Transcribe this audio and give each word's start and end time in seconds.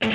So 0.00 0.08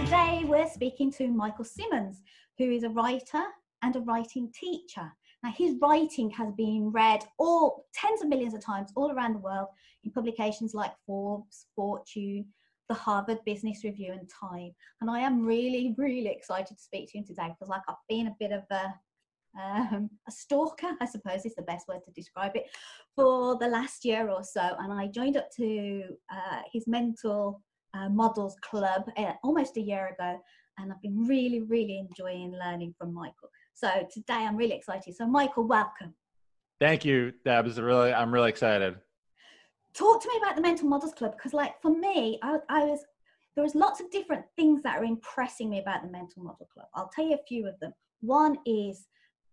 today 0.00 0.42
we're 0.44 0.68
speaking 0.68 1.12
to 1.12 1.28
Michael 1.28 1.64
Simmons, 1.64 2.22
who 2.58 2.72
is 2.72 2.82
a 2.82 2.88
writer 2.88 3.44
and 3.82 3.94
a 3.94 4.00
writing 4.00 4.50
teacher. 4.52 5.12
Now, 5.44 5.52
his 5.52 5.76
writing 5.80 6.28
has 6.30 6.52
been 6.54 6.90
read 6.90 7.24
all 7.38 7.86
tens 7.94 8.20
of 8.20 8.28
millions 8.28 8.54
of 8.54 8.64
times 8.64 8.90
all 8.96 9.12
around 9.12 9.34
the 9.34 9.38
world 9.38 9.68
in 10.02 10.10
publications 10.10 10.74
like 10.74 10.90
Forbes, 11.06 11.66
Fortune, 11.76 12.46
the 12.88 12.94
Harvard 12.94 13.38
Business 13.44 13.84
Review, 13.84 14.10
and 14.12 14.28
Time. 14.28 14.74
And 15.00 15.08
I 15.08 15.20
am 15.20 15.46
really, 15.46 15.94
really 15.98 16.30
excited 16.30 16.76
to 16.76 16.82
speak 16.82 17.12
to 17.12 17.18
him 17.18 17.24
today 17.24 17.46
because, 17.48 17.68
like, 17.68 17.82
I've 17.88 17.94
been 18.08 18.26
a 18.26 18.36
bit 18.40 18.50
of 18.50 18.64
a 18.72 18.92
um, 19.60 20.10
a 20.28 20.30
stalker, 20.30 20.92
I 21.00 21.06
suppose 21.06 21.44
is 21.44 21.54
the 21.54 21.62
best 21.62 21.88
word 21.88 22.02
to 22.04 22.10
describe 22.12 22.52
it, 22.54 22.64
for 23.14 23.58
the 23.58 23.68
last 23.68 24.04
year 24.04 24.28
or 24.30 24.42
so. 24.42 24.76
And 24.78 24.92
I 24.92 25.06
joined 25.08 25.36
up 25.36 25.48
to 25.56 26.04
uh, 26.30 26.62
his 26.72 26.86
mental 26.86 27.60
uh, 27.94 28.08
models 28.08 28.56
club 28.62 29.10
uh, 29.16 29.32
almost 29.44 29.76
a 29.76 29.80
year 29.80 30.08
ago, 30.18 30.38
and 30.78 30.92
I've 30.92 31.02
been 31.02 31.26
really, 31.26 31.60
really 31.60 31.98
enjoying 31.98 32.52
learning 32.52 32.94
from 32.98 33.12
Michael. 33.12 33.50
So 33.74 33.88
today 34.12 34.34
I'm 34.34 34.56
really 34.56 34.74
excited. 34.74 35.14
So 35.14 35.26
Michael, 35.26 35.66
welcome. 35.66 36.14
Thank 36.80 37.04
you, 37.04 37.32
Debs. 37.44 37.80
Really, 37.80 38.12
I'm 38.12 38.32
really 38.32 38.50
excited. 38.50 38.96
Talk 39.94 40.22
to 40.22 40.28
me 40.28 40.38
about 40.42 40.56
the 40.56 40.62
Mental 40.62 40.88
Models 40.88 41.12
Club 41.12 41.32
because, 41.36 41.52
like, 41.52 41.80
for 41.82 41.96
me, 41.96 42.38
I, 42.42 42.58
I 42.68 42.84
was 42.84 43.04
there 43.54 43.62
was 43.62 43.74
lots 43.74 44.00
of 44.00 44.10
different 44.10 44.44
things 44.56 44.82
that 44.82 44.98
are 44.98 45.04
impressing 45.04 45.68
me 45.68 45.78
about 45.80 46.02
the 46.02 46.10
Mental 46.10 46.42
Model 46.42 46.66
Club. 46.72 46.86
I'll 46.94 47.10
tell 47.14 47.26
you 47.26 47.34
a 47.34 47.46
few 47.46 47.68
of 47.68 47.78
them. 47.80 47.92
One 48.22 48.56
is 48.64 49.06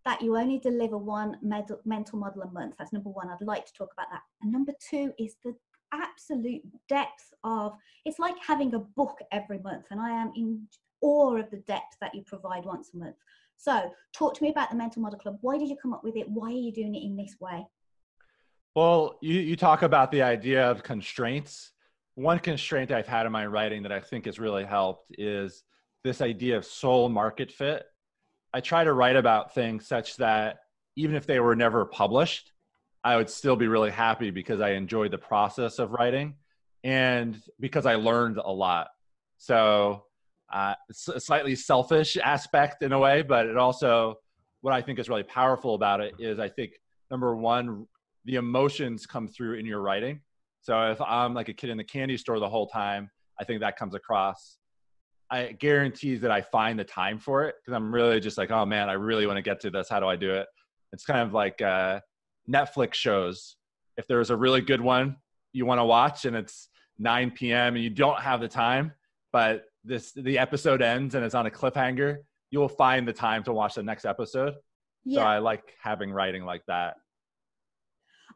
that 0.06 0.22
you 0.22 0.38
only 0.38 0.60
deliver 0.60 0.98
one 0.98 1.38
med- 1.42 1.70
mental 1.86 2.20
model 2.20 2.44
a 2.44 2.52
month. 2.52 2.76
That's 2.78 2.94
number 2.94 3.10
one. 3.10 3.30
I'd 3.30 3.42
like 3.42 3.66
to 3.66 3.74
talk 3.74 3.90
about 3.94 4.08
that. 4.12 4.22
And 4.42 4.52
number 4.52 4.74
two 4.90 5.14
is 5.20 5.36
the 5.44 5.54
absolute 5.94 6.62
depth 6.88 7.34
of 7.44 7.74
it's 8.06 8.20
like 8.20 8.36
having 8.46 8.74
a 8.76 8.80
book 8.80 9.20
every 9.32 9.60
month. 9.60 9.86
And 9.92 10.00
I 10.00 10.10
am 10.10 10.32
in 10.36 10.68
awe 11.02 11.38
of 11.38 11.50
the 11.50 11.58
depth 11.58 11.98
that 12.02 12.14
you 12.14 12.24
provide 12.26 12.66
once 12.66 12.92
a 12.94 12.98
month. 12.98 13.16
So, 13.58 13.92
talk 14.14 14.36
to 14.36 14.44
me 14.44 14.50
about 14.50 14.70
the 14.70 14.78
Mental 14.78 15.02
Model 15.02 15.20
Club. 15.20 15.38
Why 15.42 15.58
did 15.58 15.68
you 15.68 15.76
come 15.76 15.94
up 15.94 16.04
with 16.04 16.16
it? 16.16 16.30
Why 16.30 16.48
are 16.48 16.52
you 16.52 16.72
doing 16.72 16.96
it 16.96 17.04
in 17.04 17.18
this 17.18 17.36
way? 17.42 17.68
Well, 18.74 19.18
you, 19.22 19.40
you 19.40 19.58
talk 19.58 19.82
about 19.82 20.12
the 20.12 20.22
idea 20.22 20.70
of 20.70 20.82
constraints. 20.82 21.74
One 22.16 22.40
constraint 22.40 22.92
I've 22.92 23.08
had 23.08 23.26
in 23.26 23.34
my 23.34 23.46
writing 23.46 23.84
that 23.84 23.92
I 23.92 24.00
think 24.00 24.26
has 24.26 24.40
really 24.40 24.64
helped 24.64 25.12
is 25.18 25.64
this 26.04 26.22
idea 26.22 26.56
of 26.56 26.64
soul 26.64 27.10
market 27.10 27.52
fit. 27.52 27.84
I 28.54 28.62
try 28.62 28.84
to 28.84 28.94
write 28.94 29.16
about 29.16 29.54
things 29.54 29.88
such 29.88 30.18
that 30.18 30.60
even 30.96 31.16
if 31.16 31.26
they 31.26 31.40
were 31.40 31.56
never 31.56 31.86
published, 31.86 32.52
I 33.04 33.16
would 33.16 33.30
still 33.30 33.56
be 33.56 33.68
really 33.68 33.92
happy 33.92 34.32
because 34.32 34.60
I 34.60 34.72
enjoyed 34.72 35.12
the 35.12 35.18
process 35.18 35.80
of 35.80 35.92
writing 35.92 36.36
and 36.84 37.42
because 37.60 37.86
I 37.86 37.96
learned 37.96 38.38
a 38.38 38.52
lot. 38.52 38.88
So 39.38 40.04
uh, 40.52 40.74
a 41.14 41.20
slightly 41.20 41.56
selfish 41.56 42.18
aspect 42.18 42.84
in 42.84 42.92
a 42.92 43.00
way, 43.00 43.22
but 43.22 43.46
it 43.46 43.58
also, 43.58 44.16
what 44.62 44.74
I 44.74 44.82
think 44.82 45.00
is 45.00 45.08
really 45.08 45.24
powerful 45.24 45.76
about 45.76 46.02
it 46.02 46.16
is 46.20 46.40
I 46.40 46.50
think 46.50 46.74
number 47.10 47.36
one, 47.36 47.88
the 48.26 48.36
emotions 48.36 49.06
come 49.06 49.28
through 49.28 49.56
in 49.56 49.66
your 49.66 49.82
writing. 49.82 50.20
So 50.62 50.92
if 50.92 51.00
I'm 51.02 51.34
like 51.34 51.48
a 51.50 51.54
kid 51.54 51.70
in 51.70 51.78
the 51.78 51.84
candy 51.84 52.18
store 52.18 52.40
the 52.40 52.50
whole 52.50 52.68
time, 52.68 53.10
I 53.40 53.46
think 53.46 53.62
that 53.62 53.78
comes 53.78 53.96
across. 53.96 54.59
I 55.32 55.52
guarantees 55.52 56.22
that 56.22 56.32
I 56.32 56.42
find 56.42 56.80
the 56.80 56.84
time 56.84 57.20
for 57.20 57.46
it 57.46 57.56
because 57.60 57.76
I'm 57.76 57.94
really 57.94 58.20
just 58.20 58.38
like, 58.38 58.52
oh 58.52 58.66
man, 58.66 58.90
I 58.90 58.94
really 58.94 59.28
want 59.28 59.38
to 59.38 59.44
get 59.44 59.60
to 59.62 59.70
this. 59.70 59.90
How 59.90 60.00
do 60.00 60.08
I 60.08 60.16
do 60.16 60.32
it? 60.34 60.48
It's 60.92 61.06
kind 61.06 61.20
of 61.20 61.34
like 61.34 61.62
uh, 61.62 62.00
Netflix 62.50 62.96
shows. 62.96 63.56
If 63.98 64.08
there's 64.08 64.30
a 64.30 64.36
really 64.36 64.62
good 64.62 64.82
one 64.82 65.18
you 65.54 65.66
want 65.66 65.80
to 65.80 65.86
watch 65.86 66.26
and 66.26 66.36
it's 66.36 66.70
9 67.00 67.32
p.m. 67.32 67.76
and 67.76 67.84
you 67.84 67.90
don't 67.90 68.20
have 68.20 68.42
the 68.42 68.48
time, 68.48 68.94
but 69.32 69.66
this 69.84 70.12
the 70.14 70.38
episode 70.38 70.82
ends 70.82 71.16
and 71.16 71.24
it's 71.24 71.36
on 71.36 71.46
a 71.46 71.50
cliffhanger, 71.50 72.18
you'll 72.52 72.70
find 72.70 73.08
the 73.08 73.14
time 73.14 73.44
to 73.44 73.54
watch 73.54 73.76
the 73.76 73.84
next 73.84 74.06
episode. 74.06 74.56
Yeah. 75.06 75.22
So 75.22 75.26
I 75.26 75.40
like 75.40 75.64
having 75.82 76.12
writing 76.12 76.46
like 76.46 76.64
that. 76.68 76.96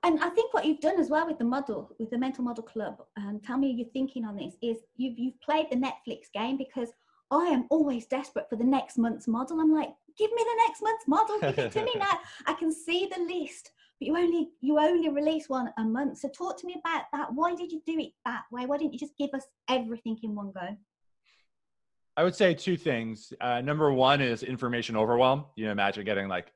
And 0.03 0.21
I 0.21 0.29
think 0.29 0.53
what 0.53 0.65
you've 0.65 0.81
done 0.81 0.99
as 0.99 1.09
well 1.09 1.25
with 1.25 1.37
the 1.37 1.45
model, 1.45 1.89
with 1.97 2.09
the 2.09 2.17
Mental 2.17 2.43
Model 2.43 2.63
Club, 2.63 3.01
and 3.15 3.41
tell 3.41 3.57
me 3.57 3.71
your 3.71 3.87
thinking 3.93 4.25
on 4.25 4.35
this, 4.35 4.55
is 4.61 4.77
you've 4.97 5.17
you've 5.17 5.39
played 5.41 5.67
the 5.71 5.77
Netflix 5.77 6.31
game 6.33 6.57
because 6.57 6.89
I 7.31 7.45
am 7.45 7.65
always 7.69 8.05
desperate 8.05 8.49
for 8.49 8.57
the 8.57 8.65
next 8.65 8.97
month's 8.97 9.27
model. 9.27 9.61
I'm 9.61 9.73
like, 9.73 9.89
give 10.17 10.29
me 10.31 10.43
the 10.43 10.63
next 10.67 10.81
month's 10.81 11.07
model, 11.07 11.39
give 11.39 11.57
it 11.57 11.71
to 11.71 11.83
me 11.83 11.93
now. 11.97 12.19
I 12.45 12.53
can 12.53 12.71
see 12.71 13.07
the 13.07 13.21
list, 13.23 13.71
but 13.99 14.07
you 14.07 14.17
only 14.17 14.49
you 14.59 14.77
only 14.77 15.07
release 15.07 15.47
one 15.47 15.69
a 15.77 15.83
month. 15.83 16.17
So 16.17 16.27
talk 16.29 16.59
to 16.59 16.67
me 16.67 16.75
about 16.83 17.05
that. 17.13 17.33
Why 17.33 17.55
did 17.55 17.71
you 17.71 17.81
do 17.85 17.97
it 17.97 18.11
that 18.25 18.43
way? 18.51 18.65
Why 18.65 18.77
didn't 18.77 18.93
you 18.93 18.99
just 18.99 19.17
give 19.17 19.29
us 19.33 19.45
everything 19.69 20.19
in 20.21 20.35
one 20.35 20.51
go? 20.51 20.75
I 22.17 22.23
would 22.23 22.35
say 22.35 22.53
two 22.53 22.75
things. 22.75 23.33
Uh, 23.39 23.61
number 23.61 23.91
one 23.91 24.21
is 24.21 24.43
information 24.43 24.97
overwhelm. 24.97 25.45
You 25.55 25.65
know, 25.65 25.71
imagine 25.71 26.05
getting 26.05 26.27
like 26.27 26.51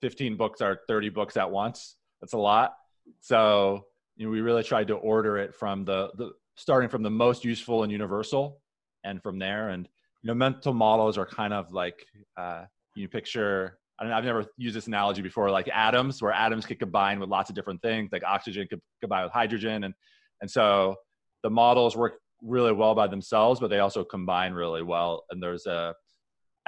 15 0.00 0.36
books 0.36 0.62
or 0.62 0.80
30 0.88 1.10
books 1.10 1.36
at 1.36 1.50
once. 1.50 1.96
That's 2.20 2.32
a 2.32 2.38
lot. 2.38 2.74
So 3.20 3.84
you 4.16 4.26
know, 4.26 4.32
we 4.32 4.40
really 4.40 4.62
tried 4.62 4.88
to 4.88 4.94
order 4.94 5.38
it 5.38 5.54
from 5.54 5.84
the, 5.84 6.10
the 6.16 6.32
starting 6.56 6.88
from 6.88 7.02
the 7.02 7.10
most 7.10 7.44
useful 7.44 7.82
and 7.82 7.90
universal, 7.90 8.60
and 9.04 9.22
from 9.22 9.38
there. 9.38 9.70
And 9.70 9.88
you 10.22 10.28
know, 10.28 10.34
mental 10.34 10.72
models 10.72 11.18
are 11.18 11.26
kind 11.26 11.52
of 11.52 11.72
like 11.72 12.06
uh, 12.36 12.64
you 12.94 13.08
picture. 13.08 13.78
I 13.98 14.04
don't, 14.04 14.12
I've 14.12 14.24
never 14.24 14.46
used 14.56 14.76
this 14.76 14.86
analogy 14.86 15.22
before, 15.22 15.50
like 15.50 15.68
atoms, 15.72 16.22
where 16.22 16.32
atoms 16.32 16.66
could 16.66 16.78
combine 16.78 17.20
with 17.20 17.28
lots 17.28 17.50
of 17.50 17.56
different 17.56 17.82
things, 17.82 18.10
like 18.12 18.24
oxygen 18.24 18.66
could 18.68 18.80
combine 19.00 19.24
with 19.24 19.32
hydrogen, 19.32 19.84
and 19.84 19.94
and 20.40 20.50
so 20.50 20.96
the 21.42 21.50
models 21.50 21.96
work 21.96 22.14
really 22.42 22.72
well 22.72 22.94
by 22.94 23.06
themselves, 23.06 23.60
but 23.60 23.70
they 23.70 23.78
also 23.78 24.04
combine 24.04 24.52
really 24.52 24.82
well. 24.82 25.24
And 25.30 25.42
there's 25.42 25.66
a 25.66 25.94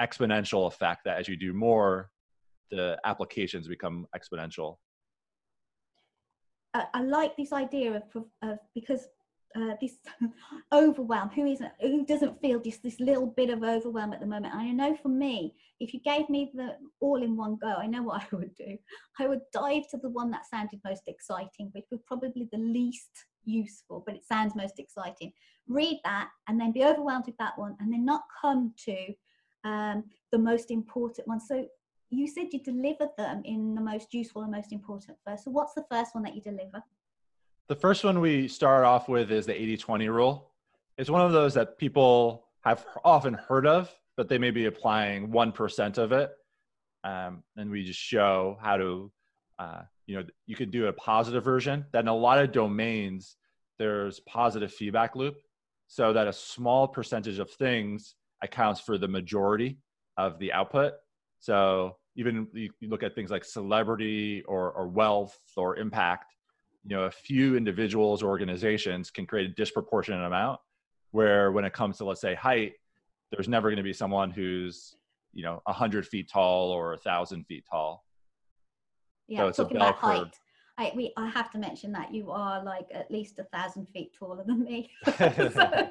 exponential 0.01 0.67
effect 0.67 1.01
that 1.05 1.17
as 1.19 1.27
you 1.27 1.35
do 1.37 1.53
more, 1.53 2.09
the 2.71 2.97
applications 3.05 3.67
become 3.67 4.07
exponential. 4.15 4.77
I, 6.93 7.01
like 7.01 7.35
this 7.35 7.53
idea 7.53 8.03
of, 8.15 8.23
of 8.41 8.59
because 8.73 9.07
uh, 9.55 9.75
this 9.79 9.93
overwhelm 10.73 11.29
who 11.29 11.45
isn't 11.45 11.71
who 11.79 12.05
doesn't 12.05 12.41
feel 12.41 12.59
just 12.59 12.83
this 12.83 12.99
little 12.99 13.27
bit 13.27 13.49
of 13.49 13.63
overwhelm 13.63 14.11
at 14.11 14.19
the 14.19 14.25
moment 14.25 14.53
i 14.53 14.69
know 14.71 14.97
for 15.01 15.07
me 15.07 15.53
if 15.79 15.93
you 15.93 16.01
gave 16.01 16.27
me 16.29 16.51
the 16.53 16.75
all 16.99 17.23
in 17.23 17.37
one 17.37 17.55
go 17.61 17.73
i 17.77 17.87
know 17.87 18.03
what 18.03 18.21
i 18.31 18.35
would 18.35 18.53
do 18.55 18.77
i 19.19 19.27
would 19.27 19.39
dive 19.53 19.87
to 19.89 19.97
the 19.97 20.09
one 20.09 20.29
that 20.29 20.45
sounded 20.45 20.79
most 20.83 21.03
exciting 21.07 21.69
which 21.71 21.85
was 21.89 22.01
probably 22.05 22.49
the 22.51 22.57
least 22.57 23.25
useful, 23.45 24.03
but 24.05 24.15
it 24.15 24.25
sounds 24.25 24.55
most 24.55 24.79
exciting. 24.79 25.31
Read 25.67 25.99
that 26.03 26.29
and 26.47 26.59
then 26.59 26.71
be 26.71 26.83
overwhelmed 26.83 27.25
with 27.25 27.37
that 27.37 27.57
one 27.57 27.75
and 27.79 27.91
then 27.91 28.05
not 28.05 28.21
come 28.41 28.73
to 28.85 29.13
um, 29.63 30.03
the 30.31 30.37
most 30.37 30.71
important 30.71 31.27
one. 31.27 31.39
So 31.39 31.65
you 32.09 32.27
said 32.27 32.47
you 32.51 32.61
delivered 32.61 33.09
them 33.17 33.41
in 33.45 33.75
the 33.75 33.81
most 33.81 34.13
useful 34.13 34.43
and 34.43 34.51
most 34.51 34.71
important 34.71 35.17
first. 35.25 35.45
So 35.45 35.51
what's 35.51 35.73
the 35.73 35.85
first 35.89 36.13
one 36.13 36.23
that 36.23 36.35
you 36.35 36.41
deliver? 36.41 36.83
The 37.67 37.75
first 37.75 38.03
one 38.03 38.19
we 38.21 38.47
start 38.47 38.85
off 38.85 39.09
with 39.09 39.31
is 39.31 39.45
the 39.45 39.59
80 39.59 39.77
20 39.77 40.09
rule. 40.09 40.51
It's 40.97 41.09
one 41.09 41.21
of 41.21 41.31
those 41.31 41.53
that 41.55 41.77
people 41.77 42.47
have 42.63 42.85
often 43.03 43.33
heard 43.33 43.67
of, 43.67 43.93
but 44.17 44.29
they 44.29 44.37
may 44.37 44.51
be 44.51 44.65
applying 44.65 45.29
1% 45.29 45.97
of 45.97 46.11
it. 46.11 46.31
Um, 47.03 47.43
and 47.57 47.69
we 47.69 47.83
just 47.83 47.99
show 47.99 48.57
how 48.61 48.77
to 48.77 49.11
uh, 49.59 49.81
you 50.05 50.15
know 50.15 50.23
you 50.45 50.55
could 50.55 50.71
do 50.71 50.87
a 50.87 50.93
positive 50.93 51.43
version 51.43 51.85
that 51.93 51.99
in 51.99 52.07
a 52.07 52.15
lot 52.15 52.39
of 52.39 52.51
domains 52.51 53.37
there's 53.79 54.19
positive 54.21 54.73
feedback 54.73 55.15
loop 55.15 55.35
so 55.87 56.13
that 56.13 56.27
a 56.27 56.33
small 56.33 56.87
percentage 56.87 57.39
of 57.39 57.49
things 57.51 58.15
accounts 58.41 58.81
for 58.81 58.97
the 58.97 59.07
majority 59.07 59.77
of 60.17 60.39
the 60.39 60.51
output 60.51 60.93
so 61.39 61.97
even 62.15 62.47
you 62.53 62.69
look 62.83 63.03
at 63.03 63.13
things 63.13 63.31
like 63.31 63.43
celebrity 63.43 64.43
or, 64.47 64.71
or 64.71 64.87
wealth 64.87 65.37
or 65.57 65.77
impact 65.77 66.33
you 66.83 66.95
know 66.95 67.03
a 67.03 67.11
few 67.11 67.55
individuals 67.55 68.21
or 68.23 68.27
organizations 68.27 69.09
can 69.09 69.25
create 69.25 69.49
a 69.49 69.53
disproportionate 69.53 70.25
amount 70.25 70.59
where 71.11 71.51
when 71.51 71.65
it 71.65 71.73
comes 71.73 71.97
to 71.97 72.05
let's 72.05 72.21
say 72.21 72.35
height 72.35 72.73
there's 73.31 73.47
never 73.47 73.69
going 73.69 73.77
to 73.77 73.83
be 73.83 73.93
someone 73.93 74.31
who's 74.31 74.95
you 75.33 75.43
know 75.43 75.61
a 75.67 75.71
100 75.71 76.07
feet 76.07 76.29
tall 76.29 76.71
or 76.71 76.93
a 76.93 76.97
1000 76.97 77.43
feet 77.45 77.65
tall 77.69 78.05
yeah, 79.27 79.51
so 79.51 79.63
talking 79.63 79.77
about 79.77 79.99
curve. 79.99 80.11
height. 80.11 80.39
I, 80.77 80.91
we, 80.95 81.13
I 81.15 81.27
have 81.29 81.51
to 81.51 81.57
mention 81.57 81.91
that 81.93 82.13
you 82.13 82.31
are 82.31 82.63
like 82.63 82.87
at 82.93 83.09
least 83.09 83.39
a 83.39 83.43
thousand 83.45 83.87
feet 83.87 84.13
taller 84.17 84.43
than 84.45 84.63
me. 84.63 84.91
so, 85.05 85.89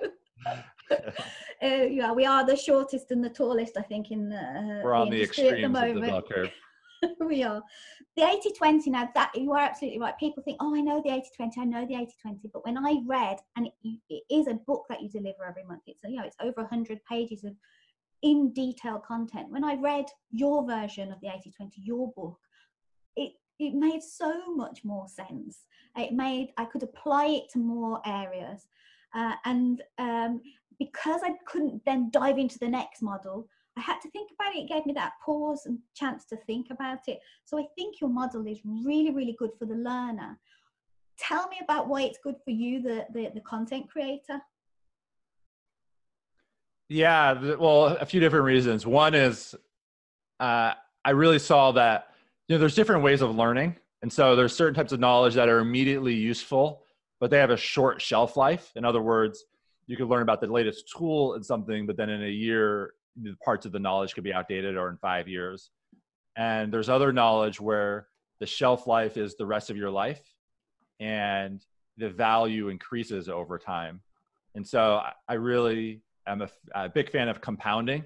yeah, 1.63 2.13
we 2.13 2.27
are 2.27 2.45
the 2.45 2.57
shortest 2.57 3.11
and 3.11 3.25
the 3.25 3.31
tallest, 3.31 3.77
I 3.77 3.83
think, 3.83 4.11
in 4.11 4.29
the, 4.29 4.37
uh, 4.37 4.83
We're 4.83 4.95
on 4.95 5.11
the, 5.11 5.19
the 5.19 5.23
extremes 5.23 5.73
the 5.73 5.89
of 5.89 5.95
the 5.95 6.01
bell 6.01 6.23
curve. 6.23 6.51
we 7.21 7.43
are. 7.43 7.63
The 8.17 8.23
80 8.23 8.53
20, 8.53 8.91
now 8.91 9.09
that 9.15 9.33
you 9.35 9.53
are 9.53 9.61
absolutely 9.61 10.01
right. 10.01 10.17
People 10.19 10.43
think, 10.43 10.59
oh, 10.61 10.75
I 10.75 10.81
know 10.81 11.03
the 11.05 11.13
80 11.13 11.29
20, 11.37 11.61
I 11.61 11.65
know 11.65 11.87
the 11.87 11.97
80 11.97 12.13
20. 12.23 12.51
But 12.53 12.65
when 12.65 12.79
I 12.79 13.01
read, 13.07 13.39
and 13.57 13.67
it, 13.67 13.99
it 14.09 14.23
is 14.31 14.47
a 14.47 14.55
book 14.55 14.85
that 14.89 15.03
you 15.03 15.09
deliver 15.09 15.45
every 15.47 15.65
month, 15.65 15.83
it's, 15.87 16.01
you 16.05 16.17
know, 16.17 16.25
it's 16.25 16.37
over 16.41 16.63
100 16.63 17.01
pages 17.05 17.45
of 17.45 17.55
in 18.23 18.53
detail 18.53 18.99
content. 18.99 19.51
When 19.51 19.65
I 19.65 19.75
read 19.75 20.07
your 20.31 20.67
version 20.67 21.13
of 21.13 21.21
the 21.21 21.29
80-20, 21.29 21.73
your 21.77 22.11
book, 22.13 22.39
it 23.17 23.33
it 23.61 23.75
made 23.75 24.03
so 24.03 24.55
much 24.55 24.85
more 24.85 25.07
sense. 25.07 25.67
It 25.97 26.13
made 26.13 26.49
I 26.57 26.65
could 26.65 26.83
apply 26.83 27.27
it 27.27 27.45
to 27.53 27.59
more 27.59 28.01
areas, 28.05 28.67
uh, 29.15 29.35
and 29.45 29.83
um, 29.99 30.41
because 30.79 31.21
I 31.25 31.35
couldn't 31.47 31.83
then 31.85 32.11
dive 32.11 32.39
into 32.39 32.59
the 32.59 32.69
next 32.69 33.03
model, 33.03 33.49
I 33.77 33.81
had 33.81 34.01
to 34.01 34.11
think 34.11 34.31
about 34.35 34.55
it. 34.55 34.61
It 34.61 34.69
gave 34.69 34.87
me 34.87 34.93
that 34.95 35.13
pause 35.25 35.67
and 35.67 35.79
chance 35.95 36.25
to 36.27 36.37
think 36.47 36.69
about 36.71 37.01
it. 37.09 37.21
So 37.45 37.59
I 37.59 37.65
think 37.77 38.01
your 38.01 38.11
model 38.11 38.47
is 38.47 38.61
really, 38.65 39.11
really 39.11 39.37
good 39.39 39.51
for 39.59 39.67
the 39.67 39.75
learner. 39.75 40.39
Tell 41.19 41.49
me 41.49 41.57
about 41.63 41.89
why 41.89 42.03
it's 42.03 42.19
good 42.23 42.37
for 42.45 42.51
you, 42.51 42.83
the 42.83 43.07
the, 43.13 43.31
the 43.35 43.41
content 43.41 43.91
creator. 43.91 44.41
Yeah, 46.89 47.57
well, 47.57 47.87
a 47.87 48.07
few 48.07 48.21
different 48.21 48.45
reasons. 48.45 48.87
One 48.87 49.15
is 49.15 49.55
uh, 50.41 50.75
I 51.05 51.11
really 51.11 51.39
saw 51.39 51.73
that 51.73 52.09
you 52.49 52.55
know 52.55 52.61
there's 52.61 52.75
different 52.75 53.03
ways 53.03 53.23
of 53.23 53.35
learning, 53.35 53.77
and 54.03 54.13
so 54.13 54.37
there's 54.37 54.55
certain 54.55 54.75
types 54.75 54.93
of 54.93 55.01
knowledge 55.01 55.35
that 55.35 55.49
are 55.49 55.61
immediately 55.61 56.15
useful, 56.15 56.83
but 57.21 57.31
they 57.31 57.39
have 57.39 57.51
a 57.51 57.57
short 57.57 58.03
shelf 58.03 58.37
life. 58.37 58.73
In 58.77 58.85
other 58.85 59.03
words, 59.03 59.45
you 59.87 59.97
could 59.97 60.09
learn 60.09 60.23
about 60.23 60.41
the 60.41 60.47
latest 60.47 60.91
tool 60.97 61.35
and 61.35 61.45
something, 61.45 61.87
but 61.87 61.97
then 61.97 62.11
in 62.11 62.23
a 62.23 62.29
year, 62.29 62.95
parts 63.45 63.67
of 63.67 63.73
the 63.73 63.79
knowledge 63.79 64.15
could 64.15 64.25
be 64.25 64.33
outdated, 64.33 64.77
or 64.77 64.89
in 64.89 64.97
five 64.97 65.29
years. 65.29 65.71
And 66.37 66.73
there's 66.73 66.89
other 66.89 67.13
knowledge 67.13 67.61
where 67.61 68.09
the 68.41 68.47
shelf 68.47 68.87
life 68.87 69.17
is 69.17 69.37
the 69.37 69.47
rest 69.47 69.71
of 69.71 69.77
your 69.77 69.91
life, 69.91 70.23
and 71.01 71.65
the 71.97 72.11
value 72.11 72.69
increases 72.69 73.29
over 73.29 73.59
time. 73.59 74.01
And 74.55 74.67
so 74.67 75.03
I 75.29 75.35
really 75.35 76.03
am 76.27 76.43
a, 76.43 76.49
a 76.75 76.89
big 76.89 77.11
fan 77.11 77.29
of 77.29 77.41
compounding, 77.41 78.05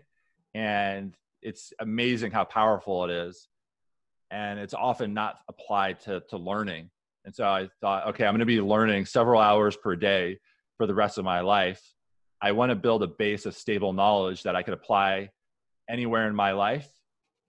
and 0.54 1.16
it's 1.40 1.72
amazing 1.78 2.32
how 2.32 2.44
powerful 2.44 3.04
it 3.04 3.10
is. 3.10 3.48
And 4.30 4.58
it's 4.58 4.74
often 4.74 5.14
not 5.14 5.36
applied 5.48 6.00
to, 6.02 6.22
to 6.28 6.36
learning. 6.36 6.90
And 7.24 7.34
so 7.34 7.46
I 7.46 7.70
thought, 7.80 8.08
okay, 8.08 8.26
I'm 8.26 8.32
going 8.32 8.40
to 8.40 8.46
be 8.46 8.60
learning 8.60 9.06
several 9.06 9.40
hours 9.40 9.76
per 9.76 9.96
day 9.96 10.38
for 10.78 10.86
the 10.86 10.94
rest 10.94 11.18
of 11.18 11.24
my 11.24 11.40
life. 11.40 11.82
I 12.40 12.52
want 12.52 12.70
to 12.70 12.76
build 12.76 13.02
a 13.02 13.08
base 13.08 13.44
of 13.46 13.54
stable 13.54 13.92
knowledge 13.92 14.44
that 14.44 14.56
I 14.56 14.62
could 14.62 14.74
apply 14.74 15.30
anywhere 15.90 16.28
in 16.28 16.34
my 16.34 16.52
life 16.52 16.88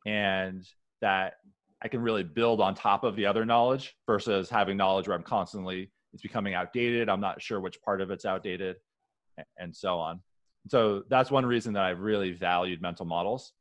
and 0.06 0.68
that 1.02 1.36
I 1.82 1.88
can 1.88 2.02
really 2.02 2.24
build 2.24 2.60
on 2.60 2.76
top 2.76 3.04
of 3.04 3.16
the 3.16 3.28
other 3.28 3.46
knowledge 3.46 3.96
versus 4.08 4.50
having 4.50 4.76
knowledge 4.78 5.08
where 5.08 5.16
I'm 5.16 5.24
constantly 5.24 5.92
it's 6.12 6.24
becoming 6.24 6.56
outdated. 6.56 7.08
I'm 7.08 7.22
not 7.22 7.40
sure 7.40 7.60
which 7.60 7.80
part 7.82 8.02
of 8.02 8.10
it's 8.10 8.26
outdated 8.26 8.78
and 9.58 9.76
so 9.76 10.00
on. 10.00 10.22
So 10.68 11.04
that's 11.08 11.32
one 11.32 11.46
reason 11.46 11.74
that 11.74 11.84
I've 11.84 12.00
really 12.00 12.32
valued 12.32 12.82
mental 12.82 13.06
models. 13.06 13.54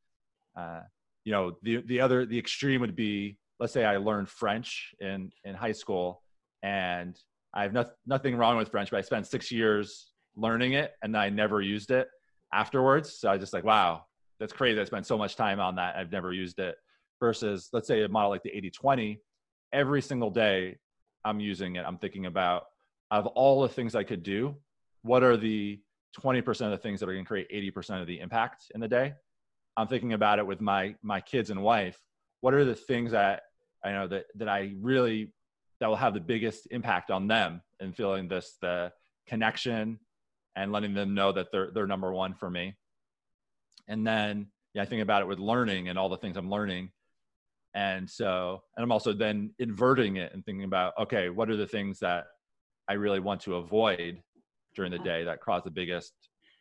Uh, 0.56 0.81
you 1.25 1.32
know, 1.32 1.56
the 1.62 1.82
the 1.87 2.00
other 2.00 2.25
the 2.25 2.38
extreme 2.38 2.81
would 2.81 2.97
be 2.97 3.37
let's 3.61 3.73
say 3.73 3.85
I 3.85 3.99
learned 3.99 4.29
French 4.29 4.94
in 5.00 5.31
in 5.44 5.55
high 5.55 5.73
school 5.73 6.23
and 6.62 7.17
I 7.55 7.62
have 7.62 7.73
no, 7.73 7.85
nothing 8.06 8.37
wrong 8.37 8.56
with 8.56 8.71
French, 8.71 8.91
but 8.91 8.99
I 8.99 9.03
spent 9.03 9.27
six 9.27 9.50
years 9.50 10.12
learning 10.37 10.75
it 10.75 10.93
and 11.03 11.17
I 11.17 11.31
never 11.31 11.61
used 11.61 11.91
it 11.91 12.09
afterwards. 12.53 13.19
So 13.19 13.29
I 13.29 13.33
was 13.33 13.41
just 13.41 13.53
like, 13.53 13.65
wow, 13.65 14.05
that's 14.39 14.53
crazy. 14.53 14.81
I 14.81 14.85
spent 14.85 15.06
so 15.06 15.19
much 15.19 15.37
time 15.37 15.61
on 15.61 15.77
that. 15.77 15.97
I've 15.97 16.12
never 16.12 16.33
used 16.33 16.59
it. 16.59 16.77
Versus, 17.21 17.69
let's 17.73 17.89
say, 17.89 18.03
a 18.03 18.09
model 18.09 18.31
like 18.31 18.45
the 18.45 18.56
80 18.56 18.71
20, 18.71 19.21
every 19.73 20.00
single 20.00 20.31
day 20.31 20.77
I'm 21.25 21.41
using 21.41 21.75
it. 21.75 21.85
I'm 21.85 21.99
thinking 21.99 22.27
about, 22.27 22.65
of 23.11 23.27
all 23.27 23.62
the 23.62 23.69
things 23.69 23.97
I 23.97 24.05
could 24.05 24.23
do, 24.23 24.55
what 25.03 25.25
are 25.25 25.37
the 25.37 25.81
20% 26.21 26.47
of 26.61 26.71
the 26.71 26.79
things 26.79 27.01
that 27.01 27.09
are 27.09 27.12
going 27.12 27.25
to 27.25 27.29
create 27.29 27.51
80% 27.51 28.01
of 28.01 28.06
the 28.06 28.21
impact 28.21 28.71
in 28.75 28.81
the 28.81 28.87
day? 28.87 29.15
I'm 29.77 29.89
thinking 29.89 30.12
about 30.12 30.39
it 30.41 30.47
with 30.47 30.61
my 30.61 30.97
my 31.03 31.21
kids 31.21 31.51
and 31.51 31.62
wife. 31.62 31.99
What 32.41 32.53
are 32.53 32.65
the 32.65 32.75
things 32.75 33.12
that 33.12 33.43
I 33.85 33.93
know 33.93 34.09
that 34.09 34.25
that 34.35 34.49
I 34.49 34.75
really 34.81 35.33
that 35.81 35.89
will 35.89 35.97
have 35.97 36.15
the 36.15 36.21
biggest 36.21 36.69
impact 36.71 37.11
on 37.11 37.29
them 37.29 37.63
and 37.81 37.95
feeling 37.95 38.29
this 38.29 38.57
the 38.61 38.93
connection 39.27 39.99
and 40.57 40.73
letting 40.73 40.95
them 40.95 41.15
know 41.15 41.33
that 41.33 41.49
they're 41.53 41.71
they're 41.73 41.87
number 41.87 42.13
one 42.13 42.35
for 42.35 42.51
me. 42.51 42.77
And 43.87 44.07
then 44.07 44.49
yeah 44.75 44.83
i 44.83 44.85
think 44.85 45.03
about 45.03 45.23
it 45.23 45.29
with 45.29 45.39
learning 45.39 45.89
and 45.89 45.99
all 45.99 46.09
the 46.09 46.17
things 46.17 46.37
i'm 46.37 46.51
learning. 46.51 46.91
And 47.75 48.09
so 48.09 48.63
and 48.77 48.83
i'm 48.83 48.93
also 48.93 49.13
then 49.13 49.55
inverting 49.59 50.17
it 50.17 50.33
and 50.33 50.45
thinking 50.45 50.65
about 50.65 50.95
okay 50.99 51.29
what 51.29 51.51
are 51.51 51.57
the 51.57 51.67
things 51.67 51.99
that 52.01 52.27
i 52.89 52.95
really 52.95 53.21
want 53.21 53.41
to 53.43 53.57
avoid 53.57 54.21
during 54.75 54.93
the 54.93 54.99
day 54.99 55.25
that 55.25 55.41
cause 55.41 55.63
the 55.65 55.71
biggest 55.71 56.13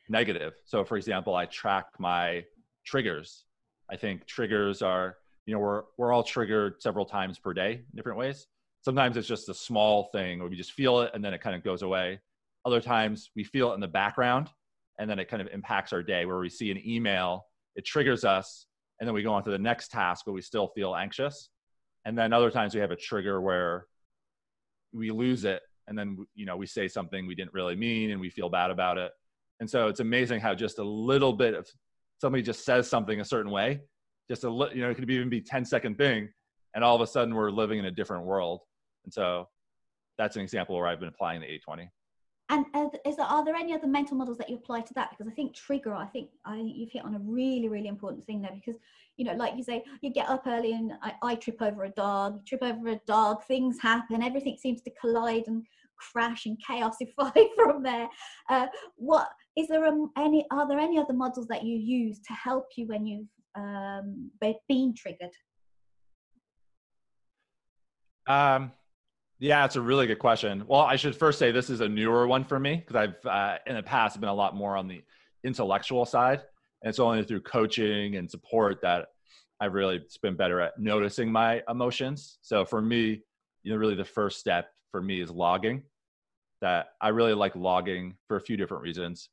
negative? 0.10 0.54
So 0.66 0.84
for 0.84 0.98
example 0.98 1.36
i 1.36 1.46
track 1.46 1.88
my 2.00 2.46
triggers. 2.86 3.46
I 3.90 3.96
think 3.96 4.26
triggers 4.28 4.82
are 4.82 5.18
you 5.46 5.54
know 5.54 5.60
we're 5.60 5.84
we're 5.98 6.14
all 6.14 6.24
triggered 6.24 6.82
several 6.82 7.06
times 7.06 7.40
per 7.40 7.54
day 7.54 7.72
in 7.72 7.96
different 7.96 8.20
ways 8.20 8.48
Sometimes 8.84 9.18
it's 9.18 9.28
just 9.28 9.50
a 9.50 9.54
small 9.54 10.10
thing 10.14 10.40
where 10.40 10.50
we 10.50 10.56
just 10.56 10.72
feel 10.72 11.02
it 11.02 11.12
and 11.14 11.24
then 11.24 11.34
it 11.34 11.42
kind 11.42 11.56
of 11.56 11.64
goes 11.64 11.82
away. 11.82 12.20
Other 12.66 12.82
times 12.82 13.32
we 13.36 13.44
feel 13.44 13.72
it 13.72 13.76
in 13.76 13.80
the 13.80 13.88
background 13.88 14.50
and 15.00 15.10
then 15.10 15.20
it 15.20 15.28
kind 15.28 15.42
of 15.42 15.48
impacts 15.54 15.94
our 15.94 16.04
day 16.04 16.26
where 16.26 16.40
we 16.40 16.50
see 16.50 16.72
an 16.72 16.82
email, 16.86 17.46
it 17.76 17.86
triggers 17.86 18.24
us, 18.24 18.68
and 19.00 19.08
then 19.08 19.14
we 19.14 19.24
go 19.24 19.34
on 19.34 19.44
to 19.44 19.52
the 19.52 19.58
next 19.58 19.92
task 19.92 20.24
but 20.26 20.34
we 20.34 20.42
still 20.42 20.68
feel 20.76 20.96
anxious. 20.96 21.50
And 22.06 22.18
then 22.18 22.34
other 22.34 22.50
times 22.50 22.74
we 22.74 22.82
have 22.82 22.92
a 22.92 22.96
trigger 22.96 23.42
where 23.42 23.86
we 24.94 25.12
lose 25.12 25.44
it 25.44 25.62
and 25.88 25.98
then 25.98 26.18
you 26.36 26.46
know 26.46 26.58
we 26.58 26.66
say 26.66 26.88
something 26.88 27.26
we 27.26 27.36
didn't 27.36 27.54
really 27.54 27.76
mean 27.76 28.12
and 28.12 28.20
we 28.20 28.30
feel 28.30 28.50
bad 28.50 28.72
about 28.72 28.98
it. 28.98 29.12
And 29.60 29.70
so 29.70 29.88
it's 29.88 30.00
amazing 30.00 30.40
how 30.40 30.54
just 30.54 30.80
a 30.80 30.84
little 30.84 31.34
bit 31.34 31.56
of 31.56 31.68
somebody 32.20 32.44
just 32.44 32.64
says 32.64 32.90
something 32.90 33.20
a 33.20 33.26
certain 33.26 33.52
way, 33.52 33.82
just 34.30 34.44
a 34.44 34.50
you 34.74 34.82
know 34.82 34.90
it 34.90 34.96
could 34.96 35.10
even 35.10 35.30
be 35.30 35.42
10 35.42 35.66
second 35.66 35.98
thing, 35.98 36.30
and 36.76 36.84
all 36.84 36.96
of 36.96 37.02
a 37.02 37.08
sudden 37.08 37.34
we're 37.34 37.52
living 37.52 37.80
in 37.80 37.86
a 37.86 37.92
different 37.92 38.26
world. 38.26 38.62
And 39.08 39.14
so 39.14 39.48
that's 40.18 40.36
an 40.36 40.42
example 40.42 40.76
where 40.76 40.86
I've 40.86 41.00
been 41.00 41.08
applying 41.08 41.40
the 41.40 41.48
820. 41.48 41.90
And 42.50 42.66
is 43.06 43.16
there, 43.16 43.26
are 43.26 43.46
there 43.46 43.56
any 43.56 43.74
other 43.74 43.88
mental 43.88 44.18
models 44.18 44.38
that 44.38 44.50
you 44.50 44.58
apply 44.58 44.82
to 44.82 44.94
that? 44.96 45.12
Because 45.12 45.32
I 45.32 45.34
think 45.34 45.56
trigger, 45.56 45.94
I 45.94 46.08
think 46.08 46.30
I 46.46 46.58
you've 46.58 46.92
hit 46.92 47.06
on 47.06 47.16
a 47.16 47.20
really, 47.20 47.70
really 47.70 47.88
important 47.88 48.26
thing 48.26 48.42
there. 48.42 48.52
Because 48.54 48.80
you 49.16 49.24
know, 49.24 49.34
like 49.34 49.56
you 49.56 49.64
say, 49.64 49.86
you 50.02 50.12
get 50.12 50.28
up 50.28 50.44
early 50.46 50.74
and 50.74 50.92
I, 51.02 51.14
I 51.24 51.36
trip 51.36 51.62
over 51.62 51.86
a 51.86 51.90
dog, 51.90 52.46
trip 52.46 52.62
over 52.64 52.90
a 52.90 53.00
dog, 53.08 53.46
things 53.46 53.78
happen, 53.82 54.22
everything 54.22 54.58
seems 54.58 54.82
to 54.82 54.92
collide 55.00 55.48
and 55.48 55.66
crash 55.98 56.46
and 56.46 56.58
chaosify 56.62 57.34
from 57.56 57.82
there. 57.82 58.10
Uh, 58.50 58.68
what 58.98 59.30
is 59.56 59.70
there 59.70 59.86
a, 59.86 60.06
any? 60.18 60.46
Are 60.52 60.68
there 60.68 60.80
any 60.80 61.00
other 61.00 61.14
models 61.14 61.48
that 61.48 61.64
you 61.64 61.78
use 61.78 62.20
to 62.28 62.34
help 62.34 62.68
you 62.76 62.88
when 62.88 63.06
you've 63.06 63.28
um, 63.56 64.32
been 64.68 64.94
triggered? 64.96 65.32
Um, 68.28 68.74
yeah, 69.40 69.66
it's 69.66 69.76
a 69.76 69.82
really 69.82 70.08
good 70.08 70.20
question. 70.20 70.64
Well, 70.68 70.82
I 70.82 70.96
should 70.96 71.16
first 71.16 71.38
say 71.38 71.52
this 71.52 71.70
is 71.70 71.82
a 71.82 71.88
newer 71.88 72.28
one 72.28 72.44
for 72.44 72.60
me 72.60 72.78
because 72.78 72.96
I've 72.96 73.26
uh, 73.26 73.58
in 73.68 73.76
the 73.76 73.84
past 73.84 74.20
been 74.20 74.30
a 74.30 74.34
lot 74.34 74.56
more 74.56 74.76
on 74.76 74.88
the 74.88 75.04
intellectual 75.44 76.06
side, 76.06 76.42
and 76.82 76.90
it's 76.90 77.00
only 77.00 77.24
through 77.24 77.42
coaching 77.42 78.16
and 78.16 78.30
support 78.30 78.82
that 78.82 79.08
I've 79.60 79.74
really 79.74 80.02
been 80.22 80.36
better 80.36 80.60
at 80.62 80.80
noticing 80.80 81.32
my 81.32 81.62
emotions. 81.70 82.40
So 82.42 82.66
for 82.66 82.82
me, 82.82 83.22
you 83.64 83.72
know, 83.72 83.78
really 83.78 83.96
the 83.96 84.06
first 84.06 84.40
step 84.40 84.70
for 84.92 85.02
me 85.02 85.22
is 85.22 85.30
logging. 85.30 85.84
That 86.62 86.88
I 87.00 87.10
really 87.10 87.34
like 87.34 87.56
logging 87.56 88.16
for 88.28 88.38
a 88.38 88.42
few 88.42 88.58
different 88.58 88.82
reasons. 88.82 89.30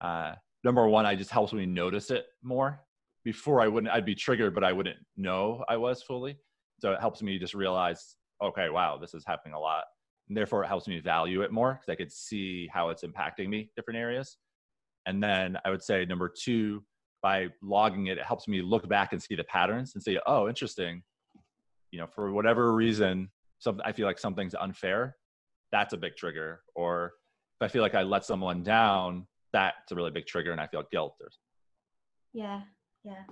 Uh, 0.00 0.34
number 0.62 0.86
one, 0.86 1.06
I 1.06 1.16
just 1.16 1.30
helps 1.30 1.52
me 1.52 1.66
notice 1.66 2.12
it 2.12 2.26
more. 2.42 2.80
Before 3.24 3.60
I 3.60 3.66
wouldn't, 3.66 3.92
I'd 3.92 4.04
be 4.04 4.14
triggered, 4.14 4.54
but 4.54 4.62
I 4.62 4.72
wouldn't 4.72 4.98
know 5.16 5.64
I 5.68 5.76
was 5.76 6.02
fully. 6.02 6.38
So 6.80 6.92
it 6.92 7.00
helps 7.00 7.20
me 7.20 7.38
just 7.40 7.54
realize 7.54 8.14
okay, 8.42 8.68
wow, 8.68 8.98
this 8.98 9.14
is 9.14 9.24
happening 9.26 9.54
a 9.54 9.60
lot. 9.60 9.84
And 10.28 10.36
therefore, 10.36 10.62
it 10.62 10.68
helps 10.68 10.86
me 10.86 11.00
value 11.00 11.42
it 11.42 11.52
more 11.52 11.74
because 11.74 11.92
I 11.92 11.96
could 11.96 12.12
see 12.12 12.68
how 12.72 12.90
it's 12.90 13.02
impacting 13.02 13.48
me 13.48 13.70
different 13.76 13.98
areas. 13.98 14.36
And 15.06 15.22
then 15.22 15.56
I 15.64 15.70
would 15.70 15.82
say 15.82 16.04
number 16.04 16.28
two, 16.28 16.84
by 17.22 17.48
logging 17.62 18.06
it, 18.08 18.18
it 18.18 18.24
helps 18.24 18.46
me 18.46 18.60
look 18.62 18.88
back 18.88 19.12
and 19.12 19.22
see 19.22 19.34
the 19.34 19.44
patterns 19.44 19.94
and 19.94 20.02
say, 20.02 20.18
oh, 20.26 20.48
interesting. 20.48 21.02
You 21.90 22.00
know, 22.00 22.06
for 22.06 22.32
whatever 22.32 22.74
reason, 22.74 23.30
something 23.58 23.82
I 23.84 23.92
feel 23.92 24.06
like 24.06 24.18
something's 24.18 24.54
unfair. 24.54 25.16
That's 25.72 25.94
a 25.94 25.96
big 25.96 26.16
trigger. 26.16 26.60
Or 26.74 27.14
if 27.60 27.64
I 27.64 27.68
feel 27.68 27.82
like 27.82 27.94
I 27.94 28.02
let 28.02 28.24
someone 28.24 28.62
down, 28.62 29.26
that's 29.52 29.90
a 29.90 29.94
really 29.94 30.10
big 30.10 30.26
trigger, 30.26 30.52
and 30.52 30.60
I 30.60 30.66
feel 30.66 30.84
guilt. 30.92 31.16
Or... 31.20 31.28
Yeah, 32.34 32.60
yeah. 33.02 33.22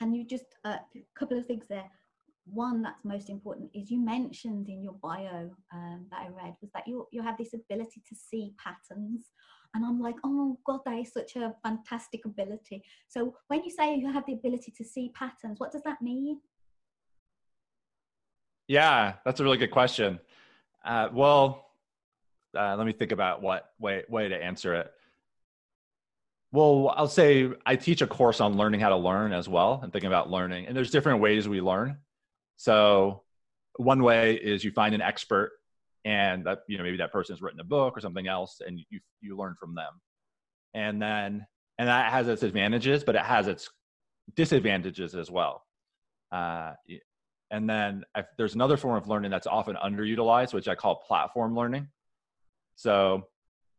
And 0.00 0.16
you 0.16 0.24
just 0.24 0.46
a 0.64 0.70
uh, 0.70 0.78
couple 1.14 1.38
of 1.38 1.46
things 1.46 1.64
there 1.68 1.90
one 2.52 2.82
that's 2.82 3.04
most 3.04 3.30
important 3.30 3.70
is 3.74 3.90
you 3.90 3.98
mentioned 3.98 4.68
in 4.68 4.82
your 4.82 4.94
bio 4.94 5.50
um, 5.72 6.06
that 6.10 6.20
I 6.20 6.28
read 6.28 6.54
was 6.60 6.70
that 6.74 6.86
you 6.86 7.06
you 7.10 7.22
have 7.22 7.38
this 7.38 7.54
ability 7.54 8.02
to 8.08 8.14
see 8.14 8.52
patterns, 8.62 9.30
and 9.74 9.84
I'm 9.84 10.00
like, 10.00 10.16
oh 10.24 10.58
God, 10.66 10.80
that 10.84 10.98
is 10.98 11.12
such 11.12 11.36
a 11.36 11.54
fantastic 11.62 12.24
ability. 12.24 12.82
So 13.08 13.36
when 13.48 13.62
you 13.64 13.70
say 13.70 13.96
you 13.96 14.12
have 14.12 14.26
the 14.26 14.34
ability 14.34 14.72
to 14.76 14.84
see 14.84 15.12
patterns, 15.14 15.60
what 15.60 15.72
does 15.72 15.82
that 15.82 16.02
mean? 16.02 16.40
Yeah, 18.68 19.14
that's 19.24 19.40
a 19.40 19.44
really 19.44 19.58
good 19.58 19.70
question. 19.70 20.20
Uh, 20.84 21.08
well, 21.12 21.70
uh, 22.56 22.76
let 22.76 22.86
me 22.86 22.92
think 22.92 23.12
about 23.12 23.42
what 23.42 23.72
way 23.78 24.04
way 24.08 24.28
to 24.28 24.36
answer 24.36 24.74
it. 24.74 24.92
Well, 26.52 26.92
I'll 26.96 27.06
say 27.06 27.48
I 27.64 27.76
teach 27.76 28.02
a 28.02 28.06
course 28.08 28.40
on 28.40 28.56
learning 28.56 28.80
how 28.80 28.88
to 28.88 28.96
learn 28.96 29.32
as 29.32 29.48
well 29.48 29.80
and 29.82 29.92
thinking 29.92 30.08
about 30.08 30.30
learning. 30.30 30.66
And 30.66 30.76
there's 30.76 30.90
different 30.90 31.20
ways 31.20 31.48
we 31.48 31.60
learn. 31.60 31.98
So 32.60 33.22
one 33.76 34.02
way 34.02 34.34
is 34.34 34.62
you 34.62 34.70
find 34.70 34.94
an 34.94 35.00
expert 35.00 35.52
and 36.04 36.44
that 36.44 36.58
you 36.68 36.76
know 36.76 36.84
maybe 36.84 36.98
that 36.98 37.10
person's 37.10 37.40
written 37.40 37.58
a 37.58 37.64
book 37.64 37.96
or 37.96 38.00
something 38.00 38.28
else 38.28 38.60
and 38.66 38.78
you 38.90 39.00
you 39.22 39.34
learn 39.34 39.54
from 39.58 39.74
them. 39.74 39.94
And 40.74 41.00
then 41.00 41.46
and 41.78 41.88
that 41.88 42.12
has 42.12 42.28
its 42.28 42.42
advantages, 42.42 43.02
but 43.02 43.14
it 43.14 43.22
has 43.22 43.48
its 43.48 43.70
disadvantages 44.36 45.14
as 45.14 45.30
well. 45.30 45.64
Uh, 46.30 46.72
and 47.50 47.68
then 47.68 48.04
there's 48.36 48.54
another 48.54 48.76
form 48.76 48.98
of 48.98 49.08
learning 49.08 49.30
that's 49.30 49.46
often 49.46 49.76
underutilized, 49.82 50.52
which 50.52 50.68
I 50.68 50.74
call 50.74 50.96
platform 50.96 51.56
learning. 51.56 51.88
So 52.76 53.26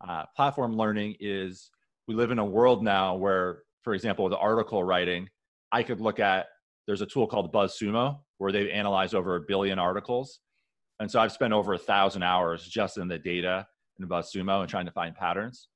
uh, 0.05 0.23
platform 0.35 0.75
learning 0.75 1.17
is 1.19 1.69
we 2.07 2.15
live 2.15 2.31
in 2.31 2.39
a 2.39 2.45
world 2.45 2.83
now 2.83 3.15
where, 3.15 3.61
for 3.83 3.93
example, 3.93 4.25
with 4.25 4.33
article 4.33 4.83
writing, 4.83 5.29
I 5.71 5.83
could 5.83 6.01
look 6.01 6.19
at 6.19 6.47
there's 6.87 7.01
a 7.01 7.05
tool 7.05 7.27
called 7.27 7.53
BuzzSumo 7.53 8.17
where 8.41 8.51
they've 8.51 8.71
analyzed 8.71 9.13
over 9.13 9.35
a 9.35 9.39
billion 9.39 9.77
articles. 9.77 10.39
And 10.99 11.11
so 11.11 11.19
I've 11.19 11.31
spent 11.31 11.53
over 11.53 11.75
a 11.75 11.77
thousand 11.77 12.23
hours 12.23 12.67
just 12.67 12.97
in 12.97 13.07
the 13.07 13.19
data 13.19 13.67
and 13.99 14.03
about 14.03 14.25
BuzzSumo 14.25 14.61
and 14.61 14.67
trying 14.67 14.87
to 14.87 14.91
find 14.91 15.15
patterns. 15.15 15.67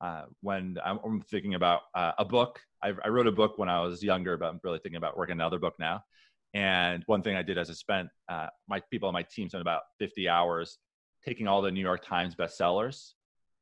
Uh, 0.00 0.26
when 0.40 0.76
I'm, 0.84 1.22
thinking 1.22 1.54
about 1.54 1.80
uh, 1.92 2.12
a 2.16 2.24
book, 2.24 2.60
I, 2.80 2.92
I, 3.04 3.08
wrote 3.08 3.26
a 3.26 3.32
book 3.32 3.58
when 3.58 3.68
I 3.68 3.80
was 3.80 4.00
younger, 4.00 4.36
but 4.36 4.46
I'm 4.46 4.60
really 4.62 4.78
thinking 4.78 4.96
about 4.96 5.16
working 5.16 5.32
another 5.32 5.58
book 5.58 5.74
now. 5.80 6.04
And 6.52 7.02
one 7.06 7.20
thing 7.22 7.34
I 7.34 7.42
did 7.42 7.58
as 7.58 7.68
I 7.68 7.72
spent 7.72 8.10
uh, 8.28 8.46
my 8.68 8.80
people 8.92 9.08
on 9.08 9.12
my 9.12 9.24
team 9.24 9.48
spent 9.48 9.62
about 9.62 9.82
50 9.98 10.28
hours 10.28 10.78
taking 11.24 11.48
all 11.48 11.62
the 11.62 11.72
New 11.72 11.80
York 11.80 12.06
Times 12.06 12.36
bestsellers 12.36 13.14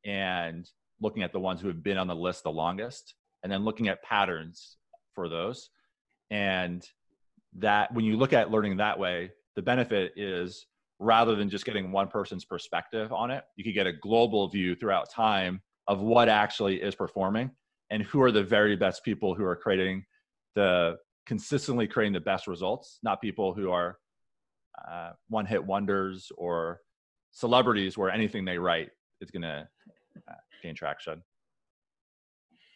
and 0.05 0.69
looking 1.01 1.23
at 1.23 1.33
the 1.33 1.39
ones 1.39 1.59
who 1.59 1.69
have 1.69 1.81
been 1.81 1.97
on 1.97 2.05
the 2.05 2.15
list 2.15 2.43
the 2.43 2.51
longest 2.51 3.15
and 3.41 3.51
then 3.51 3.65
looking 3.65 3.87
at 3.87 4.03
patterns 4.03 4.77
for 5.15 5.27
those 5.27 5.71
and 6.29 6.87
that 7.59 7.93
when 7.93 8.05
you 8.05 8.17
look 8.17 8.33
at 8.33 8.51
learning 8.51 8.77
that 8.77 8.97
way 8.97 9.31
the 9.55 9.61
benefit 9.61 10.13
is 10.15 10.65
rather 10.99 11.35
than 11.35 11.49
just 11.49 11.65
getting 11.65 11.91
one 11.91 12.07
person's 12.07 12.45
perspective 12.45 13.11
on 13.11 13.31
it 13.31 13.43
you 13.55 13.63
could 13.63 13.73
get 13.73 13.87
a 13.87 13.93
global 13.93 14.47
view 14.47 14.75
throughout 14.75 15.09
time 15.09 15.61
of 15.87 16.01
what 16.01 16.29
actually 16.29 16.81
is 16.81 16.95
performing 16.95 17.51
and 17.89 18.03
who 18.03 18.21
are 18.21 18.31
the 18.31 18.43
very 18.43 18.75
best 18.75 19.03
people 19.03 19.35
who 19.35 19.43
are 19.43 19.55
creating 19.55 20.03
the 20.55 20.95
consistently 21.25 21.87
creating 21.87 22.13
the 22.13 22.19
best 22.19 22.47
results 22.47 22.99
not 23.03 23.21
people 23.21 23.53
who 23.53 23.71
are 23.71 23.97
uh, 24.89 25.11
one 25.29 25.45
hit 25.45 25.63
wonders 25.63 26.31
or 26.37 26.79
celebrities 27.31 27.97
where 27.97 28.09
anything 28.09 28.45
they 28.45 28.57
write 28.57 28.89
is 29.21 29.31
going 29.31 29.41
to 29.41 29.67
uh, 30.29 30.33
gain 30.61 30.75
traction. 30.75 31.21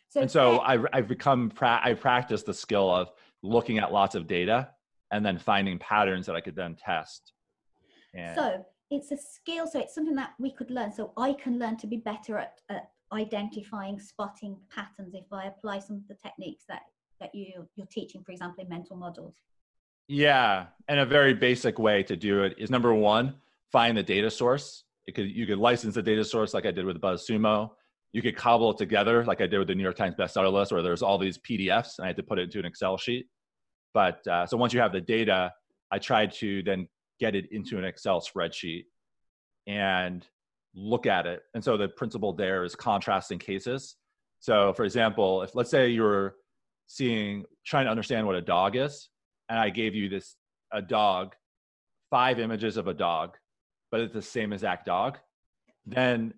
So 0.09 0.21
and 0.21 0.31
so 0.31 0.59
I've, 0.59 0.85
I've 0.93 1.07
become, 1.07 1.49
pra- 1.49 1.81
I 1.83 1.93
practice 1.93 2.43
the 2.43 2.53
skill 2.53 2.89
of 2.89 3.11
looking 3.43 3.77
at 3.77 3.91
lots 3.91 4.15
of 4.15 4.27
data 4.27 4.69
and 5.11 5.25
then 5.25 5.37
finding 5.37 5.79
patterns 5.79 6.25
that 6.25 6.35
I 6.35 6.41
could 6.41 6.55
then 6.55 6.75
test. 6.75 7.33
And 8.13 8.35
so 8.35 8.65
it's 8.89 9.11
a 9.11 9.17
skill. 9.17 9.67
So 9.67 9.79
it's 9.79 9.95
something 9.95 10.15
that 10.15 10.31
we 10.39 10.51
could 10.51 10.71
learn. 10.71 10.91
So 10.91 11.13
I 11.17 11.33
can 11.33 11.59
learn 11.59 11.77
to 11.77 11.87
be 11.87 11.97
better 11.97 12.37
at, 12.37 12.59
at 12.69 12.89
identifying, 13.13 13.99
spotting 13.99 14.57
patterns 14.69 15.13
if 15.13 15.31
I 15.31 15.45
apply 15.45 15.79
some 15.79 15.97
of 15.97 16.07
the 16.07 16.15
techniques 16.15 16.65
that, 16.67 16.81
that 17.19 17.33
you, 17.33 17.67
you're 17.75 17.87
teaching, 17.87 18.23
for 18.23 18.31
example, 18.31 18.63
in 18.63 18.69
mental 18.69 18.97
models. 18.97 19.35
Yeah. 20.07 20.67
And 20.87 20.99
a 20.99 21.05
very 21.05 21.33
basic 21.33 21.79
way 21.79 22.03
to 22.03 22.15
do 22.15 22.43
it 22.43 22.55
is 22.57 22.69
number 22.69 22.93
one, 22.93 23.35
find 23.71 23.97
the 23.97 24.03
data 24.03 24.29
source 24.29 24.83
it 25.07 25.15
could 25.15 25.31
you 25.31 25.47
could 25.47 25.57
license 25.57 25.95
the 25.95 26.03
data 26.03 26.23
source 26.23 26.53
like 26.53 26.65
I 26.65 26.71
did 26.71 26.85
with 26.85 26.99
BuzzSumo. 26.99 27.71
You 28.13 28.21
could 28.21 28.35
cobble 28.35 28.71
it 28.71 28.77
together 28.77 29.23
like 29.25 29.41
I 29.41 29.47
did 29.47 29.59
with 29.59 29.67
the 29.67 29.75
New 29.75 29.83
York 29.83 29.95
Times 29.95 30.15
bestseller 30.15 30.51
list, 30.51 30.71
where 30.71 30.81
there's 30.81 31.01
all 31.01 31.17
these 31.17 31.37
PDFs 31.37 31.97
and 31.97 32.05
I 32.05 32.07
had 32.07 32.15
to 32.17 32.23
put 32.23 32.39
it 32.39 32.43
into 32.43 32.59
an 32.59 32.65
Excel 32.65 32.97
sheet. 32.97 33.27
But 33.93 34.25
uh, 34.27 34.45
so 34.45 34.57
once 34.57 34.73
you 34.73 34.79
have 34.79 34.91
the 34.91 35.01
data, 35.01 35.53
I 35.91 35.99
tried 35.99 36.31
to 36.33 36.63
then 36.63 36.87
get 37.19 37.35
it 37.35 37.51
into 37.51 37.77
an 37.77 37.83
Excel 37.83 38.21
spreadsheet 38.21 38.85
and 39.65 40.25
look 40.73 41.05
at 41.05 41.25
it. 41.25 41.41
And 41.53 41.63
so 41.63 41.77
the 41.77 41.87
principle 41.87 42.33
there 42.33 42.63
is 42.63 42.75
contrasting 42.75 43.39
cases. 43.39 43.95
So 44.39 44.73
for 44.73 44.85
example, 44.85 45.41
if 45.41 45.55
let's 45.55 45.71
say 45.71 45.89
you're 45.89 46.35
seeing 46.87 47.43
trying 47.65 47.85
to 47.85 47.91
understand 47.91 48.25
what 48.25 48.35
a 48.35 48.41
dog 48.41 48.75
is, 48.75 49.09
and 49.49 49.59
I 49.59 49.69
gave 49.69 49.95
you 49.95 50.09
this 50.09 50.35
a 50.71 50.81
dog, 50.81 51.35
five 52.09 52.39
images 52.39 52.77
of 52.77 52.87
a 52.87 52.93
dog, 52.93 53.37
but 53.91 53.99
it's 53.99 54.13
the 54.13 54.21
same 54.21 54.53
exact 54.53 54.85
dog, 54.85 55.17
then 55.85 56.33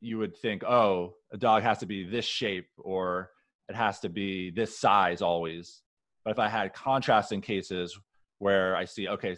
you 0.00 0.18
would 0.18 0.36
think, 0.36 0.64
oh, 0.64 1.14
a 1.32 1.36
dog 1.36 1.62
has 1.62 1.78
to 1.78 1.86
be 1.86 2.04
this 2.04 2.24
shape 2.24 2.68
or 2.78 3.30
it 3.68 3.74
has 3.74 4.00
to 4.00 4.08
be 4.08 4.50
this 4.50 4.78
size 4.78 5.22
always. 5.22 5.82
But 6.24 6.32
if 6.32 6.38
I 6.38 6.48
had 6.48 6.72
contrasting 6.72 7.40
cases 7.40 7.98
where 8.38 8.76
I 8.76 8.84
see, 8.84 9.08
okay, 9.08 9.36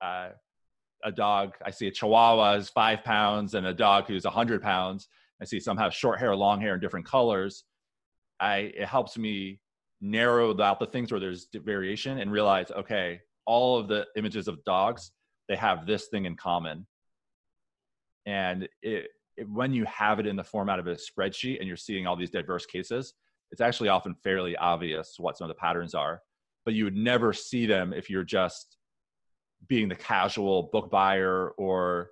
uh, 0.00 0.30
a 1.04 1.12
dog, 1.12 1.54
I 1.64 1.70
see 1.70 1.86
a 1.86 1.90
Chihuahua 1.90 2.54
is 2.54 2.68
five 2.68 3.04
pounds 3.04 3.54
and 3.54 3.66
a 3.66 3.74
dog 3.74 4.06
who's 4.06 4.24
a 4.24 4.30
hundred 4.30 4.62
pounds. 4.62 5.08
I 5.40 5.44
see 5.44 5.60
some 5.60 5.76
have 5.78 5.94
short 5.94 6.18
hair, 6.18 6.34
long 6.36 6.60
hair, 6.60 6.74
and 6.74 6.82
different 6.82 7.06
colors. 7.06 7.64
I 8.38 8.72
it 8.76 8.86
helps 8.86 9.16
me 9.16 9.60
narrow 10.00 10.60
out 10.60 10.78
the 10.78 10.86
things 10.86 11.10
where 11.10 11.20
there's 11.20 11.48
variation 11.54 12.18
and 12.18 12.30
realize, 12.30 12.70
okay, 12.70 13.20
all 13.46 13.78
of 13.78 13.88
the 13.88 14.06
images 14.16 14.48
of 14.48 14.62
dogs 14.64 15.12
they 15.48 15.56
have 15.56 15.86
this 15.86 16.06
thing 16.06 16.26
in 16.26 16.36
common 16.36 16.86
and 18.26 18.68
it, 18.82 19.08
when 19.48 19.72
you 19.72 19.84
have 19.84 20.20
it 20.20 20.26
in 20.26 20.36
the 20.36 20.44
format 20.44 20.78
of 20.78 20.86
a 20.86 20.96
spreadsheet 20.96 21.58
and 21.58 21.68
you're 21.68 21.76
seeing 21.76 22.06
all 22.06 22.16
these 22.16 22.30
diverse 22.30 22.66
cases, 22.66 23.14
it's 23.50 23.60
actually 23.60 23.88
often 23.88 24.14
fairly 24.14 24.56
obvious 24.56 25.14
what 25.18 25.36
some 25.36 25.46
of 25.46 25.48
the 25.48 25.60
patterns 25.60 25.94
are. 25.94 26.22
But 26.64 26.74
you 26.74 26.84
would 26.84 26.96
never 26.96 27.32
see 27.32 27.66
them 27.66 27.92
if 27.92 28.10
you're 28.10 28.24
just 28.24 28.76
being 29.68 29.88
the 29.88 29.94
casual 29.94 30.70
book 30.72 30.90
buyer 30.90 31.50
or 31.58 32.10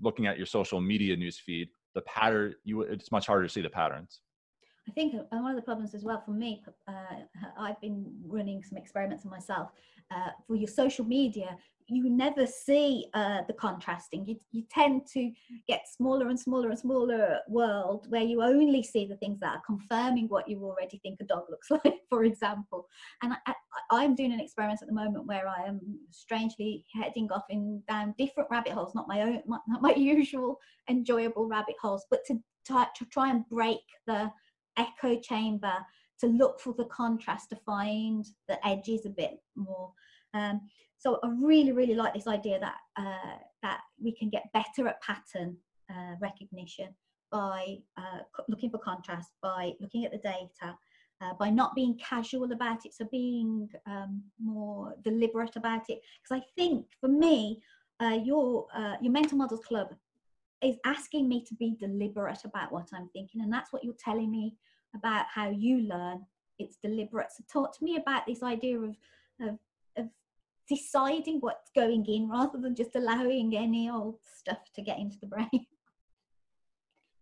looking 0.00 0.26
at 0.26 0.36
your 0.36 0.46
social 0.46 0.80
media 0.80 1.16
news 1.16 1.38
feed. 1.38 1.68
The 1.94 2.02
pattern, 2.02 2.54
you 2.64 2.82
it's 2.82 3.10
much 3.10 3.26
harder 3.26 3.44
to 3.44 3.48
see 3.48 3.60
the 3.60 3.70
patterns. 3.70 4.20
I 4.88 4.92
think 4.92 5.14
one 5.30 5.50
of 5.50 5.56
the 5.56 5.62
problems 5.62 5.94
as 5.94 6.04
well 6.04 6.22
for 6.24 6.32
me, 6.32 6.62
uh, 6.88 6.92
I've 7.58 7.80
been 7.80 8.06
running 8.26 8.62
some 8.62 8.78
experiments 8.78 9.24
on 9.24 9.30
myself. 9.30 9.70
Uh, 10.10 10.30
for 10.46 10.56
your 10.56 10.68
social 10.68 11.04
media, 11.04 11.56
you 11.90 12.08
never 12.08 12.46
see 12.46 13.06
uh, 13.14 13.40
the 13.48 13.52
contrasting. 13.52 14.24
You, 14.26 14.36
you 14.52 14.62
tend 14.70 15.06
to 15.12 15.30
get 15.66 15.88
smaller 15.88 16.28
and 16.28 16.38
smaller 16.38 16.70
and 16.70 16.78
smaller 16.78 17.40
world 17.48 18.06
where 18.08 18.22
you 18.22 18.42
only 18.42 18.82
see 18.82 19.06
the 19.06 19.16
things 19.16 19.40
that 19.40 19.56
are 19.56 19.62
confirming 19.66 20.28
what 20.28 20.48
you 20.48 20.64
already 20.64 20.98
think 20.98 21.18
a 21.20 21.24
dog 21.24 21.44
looks 21.50 21.70
like, 21.84 22.00
for 22.08 22.24
example. 22.24 22.86
And 23.22 23.34
I, 23.90 24.04
am 24.04 24.14
doing 24.14 24.32
an 24.32 24.40
experiment 24.40 24.80
at 24.82 24.88
the 24.88 24.94
moment 24.94 25.26
where 25.26 25.48
I 25.48 25.66
am 25.66 25.80
strangely 26.10 26.84
heading 26.94 27.30
off 27.32 27.44
in 27.50 27.82
down 27.88 28.14
different 28.16 28.50
rabbit 28.50 28.72
holes, 28.72 28.94
not 28.94 29.08
my 29.08 29.22
own, 29.22 29.42
not 29.46 29.82
my 29.82 29.94
usual 29.96 30.58
enjoyable 30.88 31.48
rabbit 31.48 31.76
holes, 31.80 32.06
but 32.10 32.24
to, 32.26 32.38
to, 32.66 32.88
to 32.96 33.04
try 33.06 33.30
and 33.30 33.48
break 33.48 33.80
the 34.06 34.30
echo 34.76 35.18
chamber 35.18 35.74
to 36.20 36.26
look 36.26 36.60
for 36.60 36.74
the 36.74 36.84
contrast 36.84 37.50
to 37.50 37.56
find 37.56 38.26
the 38.48 38.64
edges 38.66 39.06
a 39.06 39.10
bit 39.10 39.40
more. 39.56 39.90
Um, 40.34 40.60
so 40.96 41.18
I 41.22 41.28
really, 41.40 41.72
really 41.72 41.94
like 41.94 42.14
this 42.14 42.26
idea 42.26 42.60
that 42.60 42.76
uh, 42.96 43.38
that 43.62 43.80
we 44.02 44.12
can 44.12 44.28
get 44.28 44.52
better 44.52 44.88
at 44.88 45.02
pattern 45.02 45.56
uh, 45.90 46.14
recognition 46.20 46.88
by 47.30 47.78
uh, 47.96 48.20
looking 48.48 48.70
for 48.70 48.78
contrast, 48.78 49.30
by 49.42 49.72
looking 49.80 50.04
at 50.04 50.12
the 50.12 50.18
data, 50.18 50.76
uh, 51.20 51.34
by 51.38 51.50
not 51.50 51.74
being 51.74 51.98
casual 51.98 52.52
about 52.52 52.84
it, 52.84 52.94
so 52.94 53.06
being 53.10 53.68
um, 53.86 54.22
more 54.42 54.94
deliberate 55.04 55.56
about 55.56 55.82
it. 55.88 56.00
Because 56.22 56.42
I 56.42 56.44
think 56.56 56.86
for 57.00 57.08
me, 57.08 57.62
uh, 58.00 58.18
your 58.22 58.66
uh, 58.74 58.96
your 59.00 59.12
mental 59.12 59.38
models 59.38 59.64
club 59.66 59.94
is 60.62 60.76
asking 60.84 61.28
me 61.28 61.42
to 61.44 61.54
be 61.54 61.76
deliberate 61.80 62.44
about 62.44 62.72
what 62.72 62.88
I'm 62.94 63.08
thinking, 63.12 63.40
and 63.42 63.52
that's 63.52 63.72
what 63.72 63.84
you're 63.84 63.94
telling 64.02 64.30
me 64.30 64.56
about 64.94 65.26
how 65.32 65.50
you 65.50 65.80
learn. 65.80 66.24
It's 66.58 66.76
deliberate. 66.76 67.28
So 67.32 67.44
talk 67.50 67.76
to 67.78 67.84
me 67.84 67.96
about 67.96 68.26
this 68.26 68.42
idea 68.42 68.78
of 68.78 68.96
of 69.40 69.58
deciding 70.70 71.38
what's 71.40 71.70
going 71.74 72.06
in 72.06 72.28
rather 72.28 72.58
than 72.58 72.74
just 72.76 72.94
allowing 72.94 73.56
any 73.56 73.90
old 73.90 74.18
stuff 74.22 74.58
to 74.74 74.80
get 74.80 74.98
into 74.98 75.18
the 75.20 75.26
brain. 75.26 75.48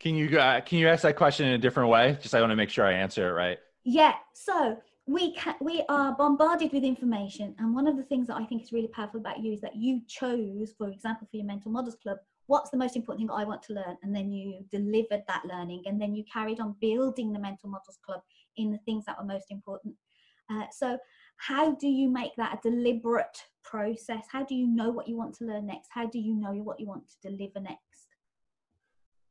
Can 0.00 0.14
you 0.14 0.38
uh, 0.38 0.60
can 0.60 0.78
you 0.78 0.86
ask 0.86 1.02
that 1.02 1.16
question 1.16 1.48
in 1.48 1.54
a 1.54 1.58
different 1.58 1.88
way? 1.90 2.16
Just 2.22 2.32
I 2.32 2.38
want 2.38 2.52
to 2.52 2.56
make 2.56 2.70
sure 2.70 2.86
I 2.86 2.92
answer 2.92 3.30
it 3.30 3.32
right. 3.32 3.58
Yeah. 3.82 4.14
So 4.32 4.80
we 5.08 5.34
can, 5.34 5.56
we 5.60 5.82
are 5.88 6.14
bombarded 6.14 6.72
with 6.72 6.84
information, 6.84 7.56
and 7.58 7.74
one 7.74 7.88
of 7.88 7.96
the 7.96 8.04
things 8.04 8.28
that 8.28 8.36
I 8.36 8.44
think 8.44 8.62
is 8.62 8.70
really 8.70 8.86
powerful 8.86 9.18
about 9.18 9.42
you 9.42 9.52
is 9.52 9.60
that 9.62 9.74
you 9.74 10.02
chose, 10.06 10.72
for 10.78 10.88
example, 10.88 11.26
for 11.28 11.36
your 11.36 11.46
mental 11.46 11.72
models 11.72 11.96
club, 12.00 12.18
what's 12.46 12.70
the 12.70 12.76
most 12.76 12.94
important 12.94 13.28
thing 13.28 13.36
I 13.36 13.42
want 13.42 13.60
to 13.64 13.72
learn, 13.72 13.96
and 14.04 14.14
then 14.14 14.30
you 14.30 14.64
delivered 14.70 15.24
that 15.26 15.44
learning, 15.44 15.82
and 15.86 16.00
then 16.00 16.14
you 16.14 16.22
carried 16.32 16.60
on 16.60 16.76
building 16.80 17.32
the 17.32 17.40
mental 17.40 17.68
models 17.68 17.98
club 18.06 18.20
in 18.56 18.70
the 18.70 18.78
things 18.84 19.04
that 19.06 19.18
were 19.18 19.24
most 19.24 19.50
important. 19.50 19.96
Uh, 20.48 20.66
so 20.70 20.96
how 21.38 21.74
do 21.74 21.88
you 21.88 22.08
make 22.08 22.32
that 22.36 22.58
a 22.58 22.70
deliberate 22.70 23.42
process? 23.64 24.24
How 24.30 24.44
do 24.44 24.54
you 24.54 24.66
know 24.66 24.90
what 24.90 25.08
you 25.08 25.16
want 25.16 25.34
to 25.36 25.44
learn 25.44 25.66
next? 25.66 25.88
How 25.90 26.06
do 26.06 26.18
you 26.18 26.34
know 26.34 26.52
what 26.52 26.78
you 26.78 26.86
want 26.86 27.04
to 27.08 27.30
deliver 27.30 27.60
next? 27.60 27.80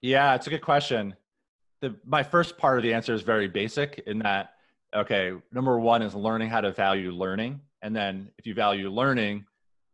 Yeah 0.01 0.35
it's 0.35 0.47
a 0.47 0.49
good 0.49 0.61
question. 0.61 1.15
The 1.81 1.95
my 2.05 2.23
first 2.23 2.57
part 2.57 2.77
of 2.77 2.83
the 2.83 2.93
answer 2.93 3.13
is 3.13 3.21
very 3.21 3.47
basic 3.47 4.03
in 4.07 4.19
that 4.19 4.51
okay, 4.95 5.33
number 5.51 5.79
one 5.79 6.01
is 6.01 6.15
learning 6.15 6.49
how 6.49 6.61
to 6.61 6.71
value 6.71 7.11
learning, 7.11 7.59
and 7.81 7.95
then 7.95 8.31
if 8.37 8.45
you 8.45 8.53
value 8.53 8.89
learning, 8.89 9.45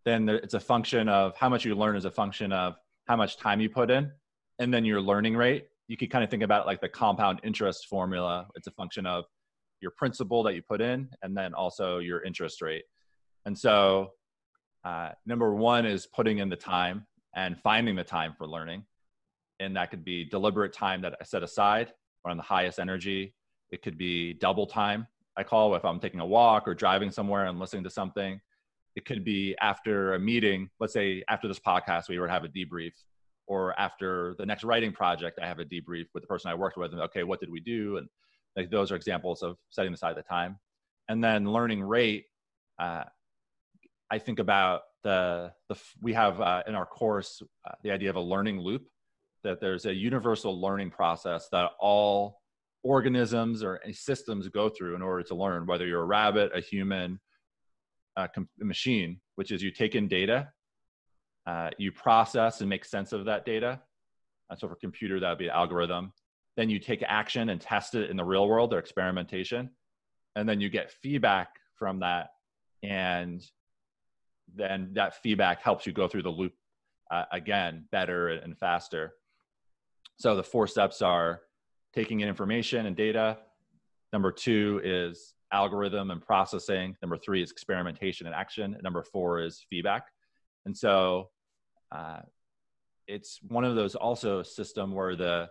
then 0.05 0.29
it's 0.29 0.53
a 0.53 0.59
function 0.59 1.09
of 1.09 1.35
how 1.35 1.49
much 1.49 1.65
you 1.65 1.75
learn 1.75 1.95
is 1.95 2.05
a 2.05 2.11
function 2.11 2.51
of 2.51 2.75
how 3.07 3.15
much 3.15 3.37
time 3.37 3.59
you 3.59 3.69
put 3.69 3.89
in, 3.89 4.11
and 4.59 4.73
then 4.73 4.85
your 4.85 5.01
learning 5.01 5.35
rate. 5.35 5.65
You 5.87 5.97
could 5.97 6.11
kind 6.11 6.23
of 6.23 6.29
think 6.29 6.43
about 6.43 6.65
like 6.65 6.79
the 6.79 6.89
compound 6.89 7.41
interest 7.43 7.87
formula. 7.89 8.47
It's 8.55 8.67
a 8.67 8.71
function 8.71 9.05
of 9.05 9.25
your 9.83 9.91
principal 9.91 10.41
that 10.43 10.55
you 10.55 10.63
put 10.63 10.81
in, 10.81 11.09
and 11.21 11.37
then 11.37 11.53
also 11.53 11.99
your 11.99 12.23
interest 12.23 12.63
rate. 12.63 12.85
And 13.45 13.55
so, 13.55 14.13
uh, 14.83 15.09
number 15.27 15.53
one 15.53 15.85
is 15.85 16.07
putting 16.07 16.39
in 16.39 16.49
the 16.49 16.55
time 16.55 17.05
and 17.35 17.59
finding 17.61 17.95
the 17.95 18.03
time 18.03 18.33
for 18.35 18.47
learning. 18.47 18.85
And 19.59 19.75
that 19.75 19.91
could 19.91 20.03
be 20.03 20.25
deliberate 20.25 20.73
time 20.73 21.01
that 21.01 21.15
I 21.21 21.23
set 21.23 21.43
aside 21.43 21.93
or 22.23 22.31
on 22.31 22.37
the 22.37 22.43
highest 22.43 22.79
energy. 22.79 23.35
It 23.69 23.81
could 23.83 23.97
be 23.97 24.33
double 24.33 24.65
time, 24.65 25.07
I 25.35 25.43
call 25.43 25.75
if 25.75 25.83
I'm 25.83 25.99
taking 25.99 26.19
a 26.19 26.25
walk 26.25 26.67
or 26.67 26.75
driving 26.75 27.11
somewhere 27.11 27.45
and 27.45 27.59
listening 27.59 27.83
to 27.83 27.89
something. 27.89 28.39
It 28.95 29.05
could 29.05 29.23
be 29.23 29.55
after 29.59 30.13
a 30.13 30.19
meeting, 30.19 30.69
let's 30.79 30.93
say 30.93 31.23
after 31.27 31.47
this 31.47 31.59
podcast, 31.59 32.09
we 32.09 32.15
to 32.15 32.27
have 32.27 32.43
a 32.43 32.49
debrief, 32.49 32.91
or 33.47 33.77
after 33.79 34.35
the 34.37 34.45
next 34.45 34.63
writing 34.63 34.91
project, 34.91 35.39
I 35.41 35.47
have 35.47 35.59
a 35.59 35.65
debrief 35.65 36.05
with 36.13 36.21
the 36.21 36.27
person 36.27 36.51
I 36.51 36.55
worked 36.55 36.77
with. 36.77 36.93
And 36.93 37.01
okay, 37.01 37.23
what 37.23 37.39
did 37.39 37.49
we 37.49 37.59
do? 37.59 37.97
And 37.97 38.07
like 38.55 38.69
those 38.69 38.91
are 38.91 38.95
examples 38.95 39.41
of 39.43 39.57
setting 39.69 39.93
aside 39.93 40.15
the 40.15 40.23
time. 40.23 40.59
And 41.09 41.23
then 41.23 41.45
learning 41.45 41.83
rate, 41.83 42.25
uh, 42.79 43.03
I 44.09 44.19
think 44.19 44.39
about 44.39 44.81
the, 45.03 45.51
the 45.69 45.75
we 46.01 46.13
have 46.13 46.39
uh, 46.39 46.63
in 46.67 46.75
our 46.75 46.85
course 46.85 47.41
uh, 47.67 47.73
the 47.83 47.91
idea 47.91 48.09
of 48.09 48.15
a 48.15 48.21
learning 48.21 48.59
loop 48.59 48.87
that 49.43 49.59
there's 49.59 49.85
a 49.85 49.93
universal 49.93 50.59
learning 50.59 50.89
process 50.89 51.49
that 51.51 51.71
all 51.79 52.41
organisms 52.83 53.63
or 53.63 53.79
systems 53.91 54.47
go 54.49 54.69
through 54.69 54.95
in 54.95 55.01
order 55.01 55.23
to 55.23 55.35
learn 55.35 55.65
whether 55.65 55.85
you're 55.85 56.01
a 56.01 56.05
rabbit 56.05 56.51
a 56.53 56.59
human 56.59 57.19
a, 58.17 58.29
a 58.61 58.65
machine 58.65 59.19
which 59.35 59.51
is 59.51 59.61
you 59.61 59.71
take 59.71 59.95
in 59.95 60.07
data 60.07 60.49
uh, 61.45 61.69
you 61.77 61.91
process 61.91 62.61
and 62.61 62.69
make 62.69 62.85
sense 62.85 63.13
of 63.13 63.25
that 63.25 63.45
data 63.45 63.79
and 64.49 64.59
so 64.59 64.67
for 64.67 64.75
computer 64.75 65.19
that 65.19 65.29
would 65.29 65.37
be 65.37 65.47
an 65.47 65.51
algorithm 65.51 66.11
then 66.55 66.69
you 66.69 66.79
take 66.79 67.03
action 67.07 67.49
and 67.49 67.59
test 67.59 67.95
it 67.95 68.09
in 68.09 68.17
the 68.17 68.23
real 68.23 68.47
world 68.47 68.73
or 68.73 68.79
experimentation 68.79 69.69
and 70.35 70.47
then 70.47 70.59
you 70.59 70.69
get 70.69 70.91
feedback 70.91 71.49
from 71.75 71.99
that 71.99 72.29
and 72.83 73.43
then 74.55 74.91
that 74.93 75.21
feedback 75.21 75.61
helps 75.61 75.85
you 75.85 75.93
go 75.93 76.07
through 76.07 76.23
the 76.23 76.29
loop 76.29 76.53
uh, 77.11 77.25
again 77.31 77.85
better 77.91 78.29
and 78.29 78.57
faster. 78.57 79.13
So 80.17 80.35
the 80.35 80.43
four 80.43 80.67
steps 80.67 81.01
are 81.01 81.41
taking 81.93 82.21
in 82.21 82.29
information 82.29 82.85
and 82.85 82.95
data. 82.95 83.37
Number 84.11 84.31
two 84.31 84.81
is 84.83 85.33
algorithm 85.51 86.11
and 86.11 86.21
processing. 86.21 86.95
Number 87.01 87.17
three 87.17 87.41
is 87.41 87.51
experimentation 87.51 88.27
and 88.27 88.35
action. 88.35 88.73
And 88.73 88.83
number 88.83 89.03
four 89.03 89.41
is 89.41 89.65
feedback. 89.69 90.07
And 90.65 90.75
so 90.75 91.29
uh, 91.91 92.21
it's 93.07 93.39
one 93.47 93.63
of 93.63 93.75
those 93.75 93.95
also 93.95 94.43
system 94.43 94.93
where 94.93 95.15
the 95.15 95.49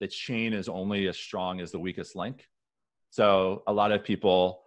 the 0.00 0.08
chain 0.08 0.52
is 0.52 0.68
only 0.68 1.08
as 1.08 1.16
strong 1.16 1.60
as 1.60 1.72
the 1.72 1.78
weakest 1.78 2.16
link. 2.16 2.46
So 3.10 3.62
a 3.66 3.72
lot 3.72 3.92
of 3.92 4.04
people, 4.04 4.62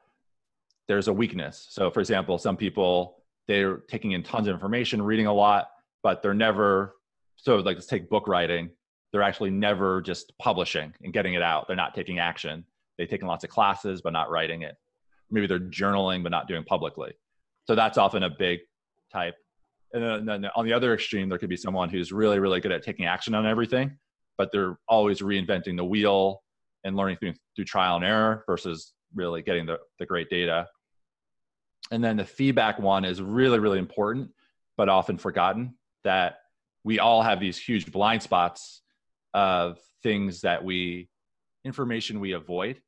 there's 0.88 1.07
a 1.07 1.13
weakness. 1.13 1.67
So 1.69 1.89
for 1.91 2.00
example, 2.00 2.38
some 2.38 2.57
people 2.57 3.17
they're 3.47 3.77
taking 3.89 4.11
in 4.11 4.23
tons 4.23 4.47
of 4.47 4.53
information, 4.53 5.01
reading 5.01 5.27
a 5.27 5.33
lot, 5.33 5.67
but 6.03 6.21
they're 6.21 6.33
never 6.33 6.95
so 7.35 7.57
like 7.57 7.75
let's 7.75 7.88
take 7.88 8.09
book 8.09 8.27
writing. 8.27 8.69
They're 9.11 9.23
actually 9.23 9.50
never 9.50 10.01
just 10.01 10.31
publishing 10.39 10.93
and 11.03 11.11
getting 11.11 11.33
it 11.33 11.41
out. 11.41 11.67
They're 11.67 11.75
not 11.75 11.93
taking 11.93 12.19
action. 12.19 12.63
They've 12.97 13.09
taken 13.09 13.27
lots 13.27 13.43
of 13.43 13.50
classes 13.50 14.01
but 14.01 14.13
not 14.13 14.29
writing 14.29 14.61
it. 14.61 14.75
Maybe 15.29 15.47
they're 15.47 15.59
journaling 15.59 16.23
but 16.23 16.29
not 16.29 16.47
doing 16.47 16.63
publicly. 16.63 17.13
So 17.67 17.75
that's 17.75 17.97
often 17.97 18.23
a 18.23 18.29
big 18.29 18.59
type. 19.11 19.35
And 19.93 20.27
then 20.27 20.45
on 20.55 20.65
the 20.65 20.73
other 20.73 20.93
extreme, 20.93 21.27
there 21.27 21.38
could 21.38 21.50
be 21.50 21.57
someone 21.57 21.89
who's 21.89 22.11
really, 22.11 22.39
really 22.39 22.62
good 22.62 22.71
at 22.71 22.84
taking 22.84 23.06
action 23.06 23.36
on 23.36 23.45
everything, 23.45 23.97
but 24.41 24.51
they're 24.51 24.80
always 24.88 25.19
reinventing 25.19 25.77
the 25.77 25.86
wheel 25.86 26.41
and 26.84 26.95
learning 26.95 27.15
through, 27.17 27.36
through 27.56 27.63
trial 27.63 27.97
and 27.97 28.04
error 28.04 28.43
versus 28.47 28.91
really 29.13 29.43
getting 29.43 29.67
the, 29.67 29.77
the 29.99 30.06
great 30.08 30.32
data. 30.32 30.67
And 31.91 32.04
then 32.04 32.17
the 32.17 32.25
feedback 32.25 32.80
one 32.80 33.06
is 33.06 33.21
really, 33.21 33.60
really 33.60 33.77
important, 33.77 34.32
but 34.77 34.89
often 34.89 35.19
forgotten 35.19 35.75
that 36.04 36.39
we 36.84 36.97
all 36.97 37.21
have 37.21 37.39
these 37.39 37.56
huge 37.56 37.91
blind 37.91 38.23
spots 38.23 38.82
of 39.36 39.77
things 40.01 40.41
that 40.41 40.63
we, 40.63 41.08
information 41.63 42.19
we 42.19 42.32
avoid 42.32 42.82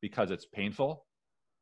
because 0.00 0.30
it's 0.30 0.46
painful. 0.46 1.04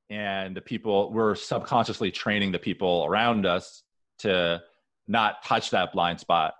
And 0.09 0.57
the 0.57 0.61
people, 0.61 1.12
we're 1.12 1.35
subconsciously 1.35 2.12
training 2.12 2.52
the 2.52 2.61
people 2.61 3.07
around 3.09 3.44
us 3.44 3.83
to 4.20 4.62
not 5.09 5.42
touch 5.42 5.70
that 5.70 5.92
blind 5.92 6.20
spot. 6.20 6.55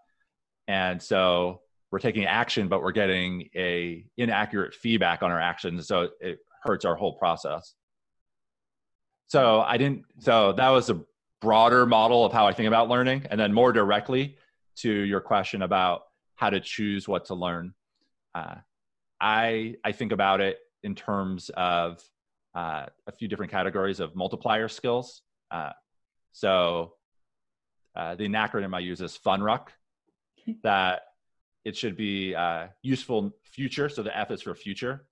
And 0.67 1.01
so 1.01 1.62
we're 1.93 1.99
taking 1.99 2.25
action, 2.25 2.69
but 2.69 2.83
we're 2.83 2.91
getting 2.91 3.51
a 3.55 4.05
inaccurate 4.17 4.75
feedback 4.75 5.23
on 5.23 5.31
our 5.31 5.41
actions. 5.41 5.87
So 5.87 6.09
it 6.21 6.39
hurts 6.63 6.87
our 6.87 6.97
whole 6.97 7.13
process. 7.13 7.75
So 9.27 9.61
I 9.61 9.77
didn't, 9.77 10.05
so 10.19 10.55
that 10.55 10.71
was 10.71 10.89
a 10.89 11.03
broader 11.43 11.85
model 11.85 12.25
of 12.25 12.33
how 12.33 12.47
I 12.47 12.55
think 12.55 12.67
about 12.67 12.89
learning. 12.89 13.27
And 13.31 13.39
then 13.39 13.53
more 13.53 13.73
directly 13.73 14.39
to 14.77 14.91
your 14.91 15.21
question 15.21 15.61
about 15.61 16.05
how 16.35 16.49
to 16.49 16.61
choose 16.61 17.07
what 17.07 17.27
to 17.27 17.35
learn. 17.35 17.75
Uh, 18.35 18.57
I, 19.21 19.77
I 19.85 19.93
think 19.93 20.13
about 20.13 20.41
it 20.41 20.59
in 20.83 20.95
terms 20.95 21.51
of 21.55 22.03
uh, 22.55 22.87
a 23.07 23.13
few 23.13 23.29
different 23.29 23.53
categories 23.53 24.01
of 24.01 24.17
multiplier 24.17 24.69
skills. 24.69 25.21
Uh, 25.51 25.73
so 26.33 26.95
uh, 27.95 28.15
the 28.15 28.27
acronym 28.29 28.75
I 28.75 28.79
use 28.81 29.03
is 29.03 29.19
FUNRUC, 29.25 29.69
that 30.63 31.03
it 31.65 31.77
should 31.77 31.97
be 31.97 32.35
uh, 32.35 32.67
useful 32.83 33.33
future. 33.45 33.89
So 33.89 34.03
the 34.03 34.17
F 34.17 34.31
is 34.31 34.43
for 34.43 34.55
future. 34.55 35.07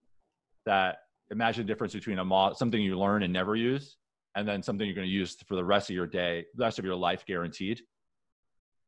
That 0.67 0.99
imagine 1.31 1.67
the 1.67 1.73
difference 1.73 1.93
between 1.93 2.19
a 2.19 2.55
something 2.55 2.81
you 2.81 2.99
learn 2.99 3.23
and 3.23 3.33
never 3.33 3.57
use 3.57 3.97
and 4.35 4.47
then 4.47 4.63
something 4.63 4.87
you're 4.87 4.95
going 4.95 5.07
to 5.07 5.13
use 5.13 5.37
for 5.47 5.57
the 5.57 5.65
rest 5.65 5.91
of 5.91 5.97
your 5.97 6.07
day, 6.07 6.47
the 6.55 6.65
rest 6.65 6.79
of 6.79 6.85
your 6.85 6.95
life 6.95 7.25
guaranteed. 7.27 7.81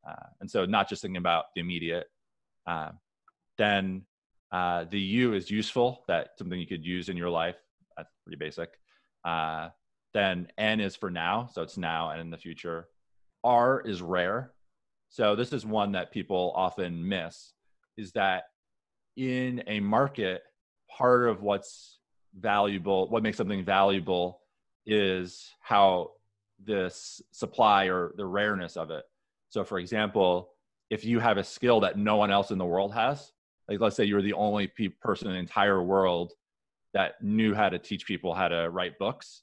Uh, 0.08 0.26
and 0.40 0.50
so 0.50 0.64
not 0.64 0.88
just 0.88 1.02
thinking 1.02 1.16
about 1.16 1.46
the 1.54 1.60
immediate. 1.60 2.06
Uh, 2.66 2.90
then 3.58 4.02
uh, 4.52 4.84
the 4.90 5.00
U 5.00 5.34
is 5.34 5.50
useful, 5.50 6.04
that 6.08 6.30
something 6.38 6.58
you 6.58 6.66
could 6.66 6.84
use 6.84 7.08
in 7.08 7.16
your 7.16 7.30
life. 7.30 7.56
That's 7.96 8.10
pretty 8.24 8.38
basic. 8.38 8.70
Uh, 9.24 9.70
then 10.14 10.48
N 10.58 10.80
is 10.80 10.96
for 10.96 11.10
now, 11.10 11.48
so 11.52 11.62
it's 11.62 11.78
now 11.78 12.10
and 12.10 12.20
in 12.20 12.30
the 12.30 12.36
future. 12.36 12.88
R 13.44 13.80
is 13.80 14.02
rare. 14.02 14.52
So 15.12 15.36
this 15.36 15.52
is 15.52 15.66
one 15.66 15.92
that 15.92 16.10
people 16.10 16.54
often 16.56 17.06
miss, 17.06 17.52
is 17.98 18.12
that 18.12 18.44
in 19.14 19.62
a 19.66 19.78
market, 19.78 20.42
part 20.88 21.28
of 21.28 21.42
what's 21.42 21.98
valuable, 22.34 23.10
what 23.10 23.22
makes 23.22 23.36
something 23.36 23.62
valuable 23.62 24.40
is 24.86 25.50
how 25.60 26.12
this 26.64 27.20
supply 27.30 27.84
or 27.84 28.14
the 28.16 28.24
rareness 28.24 28.78
of 28.78 28.90
it. 28.90 29.04
So, 29.50 29.64
for 29.64 29.78
example, 29.78 30.54
if 30.88 31.04
you 31.04 31.20
have 31.20 31.36
a 31.36 31.44
skill 31.44 31.80
that 31.80 31.98
no 31.98 32.16
one 32.16 32.30
else 32.30 32.50
in 32.50 32.56
the 32.56 32.64
world 32.64 32.94
has, 32.94 33.32
like 33.68 33.80
let's 33.80 33.96
say 33.96 34.04
you're 34.04 34.22
the 34.22 34.32
only 34.32 34.66
pe- 34.66 34.88
person 34.88 35.28
in 35.28 35.34
the 35.34 35.40
entire 35.40 35.82
world 35.82 36.32
that 36.94 37.22
knew 37.22 37.54
how 37.54 37.68
to 37.68 37.78
teach 37.78 38.06
people 38.06 38.32
how 38.32 38.48
to 38.48 38.70
write 38.70 38.98
books, 38.98 39.42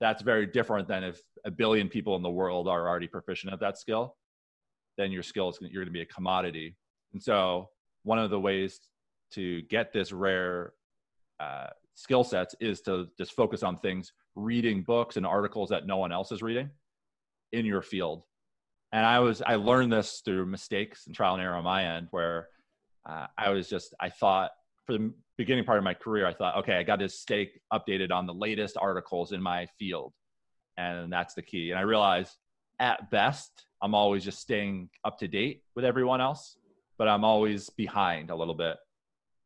that's 0.00 0.22
very 0.22 0.46
different 0.46 0.88
than 0.88 1.04
if 1.04 1.22
a 1.44 1.50
billion 1.50 1.88
people 1.88 2.16
in 2.16 2.22
the 2.22 2.30
world 2.30 2.66
are 2.66 2.88
already 2.88 3.06
proficient 3.06 3.52
at 3.52 3.60
that 3.60 3.78
skill. 3.78 4.16
Then 5.00 5.10
your 5.10 5.22
skill 5.22 5.48
is 5.48 5.56
you're 5.62 5.82
going 5.82 5.86
to 5.86 5.98
be 5.98 6.02
a 6.02 6.06
commodity. 6.06 6.76
And 7.14 7.22
so, 7.22 7.70
one 8.02 8.18
of 8.18 8.28
the 8.28 8.38
ways 8.38 8.78
to 9.32 9.62
get 9.62 9.94
this 9.94 10.12
rare 10.12 10.74
uh, 11.40 11.68
skill 11.94 12.22
sets 12.22 12.54
is 12.60 12.82
to 12.82 13.08
just 13.16 13.32
focus 13.32 13.62
on 13.62 13.78
things 13.78 14.12
reading 14.36 14.82
books 14.82 15.16
and 15.16 15.24
articles 15.24 15.70
that 15.70 15.86
no 15.86 15.96
one 15.96 16.12
else 16.12 16.32
is 16.32 16.42
reading 16.42 16.68
in 17.52 17.64
your 17.64 17.80
field. 17.80 18.24
And 18.92 19.06
i 19.06 19.20
was 19.20 19.40
i 19.40 19.54
learned 19.54 19.90
this 19.90 20.20
through 20.22 20.44
mistakes 20.46 21.06
and 21.06 21.16
trial 21.16 21.34
and 21.34 21.42
error 21.42 21.54
on 21.54 21.64
my 21.64 21.96
end 21.96 22.08
where 22.10 22.48
uh, 23.08 23.26
i 23.38 23.48
was 23.48 23.68
just 23.68 23.94
i 24.00 24.10
thought 24.10 24.50
for 24.84 24.92
the 24.98 25.12
beginning 25.38 25.64
part 25.64 25.78
of 25.78 25.84
my 25.84 25.94
career 25.94 26.26
i 26.26 26.34
thought 26.34 26.56
okay 26.56 26.74
i 26.74 26.82
got 26.82 26.98
to 26.98 27.08
stay 27.08 27.50
updated 27.72 28.10
on 28.10 28.26
the 28.26 28.34
latest 28.34 28.76
articles 28.76 29.32
in 29.32 29.40
my 29.40 29.66
field. 29.78 30.12
And 30.76 31.10
that's 31.12 31.34
the 31.34 31.42
key. 31.42 31.70
And 31.70 31.78
i 31.78 31.82
realized 31.82 32.36
at 32.80 33.10
best 33.10 33.64
i'm 33.82 33.94
always 33.94 34.24
just 34.24 34.40
staying 34.40 34.88
up 35.04 35.18
to 35.18 35.28
date 35.28 35.62
with 35.74 35.84
everyone 35.84 36.20
else 36.20 36.56
but 36.98 37.08
i'm 37.08 37.24
always 37.24 37.70
behind 37.70 38.30
a 38.30 38.34
little 38.34 38.54
bit 38.54 38.76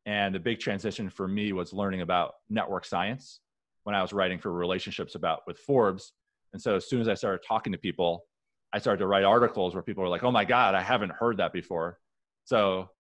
and 0.07 0.35
the 0.35 0.39
big 0.39 0.61
transition 0.61 1.09
for 1.09 1.27
me 1.27 1.53
was 1.53 1.73
learning 1.73 2.03
about 2.03 2.35
network 2.51 2.85
science 2.85 3.41
when 3.85 3.95
I 3.95 4.03
was 4.03 4.13
writing 4.13 4.39
for 4.39 4.51
relationships 4.53 5.15
about 5.15 5.43
with 5.47 5.59
Forbes. 5.59 6.13
And 6.53 6.61
so 6.61 6.75
as 6.75 6.89
soon 6.89 7.01
as 7.01 7.09
I 7.09 7.15
started 7.15 7.45
talking 7.47 7.73
to 7.73 7.79
people, 7.79 8.25
I 8.73 8.79
started 8.79 8.99
to 8.99 9.07
write 9.07 9.25
articles 9.25 9.75
where 9.75 9.83
people 9.83 10.03
were 10.03 10.09
like, 10.09 10.25
"Oh 10.25 10.33
my 10.33 10.45
God, 10.45 10.75
I 10.75 10.83
haven't 10.83 11.13
heard 11.13 11.37
that 11.37 11.53
before." 11.53 12.01
So, 12.45 12.91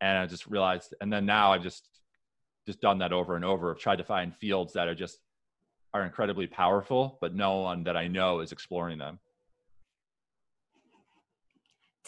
and 0.00 0.18
I 0.18 0.26
just 0.26 0.46
realized, 0.46 0.94
and 1.00 1.12
then 1.12 1.26
now 1.26 1.52
I've 1.52 1.62
just 1.62 1.88
just 2.66 2.80
done 2.80 2.98
that 2.98 3.12
over 3.12 3.36
and 3.36 3.44
over. 3.44 3.70
I've 3.72 3.78
tried 3.80 3.96
to 3.96 4.04
find 4.04 4.34
fields 4.34 4.72
that 4.74 4.88
are 4.88 4.94
just 4.94 5.18
are 5.94 6.04
incredibly 6.04 6.46
powerful, 6.46 7.18
but 7.20 7.34
no 7.34 7.56
one 7.58 7.84
that 7.84 7.96
I 7.96 8.08
know 8.08 8.40
is 8.40 8.52
exploring 8.52 8.98
them. 8.98 9.18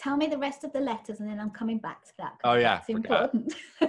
Tell 0.01 0.17
me 0.17 0.25
the 0.25 0.37
rest 0.37 0.63
of 0.63 0.73
the 0.73 0.79
letters, 0.79 1.19
and 1.19 1.29
then 1.29 1.39
I'm 1.39 1.51
coming 1.51 1.77
back 1.77 2.03
to 2.05 2.11
that. 2.17 2.33
Oh 2.43 2.55
yeah, 2.55 2.79
it's 2.79 2.89
important. 2.89 3.53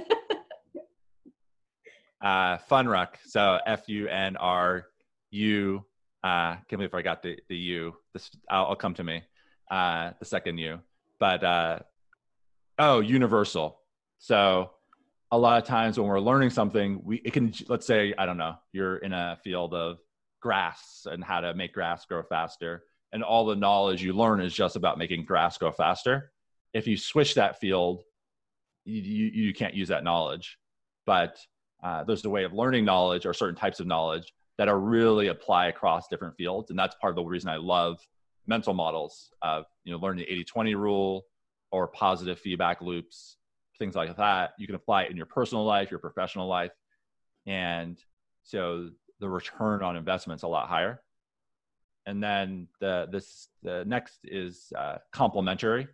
uh, 2.23 2.59
Funruck. 2.71 3.15
So 3.25 3.59
F 3.67 3.89
U 3.89 4.09
N 4.09 4.37
R 4.37 4.85
U. 5.31 5.83
Uh, 6.23 6.57
can't 6.69 6.73
believe 6.73 6.93
I 6.93 7.01
got 7.01 7.23
the 7.23 7.39
the 7.49 7.57
U. 7.57 7.95
This 8.13 8.31
I'll, 8.51 8.67
I'll 8.67 8.77
come 8.77 8.93
to 8.95 9.05
me. 9.05 9.23
Uh, 9.71 10.11
the 10.19 10.27
second 10.27 10.59
U, 10.59 10.81
but 11.19 11.43
uh, 11.43 11.79
oh, 12.79 13.01
universal. 13.01 13.81
So 14.19 14.71
a 15.31 15.39
lot 15.39 15.63
of 15.63 15.67
times 15.67 15.99
when 15.99 16.07
we're 16.07 16.21
learning 16.21 16.51
something, 16.51 17.01
we 17.03 17.23
it 17.25 17.33
can 17.33 17.55
let's 17.69 17.87
say 17.87 18.13
I 18.19 18.27
don't 18.27 18.37
know 18.37 18.57
you're 18.75 18.99
in 18.99 19.15
a 19.15 19.39
field 19.43 19.73
of 19.73 19.97
grass 20.43 21.07
and 21.11 21.25
how 21.25 21.41
to 21.41 21.55
make 21.55 21.73
grass 21.73 22.05
grow 22.05 22.23
faster, 22.23 22.85
and 23.13 23.23
all 23.23 23.47
the 23.47 23.57
knowledge 23.57 24.03
you 24.03 24.13
learn 24.13 24.41
is 24.41 24.55
just 24.55 24.77
about 24.77 24.99
making 24.99 25.25
grass 25.25 25.59
grow 25.59 25.73
faster. 25.73 26.33
If 26.73 26.87
you 26.87 26.97
switch 26.97 27.35
that 27.35 27.61
field, 27.61 28.03
you 28.85 29.03
you, 29.03 29.27
you 29.27 29.55
can't 29.55 29.75
use 29.75 29.89
that 29.89 30.05
knowledge. 30.05 30.59
But 31.07 31.39
uh, 31.83 32.05
there's 32.05 32.25
a 32.25 32.31
way 32.31 32.45
of 32.45 32.53
learning 32.53 32.85
knowledge 32.85 33.27
or 33.27 33.35
certain 33.35 33.57
types 33.57 33.81
of 33.81 33.87
knowledge 33.87 34.33
that 34.59 34.69
are 34.69 34.79
really 34.79 35.29
apply 35.29 35.67
across 35.67 36.09
different 36.09 36.37
fields, 36.37 36.71
and 36.71 36.79
that's 36.79 36.95
part 36.97 37.11
of 37.11 37.17
the 37.17 37.25
reason 37.25 37.51
I 37.51 37.57
love 37.57 37.99
mental 38.47 38.75
models 38.75 39.31
of 39.43 39.65
you 39.85 39.93
know 39.93 39.99
learning 39.99 40.25
the 40.29 40.45
80-20 40.45 40.77
rule 40.77 41.25
or 41.71 41.89
positive 41.89 42.39
feedback 42.39 42.81
loops 42.81 43.37
things 43.79 43.95
like 43.95 44.17
that 44.17 44.53
you 44.59 44.67
can 44.67 44.75
apply 44.75 45.05
it 45.05 45.11
in 45.11 45.17
your 45.17 45.27
personal 45.27 45.65
life 45.65 45.91
your 45.91 46.01
professional 46.01 46.49
life 46.49 46.73
and 47.47 47.99
so 48.43 48.91
the 49.21 49.29
return 49.29 49.83
on 49.83 49.97
investment's 49.97 50.43
a 50.43 50.49
lot 50.49 50.69
higher 50.69 51.01
and 52.07 52.23
then 52.23 52.69
the 52.81 53.09
this 53.11 53.49
the 53.63 53.85
next 53.87 54.19
is 54.25 54.73
uh, 54.77 54.99
complementary 55.13 55.87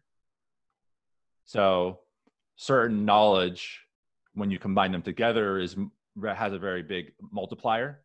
so 1.45 2.01
certain 2.57 3.05
knowledge 3.05 3.81
when 4.35 4.51
you 4.51 4.59
combine 4.59 4.93
them 4.93 5.03
together 5.03 5.59
is 5.59 5.77
has 6.37 6.53
a 6.53 6.59
very 6.59 6.83
big 6.83 7.13
multiplier 7.33 8.03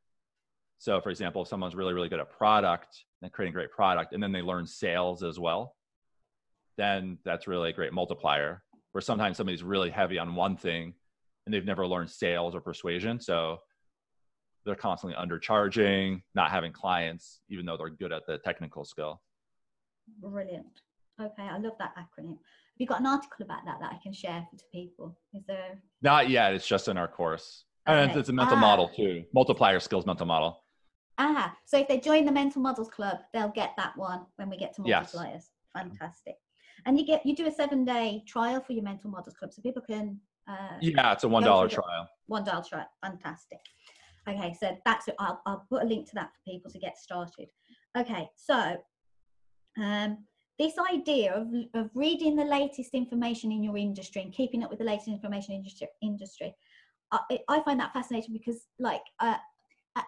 so 0.77 1.01
for 1.01 1.09
example 1.09 1.41
if 1.41 1.47
someone's 1.47 1.75
really 1.75 1.93
really 1.93 2.09
good 2.09 2.19
at 2.19 2.29
product 2.29 3.05
and 3.21 3.31
creating 3.31 3.53
great 3.53 3.71
product 3.71 4.13
and 4.13 4.21
then 4.21 4.31
they 4.31 4.41
learn 4.41 4.65
sales 4.67 5.23
as 5.23 5.39
well 5.39 5.75
then 6.77 7.17
that's 7.23 7.47
really 7.47 7.69
a 7.69 7.73
great 7.73 7.93
multiplier. 7.93 8.63
Where 8.91 9.01
sometimes 9.01 9.37
somebody's 9.37 9.63
really 9.63 9.89
heavy 9.89 10.19
on 10.19 10.35
one 10.35 10.55
thing 10.55 10.93
and 11.45 11.53
they've 11.53 11.65
never 11.65 11.87
learned 11.87 12.11
sales 12.11 12.55
or 12.55 12.61
persuasion. 12.61 13.19
So 13.19 13.59
they're 14.65 14.75
constantly 14.75 15.17
undercharging, 15.17 16.21
not 16.35 16.51
having 16.51 16.71
clients, 16.71 17.41
even 17.49 17.65
though 17.65 17.77
they're 17.77 17.89
good 17.89 18.11
at 18.11 18.23
the 18.27 18.37
technical 18.39 18.85
skill. 18.85 19.21
Brilliant. 20.19 20.81
Okay, 21.21 21.43
I 21.43 21.57
love 21.57 21.73
that 21.79 21.93
acronym. 21.95 22.37
Have 22.37 22.79
you 22.79 22.87
got 22.87 22.99
an 22.99 23.05
article 23.05 23.45
about 23.45 23.65
that 23.65 23.77
that 23.81 23.91
I 23.91 23.99
can 24.01 24.13
share 24.13 24.47
to 24.57 24.63
people? 24.71 25.17
Is 25.33 25.43
there? 25.47 25.79
Not 26.01 26.29
yet. 26.29 26.53
It's 26.53 26.67
just 26.67 26.87
in 26.87 26.97
our 26.97 27.07
course. 27.07 27.65
Okay. 27.87 28.01
And 28.01 28.17
it's 28.17 28.29
a 28.29 28.33
mental 28.33 28.57
ah. 28.57 28.61
model 28.61 28.89
too, 28.89 29.23
multiplier 29.33 29.79
skills 29.79 30.05
mental 30.05 30.25
model. 30.25 30.63
Ah, 31.19 31.55
so 31.65 31.77
if 31.77 31.87
they 31.87 31.99
join 31.99 32.25
the 32.25 32.31
mental 32.31 32.61
models 32.61 32.89
club, 32.89 33.19
they'll 33.33 33.49
get 33.49 33.73
that 33.77 33.95
one 33.95 34.25
when 34.37 34.49
we 34.49 34.57
get 34.57 34.73
to 34.75 34.81
multipliers. 34.81 35.33
Yes. 35.33 35.49
Fantastic 35.75 36.35
and 36.85 36.97
you 36.97 37.05
get 37.05 37.25
you 37.25 37.35
do 37.35 37.47
a 37.47 37.51
seven 37.51 37.85
day 37.85 38.23
trial 38.27 38.61
for 38.61 38.73
your 38.73 38.83
mental 38.83 39.09
models 39.09 39.35
club 39.35 39.53
so 39.53 39.61
people 39.61 39.81
can 39.81 40.19
uh, 40.47 40.77
yeah 40.81 41.13
it's 41.13 41.23
a 41.23 41.27
one 41.27 41.43
dollar 41.43 41.67
trial 41.67 42.07
one 42.27 42.43
dollar 42.43 42.63
trial 42.63 42.87
fantastic 43.03 43.59
okay 44.27 44.55
so 44.59 44.75
that's 44.85 45.07
it 45.07 45.15
I'll, 45.19 45.41
I'll 45.45 45.65
put 45.69 45.83
a 45.83 45.85
link 45.85 46.07
to 46.09 46.15
that 46.15 46.31
for 46.33 46.51
people 46.51 46.71
to 46.71 46.79
get 46.79 46.97
started 46.97 47.47
okay 47.97 48.29
so 48.35 48.77
um, 49.81 50.19
this 50.59 50.75
idea 50.91 51.33
of, 51.33 51.47
of 51.73 51.89
reading 51.95 52.35
the 52.35 52.45
latest 52.45 52.93
information 52.93 53.51
in 53.51 53.63
your 53.63 53.77
industry 53.77 54.21
and 54.21 54.33
keeping 54.33 54.63
up 54.63 54.69
with 54.69 54.79
the 54.79 54.85
latest 54.85 55.07
information 55.07 55.55
industry 55.55 55.87
industry 56.01 56.55
I, 57.11 57.39
I 57.47 57.61
find 57.61 57.79
that 57.79 57.93
fascinating 57.93 58.33
because 58.33 58.67
like 58.79 59.01
uh, 59.19 59.37
uh, 59.95 60.01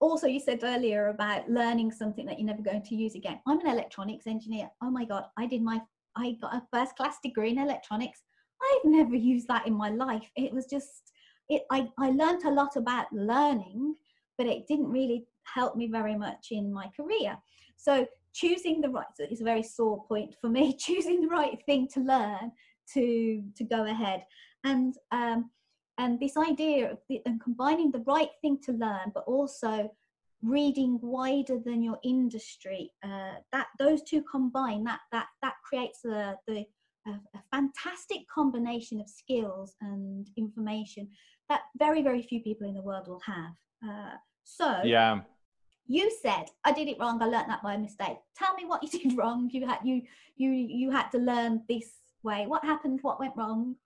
also 0.00 0.26
you 0.26 0.40
said 0.40 0.60
earlier 0.62 1.08
about 1.08 1.48
learning 1.48 1.92
something 1.92 2.26
that 2.26 2.38
you're 2.38 2.46
never 2.46 2.62
going 2.62 2.82
to 2.82 2.94
use 2.94 3.14
again 3.14 3.40
i'm 3.46 3.60
an 3.60 3.66
electronics 3.66 4.26
engineer 4.26 4.70
oh 4.82 4.90
my 4.90 5.04
god 5.04 5.24
i 5.36 5.46
did 5.46 5.62
my 5.62 5.80
I 6.16 6.36
got 6.40 6.54
a 6.54 6.62
first 6.72 6.96
class 6.96 7.16
degree 7.22 7.50
in 7.50 7.58
electronics. 7.58 8.22
I've 8.62 8.90
never 8.90 9.14
used 9.14 9.48
that 9.48 9.66
in 9.66 9.74
my 9.74 9.90
life. 9.90 10.30
It 10.36 10.52
was 10.52 10.66
just, 10.66 11.12
it, 11.50 11.64
I, 11.70 11.88
I 11.98 12.10
learned 12.10 12.44
a 12.44 12.50
lot 12.50 12.76
about 12.76 13.12
learning, 13.12 13.96
but 14.38 14.46
it 14.46 14.66
didn't 14.66 14.90
really 14.90 15.26
help 15.44 15.76
me 15.76 15.88
very 15.88 16.16
much 16.16 16.48
in 16.50 16.72
my 16.72 16.86
career. 16.96 17.36
So 17.76 18.06
choosing 18.32 18.80
the 18.80 18.88
right, 18.88 19.06
so 19.14 19.24
it's 19.28 19.40
a 19.40 19.44
very 19.44 19.62
sore 19.62 20.04
point 20.06 20.34
for 20.40 20.48
me, 20.48 20.76
choosing 20.78 21.20
the 21.20 21.28
right 21.28 21.58
thing 21.66 21.88
to 21.94 22.00
learn 22.00 22.52
to, 22.94 23.42
to 23.56 23.64
go 23.64 23.84
ahead. 23.84 24.24
And, 24.64 24.94
um, 25.10 25.50
and 25.98 26.18
this 26.18 26.36
idea 26.36 26.92
of 26.92 26.98
the, 27.08 27.20
and 27.26 27.40
combining 27.42 27.90
the 27.90 28.04
right 28.06 28.30
thing 28.40 28.58
to 28.64 28.72
learn, 28.72 29.10
but 29.12 29.24
also 29.26 29.90
reading 30.42 30.98
wider 31.02 31.58
than 31.58 31.82
your 31.82 31.98
industry 32.02 32.90
uh, 33.04 33.34
that 33.52 33.66
those 33.78 34.02
two 34.02 34.22
combine 34.22 34.82
that 34.84 35.00
that 35.12 35.26
that 35.42 35.52
creates 35.62 36.02
a, 36.06 36.34
the 36.46 36.64
a, 37.06 37.10
a, 37.10 37.42
fantastic 37.50 38.20
combination 38.32 39.00
of 39.00 39.08
skills 39.08 39.74
and 39.82 40.30
information 40.36 41.08
that 41.50 41.62
very 41.78 42.00
very 42.02 42.22
few 42.22 42.40
people 42.40 42.66
in 42.66 42.74
the 42.74 42.80
world 42.80 43.06
will 43.06 43.20
have 43.20 43.52
uh, 43.86 44.14
so 44.44 44.80
yeah 44.84 45.20
you 45.86 46.10
said 46.22 46.46
i 46.64 46.72
did 46.72 46.88
it 46.88 46.98
wrong 46.98 47.20
i 47.20 47.26
learned 47.26 47.50
that 47.50 47.62
by 47.62 47.76
mistake 47.76 48.16
tell 48.34 48.54
me 48.54 48.64
what 48.64 48.82
you 48.82 48.88
did 48.98 49.18
wrong 49.18 49.50
you 49.52 49.66
had 49.66 49.80
you 49.84 50.00
you 50.36 50.50
you 50.50 50.90
had 50.90 51.08
to 51.10 51.18
learn 51.18 51.62
this 51.68 51.98
way 52.22 52.46
what 52.46 52.64
happened 52.64 52.98
what 53.02 53.20
went 53.20 53.36
wrong 53.36 53.76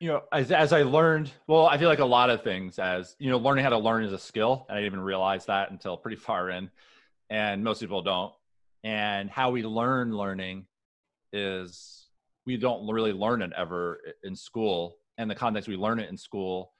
you 0.00 0.10
know, 0.10 0.22
as, 0.32 0.52
as 0.52 0.74
I 0.74 0.82
learned, 0.82 1.30
well, 1.46 1.66
I 1.66 1.78
feel 1.78 1.88
like 1.88 2.00
a 2.00 2.04
lot 2.04 2.28
of 2.28 2.42
things 2.42 2.78
as, 2.78 3.16
you 3.18 3.30
know, 3.30 3.38
learning 3.38 3.64
how 3.64 3.70
to 3.70 3.78
learn 3.78 4.04
is 4.04 4.12
a 4.12 4.18
skill. 4.18 4.66
And 4.68 4.76
I 4.76 4.80
didn't 4.80 4.92
even 4.92 5.04
realize 5.04 5.46
that 5.46 5.70
until 5.70 5.96
pretty 5.96 6.18
far 6.18 6.50
in. 6.50 6.70
And 7.30 7.64
most 7.64 7.80
people 7.80 8.02
don't. 8.02 8.34
And 8.82 9.30
how 9.30 9.50
we 9.50 9.62
learn 9.62 10.14
learning 10.14 10.66
is 11.32 12.08
we 12.44 12.58
don't 12.58 12.86
really 12.86 13.12
learn 13.12 13.40
it 13.40 13.52
ever 13.56 13.98
in 14.22 14.36
school. 14.36 14.98
And 15.18 15.30
the 15.30 15.34
context 15.34 15.68
we 15.68 15.76
learn 15.76 16.00
it 16.00 16.10
in 16.10 16.16
school, 16.16 16.72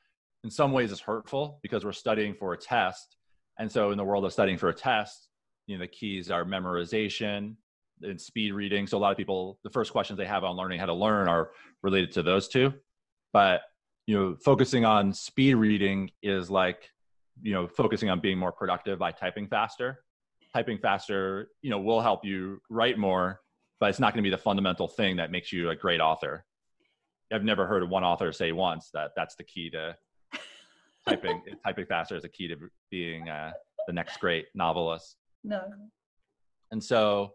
in 0.42 0.50
some 0.50 0.72
ways, 0.72 0.90
is 0.92 1.00
hurtful 1.00 1.60
because 1.62 1.84
we're 1.84 1.92
studying 1.92 2.34
for 2.34 2.52
a 2.52 2.58
test. 2.58 3.16
And 3.58 3.70
so, 3.70 3.90
in 3.90 3.98
the 3.98 4.04
world 4.04 4.24
of 4.24 4.32
studying 4.32 4.58
for 4.58 4.68
a 4.68 4.74
test, 4.74 5.28
you 5.66 5.76
know, 5.76 5.82
the 5.82 5.88
keys 5.88 6.30
are 6.30 6.44
memorization 6.44 7.56
and 8.02 8.20
speed 8.20 8.52
reading. 8.52 8.86
So, 8.86 8.98
a 8.98 9.00
lot 9.00 9.12
of 9.12 9.16
people, 9.16 9.58
the 9.62 9.70
first 9.70 9.92
questions 9.92 10.18
they 10.18 10.26
have 10.26 10.42
on 10.42 10.56
learning 10.56 10.80
how 10.80 10.86
to 10.86 10.94
learn 10.94 11.28
are 11.28 11.50
related 11.82 12.12
to 12.12 12.22
those 12.22 12.48
two 12.48 12.72
but 13.34 13.62
you 14.06 14.16
know 14.16 14.36
focusing 14.42 14.86
on 14.86 15.12
speed 15.12 15.54
reading 15.54 16.10
is 16.22 16.50
like 16.50 16.88
you 17.42 17.52
know 17.52 17.66
focusing 17.66 18.08
on 18.08 18.20
being 18.20 18.38
more 18.38 18.52
productive 18.52 18.98
by 18.98 19.12
typing 19.12 19.46
faster 19.46 20.02
typing 20.54 20.78
faster 20.78 21.50
you 21.60 21.68
know 21.68 21.78
will 21.78 22.00
help 22.00 22.24
you 22.24 22.58
write 22.70 22.96
more 22.96 23.40
but 23.80 23.90
it's 23.90 23.98
not 24.00 24.14
going 24.14 24.22
to 24.22 24.26
be 24.26 24.34
the 24.34 24.42
fundamental 24.42 24.88
thing 24.88 25.16
that 25.16 25.30
makes 25.30 25.52
you 25.52 25.68
a 25.68 25.76
great 25.76 26.00
author 26.00 26.46
i've 27.34 27.44
never 27.44 27.66
heard 27.66 27.88
one 27.88 28.04
author 28.04 28.32
say 28.32 28.52
once 28.52 28.90
that 28.92 29.10
that's 29.16 29.34
the 29.34 29.44
key 29.44 29.70
to 29.70 29.96
typing 31.08 31.42
typing 31.64 31.86
faster 31.86 32.16
is 32.16 32.22
the 32.22 32.28
key 32.28 32.48
to 32.48 32.56
being 32.90 33.28
uh, 33.28 33.52
the 33.86 33.92
next 33.92 34.18
great 34.18 34.46
novelist 34.54 35.16
no 35.42 35.62
and 36.70 36.82
so 36.82 37.32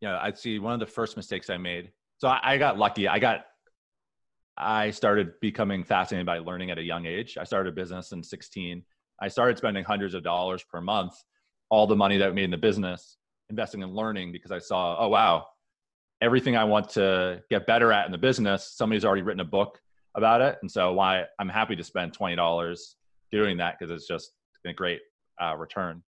you 0.00 0.08
know 0.08 0.18
i'd 0.22 0.38
see 0.38 0.58
one 0.58 0.74
of 0.74 0.80
the 0.80 0.86
first 0.86 1.16
mistakes 1.16 1.50
i 1.50 1.56
made 1.56 1.90
so 2.18 2.28
I, 2.28 2.40
I 2.42 2.58
got 2.58 2.78
lucky 2.78 3.08
i 3.08 3.18
got 3.18 3.44
I 4.58 4.90
started 4.90 5.38
becoming 5.40 5.84
fascinated 5.84 6.26
by 6.26 6.40
learning 6.40 6.72
at 6.72 6.78
a 6.78 6.82
young 6.82 7.06
age. 7.06 7.38
I 7.38 7.44
started 7.44 7.72
a 7.72 7.76
business 7.76 8.10
in 8.10 8.24
16. 8.24 8.82
I 9.20 9.28
started 9.28 9.56
spending 9.56 9.84
hundreds 9.84 10.14
of 10.14 10.24
dollars 10.24 10.64
per 10.64 10.80
month, 10.80 11.14
all 11.70 11.86
the 11.86 11.94
money 11.94 12.16
that 12.18 12.28
I 12.28 12.32
made 12.32 12.44
in 12.44 12.50
the 12.50 12.56
business, 12.56 13.18
investing 13.50 13.82
in 13.82 13.94
learning 13.94 14.32
because 14.32 14.50
I 14.50 14.58
saw, 14.58 14.96
oh, 14.98 15.08
wow, 15.08 15.46
everything 16.20 16.56
I 16.56 16.64
want 16.64 16.90
to 16.90 17.42
get 17.50 17.66
better 17.66 17.92
at 17.92 18.06
in 18.06 18.12
the 18.12 18.18
business, 18.18 18.72
somebody's 18.74 19.04
already 19.04 19.22
written 19.22 19.40
a 19.40 19.44
book 19.44 19.78
about 20.14 20.40
it. 20.40 20.58
And 20.62 20.70
so 20.70 20.92
why 20.92 21.24
I'm 21.38 21.48
happy 21.48 21.76
to 21.76 21.84
spend 21.84 22.16
$20 22.16 22.78
doing 23.30 23.56
that 23.58 23.78
because 23.78 23.94
it's 23.94 24.08
just 24.08 24.32
a 24.66 24.72
great 24.72 25.00
uh, 25.42 25.56
return. 25.56 26.02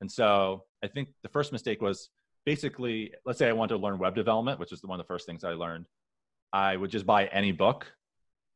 And 0.00 0.10
so 0.10 0.64
I 0.82 0.88
think 0.88 1.08
the 1.22 1.28
first 1.28 1.52
mistake 1.52 1.80
was 1.80 2.10
basically, 2.44 3.12
let's 3.24 3.38
say 3.38 3.48
I 3.48 3.52
want 3.52 3.70
to 3.70 3.76
learn 3.76 3.98
web 3.98 4.14
development, 4.14 4.58
which 4.58 4.72
is 4.72 4.82
one 4.82 4.98
of 4.98 5.06
the 5.06 5.08
first 5.08 5.26
things 5.26 5.44
I 5.44 5.50
learned. 5.50 5.86
I 6.52 6.76
would 6.76 6.90
just 6.90 7.06
buy 7.06 7.26
any 7.26 7.52
book. 7.52 7.86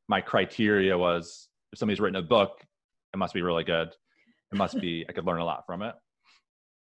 My 0.09 0.21
criteria 0.21 0.97
was 0.97 1.49
if 1.73 1.79
somebody's 1.79 2.01
written 2.01 2.17
a 2.17 2.23
book, 2.23 2.61
it 3.15 3.17
must 3.17 3.35
be 3.35 3.43
really 3.43 3.65
good. 3.65 3.89
It 4.53 4.57
must 4.57 4.81
be 4.81 5.05
I 5.09 5.13
could 5.13 5.27
learn 5.27 5.41
a 5.41 5.45
lot 5.45 5.65
from 5.67 5.83
it. 5.83 5.95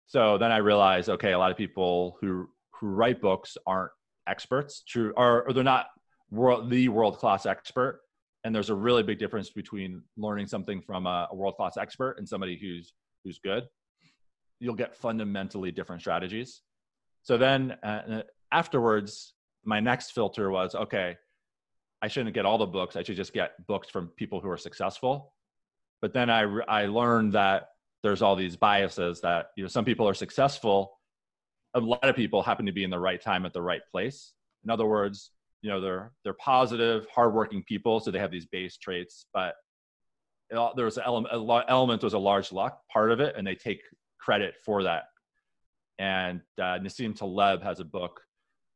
So 0.07 0.39
then 0.39 0.51
I 0.51 0.59
realized, 0.59 1.09
okay, 1.09 1.33
a 1.33 1.39
lot 1.39 1.51
of 1.51 1.57
people 1.57 2.17
who 2.21 2.49
who 2.73 2.89
write 2.89 3.21
books 3.21 3.57
aren't 3.67 3.93
experts, 4.27 4.83
true, 4.87 5.13
or, 5.17 5.45
or 5.45 5.53
they're 5.53 5.65
not 5.65 5.87
world 6.31 6.71
the 6.71 6.89
world 6.89 7.19
class 7.19 7.47
expert, 7.47 8.01
and 8.45 8.55
there's 8.55 8.71
a 8.71 8.75
really 8.75 9.03
big 9.03 9.19
difference 9.19 9.51
between 9.51 10.03
learning 10.17 10.47
something 10.47 10.81
from 10.81 11.07
a, 11.07 11.29
a 11.31 11.35
world 11.35 11.57
class 11.57 11.77
expert 11.77 12.17
and 12.19 12.29
somebody 12.29 12.57
who's 12.57 12.93
who's 13.25 13.39
good. 13.39 13.65
You'll 14.61 14.75
get 14.75 14.97
fundamentally 14.97 15.71
different 15.71 16.03
strategies. 16.03 16.63
So 17.23 17.37
then 17.37 17.73
uh, 17.83 18.23
afterwards, 18.53 19.35
my 19.65 19.81
next 19.81 20.13
filter 20.13 20.51
was 20.51 20.75
okay. 20.75 21.17
I 22.03 22.09
shouldn't 22.09 22.35
get 22.35 22.47
all 22.47 22.59
the 22.59 22.67
books. 22.67 22.97
I 22.97 23.03
should 23.03 23.17
just 23.17 23.35
get 23.35 23.67
books 23.67 23.89
from 23.89 24.09
people 24.17 24.41
who 24.41 24.49
are 24.49 24.57
successful. 24.57 25.35
But 26.01 26.15
then 26.15 26.31
I 26.31 26.43
I 26.69 26.87
learned 26.87 27.35
that 27.35 27.69
there's 28.03 28.23
all 28.23 28.37
these 28.37 28.57
biases 28.57 29.21
that 29.21 29.49
you 29.57 29.65
know 29.65 29.69
some 29.69 29.85
people 29.85 30.09
are 30.09 30.15
successful 30.15 31.00
a 31.75 31.81
lot 31.81 32.09
of 32.09 32.17
people 32.17 32.43
happen 32.43 32.67
to 32.67 32.73
be 32.73 32.85
in 32.85 32.91
the 32.91 32.99
right 32.99 33.21
time 33.21 33.47
at 33.47 33.53
the 33.53 33.63
right 33.63 33.83
place. 33.91 34.33
In 34.65 34.71
other 34.71 34.87
words 34.87 35.31
you 35.63 35.69
know 35.69 35.79
they're 35.79 36.11
they're 36.25 36.33
positive 36.33 37.07
hardworking 37.15 37.63
people 37.65 38.01
so 38.01 38.11
they 38.11 38.19
have 38.19 38.31
these 38.31 38.47
base 38.47 38.79
traits 38.79 39.27
but 39.35 39.57
it, 40.51 40.73
there 40.77 40.85
was 40.85 40.97
an 40.97 41.05
element, 41.07 41.65
element 41.69 42.03
was 42.03 42.15
a 42.15 42.19
large 42.19 42.53
luck 42.53 42.81
part 42.93 43.11
of 43.11 43.21
it 43.21 43.35
and 43.37 43.47
they 43.47 43.55
take 43.55 43.83
credit 44.19 44.55
for 44.65 44.83
that. 44.83 45.05
And 45.99 46.41
uh, 46.59 46.79
nassim 46.79 47.17
taleb 47.17 47.63
has 47.63 47.81
a 47.81 47.85
book 47.85 48.21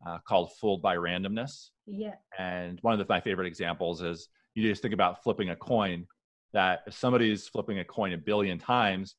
uh, 0.06 0.18
called 0.26 0.52
fooled 0.60 0.82
by 0.82 0.96
randomness. 0.96 1.70
Yeah. 1.86 2.14
And 2.38 2.78
one 2.82 2.92
of 2.92 2.98
the, 2.98 3.06
my 3.08 3.20
favorite 3.20 3.46
examples 3.46 4.02
is 4.02 4.28
you 4.54 4.62
just 4.68 4.82
think 4.82 4.94
about 4.94 5.22
flipping 5.22 5.50
a 5.50 5.56
coin 5.56 6.06
that 6.52 6.82
if 6.86 6.94
somebody's 6.94 7.48
flipping 7.48 7.80
a 7.80 7.84
coin 7.84 8.12
a 8.12 8.18
billion 8.18 8.58
times 8.58 9.16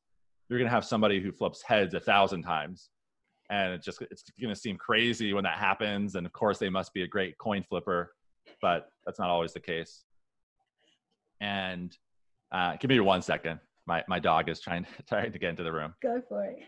you're 0.47 0.59
going 0.59 0.69
to 0.69 0.73
have 0.73 0.85
somebody 0.85 1.19
who 1.19 1.31
flips 1.31 1.63
heads 1.63 1.93
a 1.95 1.99
thousand 1.99 2.43
times 2.43 2.89
and 3.49 3.73
it 3.73 3.83
just 3.83 4.01
it's 4.09 4.23
going 4.41 4.53
to 4.53 4.59
seem 4.59 4.77
crazy 4.77 5.33
when 5.33 5.43
that 5.43 5.57
happens 5.57 6.15
and 6.15 6.25
of 6.25 6.33
course 6.33 6.57
they 6.57 6.69
must 6.69 6.93
be 6.93 7.03
a 7.03 7.07
great 7.07 7.37
coin 7.37 7.63
flipper 7.67 8.11
but 8.61 8.89
that's 9.05 9.19
not 9.19 9.29
always 9.29 9.53
the 9.53 9.59
case. 9.59 10.03
And 11.41 11.95
uh, 12.51 12.75
give 12.79 12.89
me 12.89 12.99
one 12.99 13.21
second. 13.21 13.59
My, 13.85 14.03
my 14.07 14.19
dog 14.19 14.49
is 14.49 14.59
trying, 14.59 14.87
trying 15.07 15.31
to 15.31 15.39
get 15.39 15.51
into 15.51 15.63
the 15.63 15.71
room. 15.71 15.93
Go 16.01 16.21
for 16.27 16.45
it. 16.45 16.59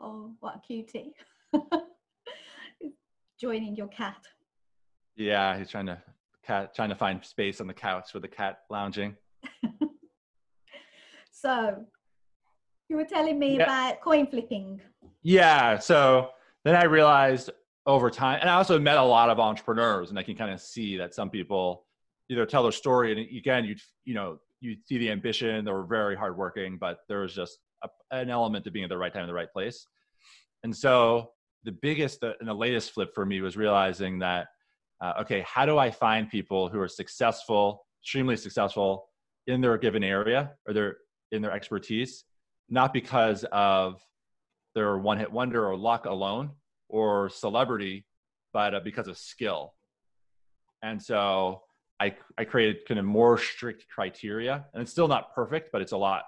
Oh, 0.00 0.30
what 0.38 0.56
a 0.56 0.60
cutie. 0.64 1.12
Joining 3.40 3.76
your 3.76 3.88
cat. 3.88 4.26
Yeah, 5.16 5.56
he's 5.56 5.70
trying 5.70 5.86
to 5.86 6.02
cat 6.44 6.74
trying 6.74 6.88
to 6.88 6.96
find 6.96 7.24
space 7.24 7.60
on 7.60 7.66
the 7.66 7.74
couch 7.74 8.12
with 8.12 8.22
the 8.22 8.28
cat 8.28 8.60
lounging. 8.68 9.16
so 11.30 11.84
you 12.88 12.96
were 12.96 13.04
telling 13.04 13.38
me 13.38 13.58
yeah. 13.58 13.64
about 13.64 14.00
coin 14.00 14.26
flipping. 14.26 14.80
Yeah. 15.22 15.78
So 15.78 16.30
then 16.64 16.74
I 16.74 16.84
realized 16.84 17.50
over 17.86 18.10
time, 18.10 18.38
and 18.40 18.50
I 18.50 18.54
also 18.54 18.78
met 18.78 18.98
a 18.98 19.02
lot 19.02 19.30
of 19.30 19.38
entrepreneurs, 19.38 20.10
and 20.10 20.18
I 20.18 20.22
can 20.22 20.34
kind 20.34 20.52
of 20.52 20.60
see 20.60 20.96
that 20.96 21.14
some 21.14 21.30
people 21.30 21.86
either 22.28 22.44
tell 22.44 22.62
their 22.64 22.72
story, 22.72 23.12
and 23.12 23.20
again, 23.36 23.64
you'd 23.64 23.80
you 24.04 24.14
know 24.14 24.38
you 24.60 24.76
see 24.86 24.98
the 24.98 25.10
ambition, 25.10 25.64
they 25.64 25.70
were 25.70 25.86
very 25.86 26.16
hardworking, 26.16 26.76
but 26.78 27.00
there 27.08 27.20
was 27.20 27.34
just 27.34 27.58
a, 27.84 27.88
an 28.10 28.30
element 28.30 28.64
to 28.64 28.72
being 28.72 28.84
at 28.84 28.90
the 28.90 28.98
right 28.98 29.12
time 29.12 29.22
in 29.22 29.28
the 29.28 29.34
right 29.34 29.52
place. 29.52 29.86
And 30.64 30.74
so 30.76 31.30
the 31.64 31.72
biggest 31.72 32.22
and 32.22 32.48
the 32.48 32.54
latest 32.54 32.92
flip 32.92 33.10
for 33.14 33.26
me 33.26 33.40
was 33.40 33.56
realizing 33.56 34.18
that, 34.20 34.48
uh, 35.00 35.14
okay, 35.20 35.44
how 35.46 35.66
do 35.66 35.78
I 35.78 35.90
find 35.90 36.28
people 36.28 36.68
who 36.68 36.80
are 36.80 36.88
successful, 36.88 37.84
extremely 38.02 38.36
successful 38.36 39.08
in 39.46 39.60
their 39.60 39.76
given 39.78 40.04
area 40.04 40.52
or 40.66 40.72
their 40.72 40.96
in 41.32 41.42
their 41.42 41.52
expertise, 41.52 42.24
not 42.68 42.92
because 42.92 43.44
of 43.52 44.00
their 44.74 44.98
one 44.98 45.18
hit 45.18 45.30
wonder 45.30 45.66
or 45.66 45.76
luck 45.76 46.06
alone 46.06 46.50
or 46.88 47.28
celebrity, 47.28 48.06
but 48.52 48.74
uh, 48.74 48.80
because 48.82 49.08
of 49.08 49.18
skill. 49.18 49.74
And 50.82 51.02
so 51.02 51.62
I, 52.00 52.14
I 52.38 52.44
created 52.44 52.86
kind 52.86 53.00
of 53.00 53.04
more 53.04 53.38
strict 53.38 53.86
criteria, 53.88 54.64
and 54.72 54.82
it's 54.82 54.92
still 54.92 55.08
not 55.08 55.34
perfect, 55.34 55.70
but 55.72 55.82
it's 55.82 55.92
a 55.92 55.96
lot 55.96 56.22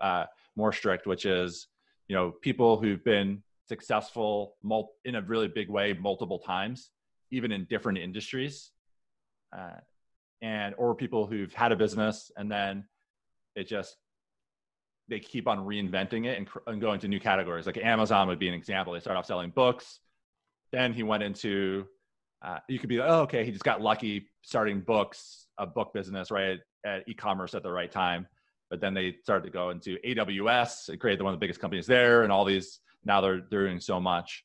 uh, 0.00 0.24
more 0.56 0.72
strict, 0.72 1.06
which 1.06 1.26
is, 1.26 1.68
you 2.08 2.16
know, 2.16 2.32
people 2.40 2.80
who've 2.80 3.04
been 3.04 3.42
successful 3.68 4.56
mul- 4.62 4.92
in 5.04 5.14
a 5.14 5.22
really 5.22 5.48
big 5.48 5.68
way 5.68 5.92
multiple 5.92 6.38
times, 6.38 6.90
even 7.30 7.52
in 7.52 7.64
different 7.68 7.98
industries, 7.98 8.70
uh, 9.56 9.76
and 10.40 10.74
or 10.76 10.94
people 10.94 11.26
who've 11.26 11.52
had 11.52 11.72
a 11.72 11.76
business 11.76 12.30
and 12.36 12.50
then 12.50 12.84
it 13.54 13.68
just 13.68 13.96
they 15.08 15.20
keep 15.20 15.46
on 15.46 15.58
reinventing 15.58 16.26
it 16.26 16.38
and, 16.38 16.48
and 16.66 16.80
going 16.80 16.98
to 17.00 17.08
new 17.08 17.20
categories. 17.20 17.66
Like 17.66 17.76
Amazon 17.76 18.28
would 18.28 18.38
be 18.38 18.48
an 18.48 18.54
example. 18.54 18.92
They 18.92 19.00
start 19.00 19.16
off 19.16 19.26
selling 19.26 19.50
books, 19.50 20.00
then 20.72 20.92
he 20.92 21.02
went 21.02 21.22
into 21.22 21.86
uh, 22.44 22.58
you 22.68 22.80
could 22.80 22.88
be 22.88 22.98
like, 22.98 23.08
oh, 23.08 23.20
okay, 23.20 23.44
he 23.44 23.52
just 23.52 23.62
got 23.62 23.80
lucky 23.80 24.26
starting 24.42 24.80
books, 24.80 25.46
a 25.58 25.66
book 25.66 25.92
business, 25.94 26.32
right, 26.32 26.58
at 26.84 27.08
e-commerce 27.08 27.54
at 27.54 27.62
the 27.62 27.70
right 27.70 27.92
time 27.92 28.26
but 28.72 28.80
then 28.80 28.94
they 28.94 29.14
started 29.22 29.44
to 29.44 29.52
go 29.52 29.68
into 29.68 29.98
AWS 29.98 30.88
and 30.88 30.98
create 30.98 31.22
one 31.22 31.34
of 31.34 31.38
the 31.38 31.44
biggest 31.44 31.60
companies 31.60 31.86
there, 31.86 32.22
and 32.22 32.32
all 32.32 32.46
these 32.46 32.80
now 33.04 33.20
they're 33.20 33.42
they're 33.50 33.66
doing 33.66 33.80
so 33.80 34.00
much. 34.00 34.44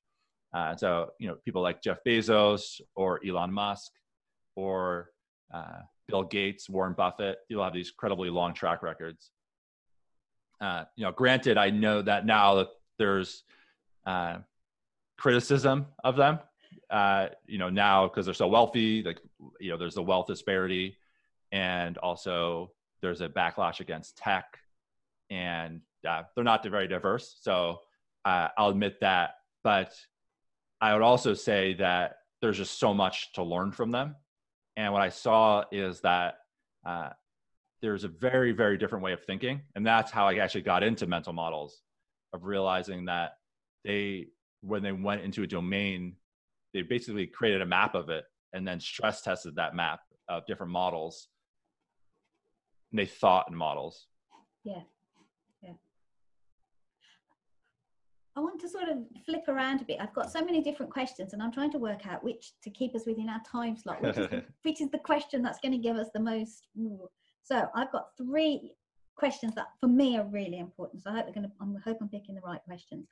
Uh, 0.54 0.76
so 0.76 1.12
you 1.20 1.28
know 1.28 1.36
people 1.46 1.62
like 1.62 1.82
Jeff 1.82 1.98
Bezos 2.06 2.82
or 2.96 3.20
Elon 3.26 3.52
Musk 3.52 3.91
or 4.56 5.12
uh, 5.54 5.82
Bill 6.08 6.24
Gates, 6.24 6.70
Warren 6.70 6.93
Buffett, 6.93 7.39
people 7.48 7.63
have 7.63 7.74
these 7.74 7.89
incredibly 7.89 8.30
long 8.30 8.54
track 8.54 8.82
records. 8.82 9.32
Uh, 10.60 10.86
you 10.96 11.04
know, 11.06 11.12
granted, 11.12 11.58
I 11.58 11.70
know 11.70 12.02
that 12.02 12.26
now 12.26 12.56
that 12.56 12.70
there's 12.98 13.43
uh, 14.06 14.38
criticism 15.17 15.88
of 16.04 16.15
them. 16.15 16.39
Uh, 16.89 17.28
you 17.46 17.58
know, 17.58 17.70
now 17.70 18.08
because 18.08 18.26
they're 18.26 18.34
so 18.34 18.48
wealthy, 18.48 19.04
like 19.04 19.20
you 19.60 19.70
know, 19.70 19.78
there's 19.78 19.98
a 19.98 20.02
wealth 20.02 20.28
disparity, 20.28 20.98
and 21.52 21.98
also 21.98 22.72
there's 23.02 23.22
a 23.22 23.28
backlash 23.28 23.82
against 23.82 24.17
tech, 24.17 24.58
and 25.30 25.82
uh, 26.08 26.24
they're 26.34 26.43
not 26.43 26.65
very 26.65 26.88
diverse. 26.88 27.38
So 27.41 27.82
uh, 28.28 28.50
I'll 28.58 28.70
admit 28.70 29.00
that, 29.00 29.36
but 29.63 29.94
I 30.82 30.94
would 30.94 31.02
also 31.02 31.34
say 31.34 31.76
that 31.76 32.18
there's 32.42 32.58
just 32.58 32.78
so 32.78 32.94
much 32.94 33.32
to 33.34 33.44
learn 33.44 33.72
from 33.72 33.92
them. 33.92 34.16
And 34.76 34.92
what 34.92 35.02
I 35.02 35.10
saw 35.10 35.63
is 35.72 36.02
that 36.02 36.36
uh, 36.86 37.10
there's 37.82 38.04
a 38.04 38.10
very, 38.10 38.52
very 38.52 38.78
different 38.78 39.04
way 39.04 39.13
of 39.13 39.24
thinking, 39.24 39.62
and 39.76 39.88
that's 39.88 40.12
how 40.12 40.28
I 40.28 40.36
actually 40.36 40.63
got 40.63 40.84
into 40.84 41.08
mental 41.08 41.32
models, 41.32 41.82
of 42.34 42.44
realizing 42.44 43.06
that 43.06 43.38
they, 43.86 44.28
when 44.62 44.84
they 44.84 44.92
went 44.92 45.22
into 45.22 45.44
a 45.44 45.48
domain, 45.48 46.18
they 46.74 46.82
basically 46.82 47.28
created 47.28 47.62
a 47.62 47.66
map 47.66 47.96
of 47.96 48.10
it 48.10 48.26
and 48.52 48.68
then 48.68 48.80
stress 48.82 49.22
tested 49.22 49.56
that 49.56 49.74
map 49.74 50.02
of 50.28 50.46
different 50.48 50.74
models 50.74 51.30
they 52.92 53.06
thought 53.06 53.48
in 53.50 53.56
models. 53.56 54.08
Yeah. 54.63 54.82
I 58.38 58.39
want 58.39 58.62
to 58.62 58.69
sort 58.69 58.88
of 58.88 59.00
flip 59.26 59.45
around 59.47 59.82
a 59.82 59.86
bit. 59.86 59.97
I've 60.00 60.13
got 60.13 60.32
so 60.32 60.45
many 60.45 60.62
different 60.62 60.91
questions 60.91 61.34
and 61.34 61.41
I'm 61.41 61.52
trying 61.52 61.71
to 61.71 61.80
work 61.80 62.06
out 62.06 62.23
which 62.23 62.54
to 62.63 62.69
keep 62.69 62.93
us 62.93 63.08
within 63.08 63.30
our 63.30 63.41
time 63.52 63.76
slot, 63.76 64.00
which 64.00 64.15
is 64.15 64.28
the, 64.28 64.43
which 64.62 64.80
is 64.80 64.91
the 64.91 65.00
question 65.00 65.41
that's 65.41 65.58
going 65.60 65.71
to 65.71 65.80
give 65.80 65.95
us 65.95 66.10
the 66.13 66.19
most. 66.19 66.67
So 67.41 67.67
I've 67.73 67.91
got 67.91 68.10
three 68.15 68.73
questions 69.15 69.56
that 69.56 69.69
for 69.80 69.88
me 69.88 70.19
are 70.19 70.28
really 70.28 70.60
important. 70.60 71.02
So 71.02 71.10
I 71.10 71.15
hope 71.15 71.26
they're 71.26 71.34
going 71.34 71.47
to, 71.47 71.52
I 71.60 71.89
hope 71.89 71.97
I'm 72.00 72.10
picking 72.10 72.36
the 72.36 72.41
right 72.41 72.62
questions. 72.63 73.08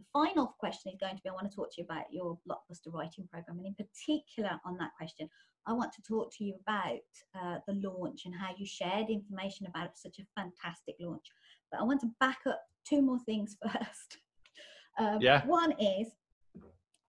The 0.00 0.04
final 0.12 0.56
question 0.58 0.90
is 0.92 0.98
going 1.00 1.16
to 1.16 1.22
be 1.22 1.30
I 1.30 1.32
want 1.32 1.48
to 1.48 1.54
talk 1.54 1.72
to 1.72 1.80
you 1.80 1.84
about 1.84 2.06
your 2.10 2.36
blockbuster 2.46 2.92
writing 2.92 3.28
program, 3.32 3.58
and 3.58 3.66
in 3.66 3.74
particular 3.74 4.60
on 4.66 4.76
that 4.78 4.90
question, 4.98 5.30
I 5.66 5.72
want 5.74 5.92
to 5.92 6.02
talk 6.02 6.30
to 6.36 6.44
you 6.44 6.54
about 6.66 6.98
uh, 7.40 7.58
the 7.66 7.80
launch 7.88 8.22
and 8.26 8.34
how 8.34 8.50
you 8.58 8.66
shared 8.66 9.10
information 9.10 9.66
about 9.66 9.96
such 9.96 10.18
a 10.18 10.26
fantastic 10.38 10.96
launch. 11.00 11.24
But 11.70 11.80
I 11.80 11.84
want 11.84 12.00
to 12.00 12.10
back 12.20 12.40
up 12.46 12.60
two 12.86 13.00
more 13.00 13.20
things 13.20 13.56
first. 13.62 14.18
Um, 14.98 15.18
yeah. 15.20 15.44
One 15.46 15.72
is, 15.80 16.08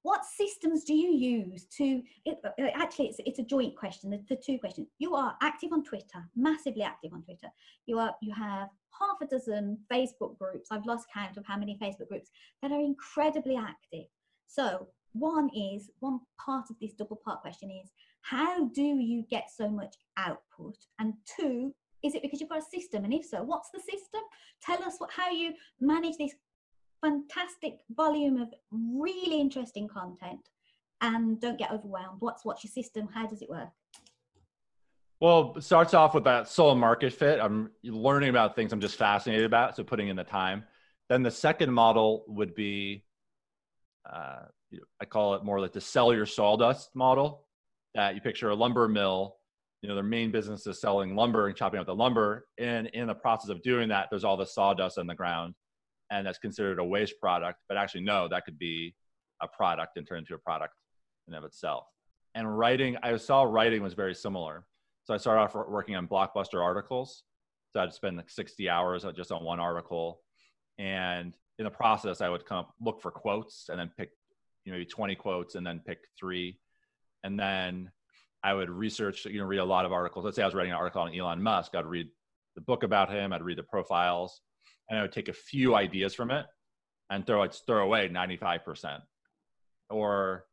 what 0.04 0.22
systems 0.26 0.84
do 0.84 0.94
you 0.94 1.12
use 1.12 1.66
to? 1.78 2.02
It, 2.26 2.38
uh, 2.46 2.50
actually, 2.76 3.08
it's, 3.08 3.20
it's 3.26 3.40
a 3.40 3.44
joint 3.44 3.76
question. 3.76 4.10
The, 4.10 4.24
the 4.30 4.42
two 4.42 4.58
questions. 4.58 4.88
You 5.00 5.16
are 5.16 5.36
active 5.42 5.74
on 5.74 5.84
Twitter, 5.84 6.24
massively 6.36 6.84
active 6.84 7.14
on 7.14 7.24
Twitter. 7.24 7.48
You 7.86 8.00
are. 8.00 8.16
You 8.22 8.34
have 8.34 8.70
half 9.00 9.18
a 9.22 9.26
dozen 9.26 9.78
Facebook 9.92 10.38
groups. 10.38 10.70
I've 10.72 10.86
lost 10.86 11.08
count 11.14 11.38
of 11.38 11.46
how 11.46 11.58
many 11.58 11.78
Facebook 11.82 12.08
groups 12.08 12.30
that 12.62 12.72
are 12.72 12.80
incredibly 12.80 13.58
active. 13.58 14.06
So 14.48 14.88
one 15.14 15.50
is 15.56 15.90
one 16.00 16.20
part 16.44 16.70
of 16.70 16.78
this 16.80 16.94
double 16.94 17.20
part 17.24 17.42
question 17.42 17.70
is 17.72 17.92
how 18.22 18.68
do 18.70 18.82
you 18.82 19.24
get 19.30 19.50
so 19.54 19.70
much 19.70 19.96
output? 20.18 20.78
And 21.00 21.14
two, 21.40 21.74
is 22.04 22.14
it 22.16 22.22
because 22.22 22.40
you've 22.40 22.50
got 22.50 22.60
a 22.60 22.80
system? 22.80 23.04
And 23.04 23.14
if 23.14 23.26
so, 23.26 23.42
what's 23.42 23.70
the 23.72 23.80
system? 23.80 24.22
Tell 24.62 24.84
us 24.84 24.96
what, 24.98 25.12
how 25.12 25.32
you 25.32 25.54
manage 25.80 26.18
this 26.18 26.34
fantastic 27.02 27.80
volume 27.90 28.38
of 28.38 28.50
really 28.72 29.40
interesting 29.40 29.88
content 29.88 30.40
and 31.02 31.40
don't 31.40 31.58
get 31.58 31.72
overwhelmed. 31.72 32.18
What's 32.20 32.44
what's 32.44 32.64
your 32.64 32.72
system? 32.72 33.08
How 33.14 33.28
does 33.28 33.42
it 33.42 33.50
work? 33.50 33.70
Well, 35.20 35.54
it 35.58 35.64
starts 35.64 35.94
off 35.94 36.14
with 36.14 36.26
that 36.26 36.48
soul 36.48 36.76
market 36.76 37.12
fit. 37.12 37.40
I'm 37.40 37.72
learning 37.84 38.30
about 38.30 38.56
things 38.56 38.72
I'm 38.72 38.82
just 38.82 38.98
fascinated 38.98 39.46
about, 39.46 39.76
so 39.76 39.84
putting 39.84 40.10
in 40.10 40.16
the 40.16 40.24
time. 40.24 40.64
Then 41.10 41.24
the 41.24 41.32
second 41.32 41.72
model 41.72 42.24
would 42.28 42.54
be, 42.54 43.04
uh, 44.08 44.44
I 45.02 45.06
call 45.06 45.34
it 45.34 45.44
more 45.44 45.60
like 45.60 45.74
the 45.74 45.82
sell 45.82 46.14
your 46.14 46.28
sawdust 46.28 46.96
model. 46.96 47.46
That 47.96 48.14
you 48.14 48.22
picture 48.22 48.50
a 48.50 48.56
lumber 48.56 48.88
mill, 48.88 49.38
you 49.82 49.90
know, 49.90 49.96
their 49.96 50.04
main 50.04 50.32
business 50.32 50.68
is 50.68 50.80
selling 50.80 51.16
lumber 51.16 51.48
and 51.48 51.56
chopping 51.56 51.80
up 51.80 51.88
the 51.88 51.96
lumber. 51.96 52.46
And 52.60 52.88
in 52.88 53.08
the 53.08 53.16
process 53.16 53.50
of 53.50 53.64
doing 53.64 53.90
that, 53.90 54.08
there's 54.12 54.24
all 54.24 54.38
the 54.38 54.46
sawdust 54.46 55.00
on 55.00 55.08
the 55.08 55.16
ground, 55.16 55.56
and 56.10 56.26
that's 56.26 56.40
considered 56.40 56.80
a 56.80 56.84
waste 56.84 57.16
product. 57.20 57.60
But 57.68 57.78
actually, 57.78 58.02
no, 58.02 58.28
that 58.28 58.46
could 58.46 58.58
be 58.58 58.96
a 59.42 59.48
product 59.48 59.98
and 59.98 60.08
turn 60.08 60.20
into 60.20 60.34
a 60.34 60.40
product 60.40 60.74
in 61.28 61.34
of 61.34 61.44
itself. 61.44 61.86
And 62.36 62.58
writing, 62.58 62.98
I 63.04 63.16
saw 63.18 63.44
writing 63.44 63.82
was 63.82 63.94
very 63.94 64.16
similar 64.16 64.66
so 65.08 65.14
I 65.14 65.18
started 65.18 65.42
off 65.42 65.56
working 65.56 65.96
on 65.96 66.06
blockbuster 66.06 66.62
articles. 66.62 67.24
So 67.72 67.80
I'd 67.80 67.94
spend 67.94 68.18
like 68.18 68.30
60 68.30 68.70
hours 68.70 69.06
just 69.16 69.32
on 69.32 69.42
one 69.42 69.60
article. 69.60 70.20
And 70.80 71.34
in 71.60 71.64
the 71.64 71.72
process, 71.72 72.20
I 72.20 72.28
would 72.28 72.46
come 72.46 72.60
up, 72.60 72.74
look 72.82 73.02
for 73.02 73.10
quotes 73.10 73.70
and 73.70 73.80
then 73.80 73.90
pick 73.98 74.10
you 74.66 74.74
know, 74.74 74.78
maybe 74.78 74.90
20 74.90 75.16
quotes 75.16 75.56
and 75.56 75.66
then 75.66 75.80
pick 75.80 76.00
three. 76.20 76.60
And 77.24 77.40
then 77.40 77.90
I 78.44 78.54
would 78.54 78.70
research, 78.70 79.24
you 79.24 79.40
know, 79.40 79.46
read 79.46 79.60
a 79.60 79.66
lot 79.66 79.86
of 79.86 79.94
articles. 79.94 80.26
Let's 80.26 80.36
say 80.36 80.44
I 80.44 80.46
was 80.46 80.54
writing 80.54 80.74
an 80.74 80.78
article 80.78 81.02
on 81.02 81.16
Elon 81.16 81.42
Musk. 81.42 81.74
I'd 81.74 81.86
read 81.86 82.10
the 82.56 82.62
book 82.62 82.84
about 82.84 83.10
him. 83.10 83.32
I'd 83.32 83.42
read 83.42 83.58
the 83.58 83.64
profiles 83.64 84.42
and 84.90 85.00
I 85.00 85.02
would 85.02 85.12
take 85.12 85.30
a 85.30 85.34
few 85.34 85.76
ideas 85.76 86.14
from 86.14 86.32
it 86.32 86.46
and 87.10 87.26
throw 87.26 87.44
it, 87.44 87.60
throw 87.66 87.84
away 87.84 88.10
95%. 88.10 89.00
Or, 89.90 90.46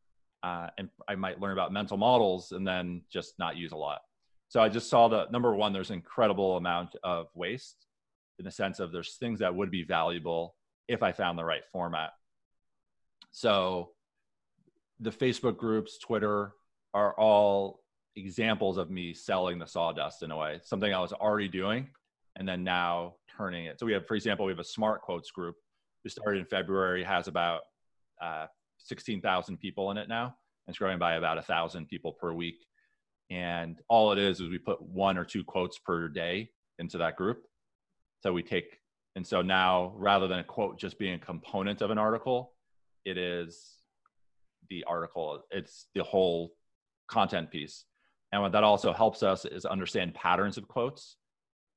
uh, 0.42 0.68
and 0.78 0.88
I 1.08 1.14
might 1.14 1.40
learn 1.40 1.52
about 1.52 1.72
mental 1.72 1.96
models 1.96 2.52
and 2.52 2.66
then 2.66 3.02
just 3.12 3.34
not 3.38 3.56
use 3.56 3.72
a 3.72 3.76
lot. 3.76 4.00
So 4.48 4.60
I 4.60 4.68
just 4.68 4.88
saw 4.88 5.08
that 5.08 5.32
number 5.32 5.54
one, 5.54 5.72
there's 5.72 5.90
an 5.90 5.96
incredible 5.96 6.56
amount 6.56 6.94
of 7.02 7.26
waste 7.34 7.86
in 8.38 8.44
the 8.44 8.50
sense 8.50 8.78
of 8.78 8.92
there's 8.92 9.16
things 9.16 9.40
that 9.40 9.54
would 9.54 9.70
be 9.70 9.84
valuable 9.84 10.54
if 10.86 11.02
I 11.02 11.12
found 11.12 11.38
the 11.38 11.44
right 11.44 11.62
format. 11.72 12.10
So 13.32 13.90
the 15.00 15.10
Facebook 15.10 15.56
groups, 15.56 15.98
Twitter 15.98 16.52
are 16.92 17.18
all 17.18 17.82
examples 18.14 18.78
of 18.78 18.90
me 18.90 19.12
selling 19.12 19.58
the 19.58 19.66
sawdust 19.66 20.22
in 20.22 20.30
a 20.30 20.36
way, 20.36 20.60
something 20.62 20.92
I 20.92 21.00
was 21.00 21.12
already 21.12 21.48
doing 21.48 21.88
and 22.36 22.48
then 22.48 22.64
now 22.64 23.14
turning 23.36 23.66
it. 23.66 23.78
So 23.78 23.86
we 23.86 23.92
have, 23.92 24.06
for 24.06 24.14
example, 24.14 24.46
we 24.46 24.52
have 24.52 24.58
a 24.58 24.64
smart 24.64 25.02
quotes 25.02 25.30
group. 25.30 25.56
We 26.04 26.10
started 26.10 26.40
in 26.40 26.46
February, 26.46 27.02
has 27.04 27.28
about 27.28 27.60
uh, 28.22 28.46
16,000 28.78 29.58
people 29.58 29.90
in 29.90 29.96
it 29.96 30.08
now. 30.08 30.24
And 30.24 30.72
it's 30.72 30.78
growing 30.78 30.98
by 30.98 31.14
about 31.14 31.38
a 31.38 31.42
thousand 31.42 31.88
people 31.88 32.12
per 32.12 32.32
week 32.32 32.64
and 33.30 33.80
all 33.88 34.12
it 34.12 34.18
is 34.18 34.40
is 34.40 34.48
we 34.48 34.58
put 34.58 34.80
one 34.82 35.16
or 35.16 35.24
two 35.24 35.44
quotes 35.44 35.78
per 35.78 36.08
day 36.08 36.50
into 36.78 36.98
that 36.98 37.16
group 37.16 37.44
so 38.22 38.32
we 38.32 38.42
take 38.42 38.78
and 39.16 39.26
so 39.26 39.40
now 39.40 39.92
rather 39.96 40.28
than 40.28 40.40
a 40.40 40.44
quote 40.44 40.78
just 40.78 40.98
being 40.98 41.14
a 41.14 41.18
component 41.18 41.80
of 41.80 41.90
an 41.90 41.98
article 41.98 42.52
it 43.04 43.16
is 43.16 43.76
the 44.68 44.84
article 44.84 45.42
it's 45.50 45.86
the 45.94 46.02
whole 46.02 46.52
content 47.08 47.50
piece 47.50 47.84
and 48.32 48.42
what 48.42 48.52
that 48.52 48.64
also 48.64 48.92
helps 48.92 49.22
us 49.22 49.44
is 49.44 49.64
understand 49.64 50.14
patterns 50.14 50.58
of 50.58 50.68
quotes 50.68 51.16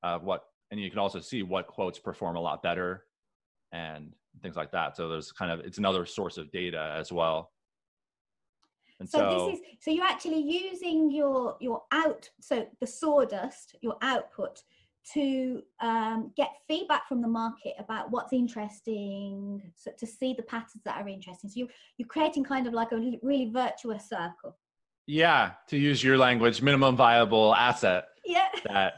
uh, 0.02 0.18
what 0.18 0.42
and 0.70 0.80
you 0.80 0.90
can 0.90 0.98
also 0.98 1.20
see 1.20 1.42
what 1.42 1.66
quotes 1.66 1.98
perform 1.98 2.36
a 2.36 2.40
lot 2.40 2.62
better 2.62 3.04
and 3.72 4.12
things 4.42 4.56
like 4.56 4.70
that. 4.72 4.96
So 4.96 5.08
there's 5.08 5.32
kind 5.32 5.50
of 5.50 5.60
it's 5.60 5.78
another 5.78 6.06
source 6.06 6.36
of 6.38 6.50
data 6.50 6.94
as 6.96 7.12
well. 7.12 7.52
And 9.00 9.08
so, 9.08 9.18
so 9.18 9.46
this 9.50 9.58
is 9.58 9.64
so 9.80 9.90
you're 9.90 10.04
actually 10.04 10.40
using 10.40 11.10
your 11.10 11.56
your 11.60 11.82
out 11.92 12.28
so 12.40 12.66
the 12.80 12.86
sawdust 12.86 13.76
your 13.80 13.96
output 14.02 14.60
to 15.12 15.62
um, 15.80 16.32
get 16.36 16.50
feedback 16.66 17.08
from 17.08 17.22
the 17.22 17.28
market 17.28 17.72
about 17.78 18.10
what's 18.10 18.32
interesting 18.32 19.62
so 19.74 19.90
to 19.96 20.06
see 20.06 20.34
the 20.34 20.42
patterns 20.42 20.82
that 20.84 21.00
are 21.00 21.08
interesting. 21.08 21.48
So 21.48 21.60
you, 21.60 21.68
you're 21.96 22.08
creating 22.08 22.44
kind 22.44 22.66
of 22.66 22.74
like 22.74 22.92
a 22.92 22.96
really 23.22 23.50
virtuous 23.50 24.08
circle. 24.08 24.56
Yeah 25.06 25.52
to 25.68 25.78
use 25.78 26.02
your 26.02 26.18
language 26.18 26.60
minimum 26.60 26.96
viable 26.96 27.54
asset 27.54 28.08
yeah. 28.26 28.48
that 28.66 28.94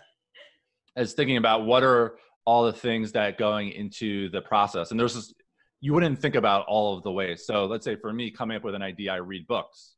is 0.97 1.13
thinking 1.13 1.37
about 1.37 1.65
what 1.67 1.83
are 1.83 2.17
all 2.45 2.65
the 2.65 2.73
things 2.73 3.13
that 3.13 3.39
going 3.39 3.71
into 3.71 4.29
the 4.31 4.41
process 4.41 4.91
and 4.91 4.99
there's 4.99 5.15
this 5.15 5.33
you 5.81 5.95
wouldn't 5.95 6.19
think 6.19 6.35
about 6.35 6.67
all 6.67 6.97
of 6.97 7.03
the 7.03 7.13
ways. 7.13 7.47
So 7.47 7.65
let's 7.65 7.85
say 7.85 7.97
for 7.97 8.13
me, 8.13 8.31
coming 8.31 8.57
up 8.57 8.65
with 8.65 8.75
an 8.75 8.83
idea, 8.83 9.13
I 9.13 9.17
read 9.17 9.47
books. 9.47 9.95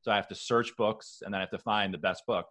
So 0.00 0.10
I 0.10 0.16
have 0.16 0.28
to 0.28 0.34
search 0.34 0.74
books 0.76 1.22
and 1.22 1.32
then 1.32 1.40
I 1.40 1.42
have 1.42 1.50
to 1.50 1.58
find 1.58 1.92
the 1.92 1.98
best 1.98 2.24
book. 2.26 2.46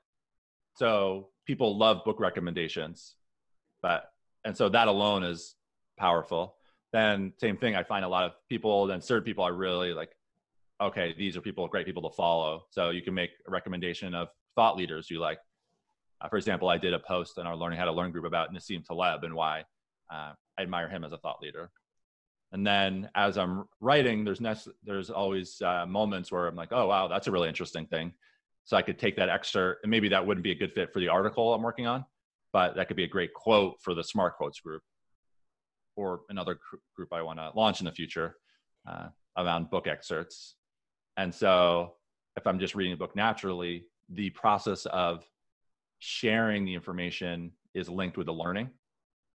So 0.76 1.30
people 1.46 1.78
love 1.78 2.04
book 2.04 2.20
recommendations, 2.20 3.16
but 3.82 4.10
and 4.44 4.56
so 4.56 4.70
that 4.70 4.88
alone 4.88 5.24
is 5.24 5.56
powerful. 5.98 6.58
Then 6.92 7.34
same 7.40 7.58
thing, 7.58 7.76
I 7.76 7.84
find 7.84 8.06
a 8.06 8.10
lot 8.10 8.26
of 8.26 8.34
people, 8.50 8.86
then 8.88 9.02
certain 9.02 9.24
people 9.24 9.44
are 9.44 9.54
really 9.54 9.94
like, 9.94 10.12
okay, 10.82 11.16
these 11.18 11.38
are 11.38 11.42
people, 11.42 11.68
great 11.68 11.86
people 11.86 12.08
to 12.10 12.16
follow. 12.16 12.64
So 12.70 12.90
you 12.90 13.02
can 13.02 13.14
make 13.14 13.32
a 13.48 13.52
recommendation 13.52 14.14
of 14.14 14.28
thought 14.56 14.76
leaders 14.76 15.10
you 15.10 15.20
like. 15.20 15.40
Uh, 16.26 16.30
for 16.30 16.38
example, 16.38 16.70
I 16.70 16.78
did 16.78 16.94
a 16.94 17.00
post 17.00 17.38
in 17.38 17.46
our 17.46 17.56
Learning 17.56 17.78
How 17.78 17.86
to 17.86 17.92
Learn 17.92 18.12
group 18.12 18.26
about 18.26 18.54
Nassim 18.54 18.84
Taleb 18.84 19.24
and 19.24 19.36
why 19.36 19.64
uh, 20.12 20.32
I 20.58 20.62
admire 20.62 20.90
him 20.90 21.04
as 21.04 21.12
a 21.12 21.18
thought 21.18 21.42
leader. 21.42 21.72
And 22.52 22.66
then 22.66 23.10
as 23.16 23.38
i'm 23.38 23.66
writing 23.82 24.24
there's 24.24 24.40
ne- 24.40 24.72
there's 24.84 25.10
always 25.10 25.62
uh, 25.62 25.86
moments 25.86 26.32
where 26.32 26.48
i'm 26.48 26.56
like 26.56 26.72
oh 26.72 26.88
wow 26.88 27.08
that's 27.08 27.28
a 27.28 27.32
really 27.32 27.50
interesting 27.50 27.86
thing. 27.86 28.14
So 28.64 28.78
i 28.78 28.82
could 28.82 28.98
take 28.98 29.18
that 29.18 29.30
extra 29.30 29.76
and 29.84 29.92
maybe 29.92 30.08
that 30.10 30.26
wouldn't 30.26 30.44
be 30.44 30.52
a 30.52 30.56
good 30.56 30.72
fit 30.72 30.94
for 30.94 31.00
the 31.00 31.10
article 31.10 31.54
i'm 31.54 31.64
working 31.64 31.86
on 31.86 32.06
but 32.54 32.76
that 32.76 32.88
could 32.88 32.96
be 32.96 33.04
a 33.04 33.10
great 33.10 33.34
quote 33.34 33.82
for 33.82 33.94
the 33.94 34.04
smart 34.04 34.38
quotes 34.38 34.60
group 34.62 34.84
or 35.98 36.22
another 36.30 36.58
group 36.96 37.12
i 37.12 37.22
want 37.22 37.40
to 37.40 37.52
launch 37.56 37.82
in 37.82 37.86
the 37.86 37.92
future 37.92 38.38
uh, 38.88 39.08
around 39.38 39.70
book 39.70 39.88
excerpts. 39.88 40.56
And 41.18 41.34
so 41.34 41.96
if 42.38 42.48
i'm 42.48 42.60
just 42.60 42.76
reading 42.76 42.94
a 42.94 42.98
book 42.98 43.16
naturally 43.16 43.86
the 44.10 44.30
process 44.30 44.86
of 44.86 45.26
sharing 46.06 46.66
the 46.66 46.74
information 46.74 47.52
is 47.74 47.90
linked 47.90 48.18
with 48.18 48.28
the 48.28 48.34
learning 48.34 48.70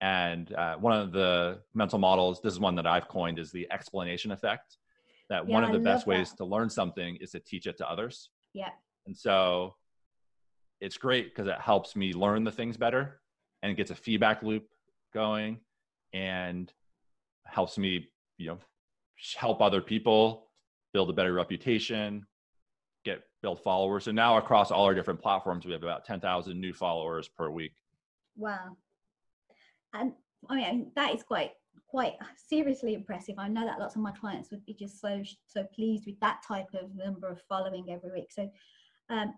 and 0.00 0.52
uh, 0.54 0.76
one 0.76 0.98
of 0.98 1.12
the 1.12 1.60
mental 1.74 1.98
models, 1.98 2.40
this 2.40 2.52
is 2.52 2.60
one 2.60 2.76
that 2.76 2.86
I've 2.86 3.08
coined, 3.08 3.38
is 3.38 3.50
the 3.50 3.66
explanation 3.72 4.30
effect. 4.30 4.76
That 5.28 5.46
yeah, 5.46 5.54
one 5.54 5.64
of 5.64 5.72
the 5.72 5.78
best 5.78 6.06
ways 6.06 6.32
to 6.34 6.44
learn 6.44 6.70
something 6.70 7.16
is 7.20 7.32
to 7.32 7.40
teach 7.40 7.66
it 7.66 7.76
to 7.78 7.90
others. 7.90 8.30
Yeah. 8.54 8.70
And 9.06 9.16
so 9.16 9.74
it's 10.80 10.96
great 10.96 11.34
because 11.34 11.48
it 11.48 11.60
helps 11.60 11.96
me 11.96 12.12
learn 12.12 12.44
the 12.44 12.52
things 12.52 12.76
better 12.76 13.20
and 13.62 13.72
it 13.72 13.74
gets 13.74 13.90
a 13.90 13.94
feedback 13.94 14.42
loop 14.42 14.64
going 15.12 15.58
and 16.14 16.72
helps 17.44 17.76
me, 17.76 18.08
you 18.38 18.46
know, 18.46 18.58
help 19.36 19.60
other 19.60 19.82
people 19.82 20.48
build 20.94 21.10
a 21.10 21.12
better 21.12 21.34
reputation, 21.34 22.26
build 23.42 23.62
followers. 23.62 24.04
So 24.04 24.12
now 24.12 24.36
across 24.36 24.70
all 24.70 24.84
our 24.84 24.94
different 24.94 25.20
platforms, 25.20 25.64
we 25.64 25.72
have 25.72 25.82
about 25.82 26.04
10,000 26.04 26.60
new 26.60 26.72
followers 26.72 27.28
per 27.28 27.50
week. 27.50 27.72
Wow 28.36 28.76
and 29.94 30.12
I 30.48 30.56
mean 30.56 30.92
that 30.94 31.14
is 31.14 31.22
quite 31.22 31.52
quite 31.86 32.14
seriously 32.36 32.94
impressive. 32.94 33.36
I 33.38 33.48
know 33.48 33.64
that 33.64 33.78
lots 33.78 33.96
of 33.96 34.02
my 34.02 34.12
clients 34.12 34.50
would 34.50 34.64
be 34.66 34.74
just 34.74 35.00
so 35.00 35.22
so 35.46 35.64
pleased 35.74 36.04
with 36.06 36.20
that 36.20 36.42
type 36.46 36.68
of 36.74 36.94
number 36.94 37.28
of 37.28 37.40
following 37.48 37.86
every 37.90 38.10
week. 38.12 38.30
So, 38.30 38.50
um, 39.08 39.34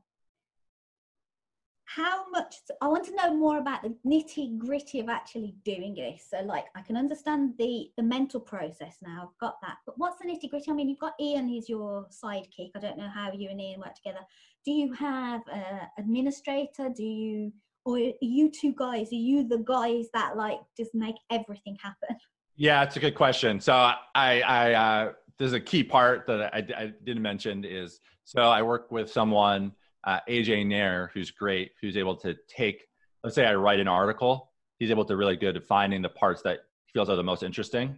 how 1.94 2.28
much? 2.30 2.54
I 2.80 2.86
want 2.86 3.04
to 3.06 3.16
know 3.16 3.34
more 3.34 3.58
about 3.58 3.82
the 3.82 3.94
nitty 4.06 4.58
gritty 4.58 5.00
of 5.00 5.08
actually 5.08 5.56
doing 5.64 5.94
this. 5.94 6.26
So, 6.30 6.40
like, 6.44 6.66
I 6.76 6.82
can 6.82 6.96
understand 6.96 7.54
the 7.58 7.90
the 7.96 8.02
mental 8.02 8.40
process 8.40 8.96
now. 9.02 9.22
I've 9.22 9.38
got 9.40 9.60
that, 9.62 9.78
but 9.86 9.98
what's 9.98 10.18
the 10.18 10.28
nitty 10.28 10.50
gritty? 10.50 10.70
I 10.70 10.74
mean, 10.74 10.88
you've 10.88 11.00
got 11.00 11.14
Ian, 11.20 11.48
he's 11.48 11.68
your 11.68 12.06
sidekick. 12.10 12.70
I 12.76 12.78
don't 12.80 12.98
know 12.98 13.08
how 13.08 13.32
you 13.32 13.48
and 13.48 13.60
Ian 13.60 13.80
work 13.80 13.94
together. 13.94 14.24
Do 14.64 14.70
you 14.70 14.92
have 14.92 15.42
an 15.52 15.88
administrator? 15.98 16.90
Do 16.94 17.02
you 17.02 17.52
or 17.84 17.98
you 18.20 18.50
two 18.50 18.74
guys 18.74 19.10
are 19.10 19.14
you 19.14 19.48
the 19.48 19.58
guys 19.58 20.06
that 20.12 20.36
like 20.36 20.60
just 20.76 20.94
make 20.94 21.14
everything 21.30 21.74
happen 21.82 22.14
yeah 22.56 22.82
it's 22.82 22.96
a 22.96 23.00
good 23.00 23.14
question 23.14 23.58
so 23.58 23.72
i 23.72 23.96
i 24.42 24.72
uh, 24.74 25.12
there's 25.38 25.54
a 25.54 25.60
key 25.60 25.82
part 25.82 26.26
that 26.26 26.54
I, 26.54 26.58
I 26.76 26.92
didn't 27.04 27.22
mention 27.22 27.64
is 27.64 28.00
so 28.24 28.42
i 28.42 28.60
work 28.60 28.92
with 28.92 29.10
someone 29.10 29.72
uh, 30.04 30.20
aj 30.28 30.66
nair 30.66 31.10
who's 31.14 31.30
great 31.30 31.72
who's 31.80 31.96
able 31.96 32.16
to 32.16 32.34
take 32.48 32.86
let's 33.24 33.34
say 33.34 33.46
i 33.46 33.54
write 33.54 33.80
an 33.80 33.88
article 33.88 34.52
he's 34.78 34.90
able 34.90 35.04
to 35.04 35.16
really 35.16 35.36
good 35.36 35.56
at 35.56 35.64
finding 35.64 36.02
the 36.02 36.08
parts 36.08 36.42
that 36.42 36.60
he 36.86 36.92
feels 36.92 37.08
are 37.08 37.16
the 37.16 37.22
most 37.22 37.42
interesting 37.42 37.96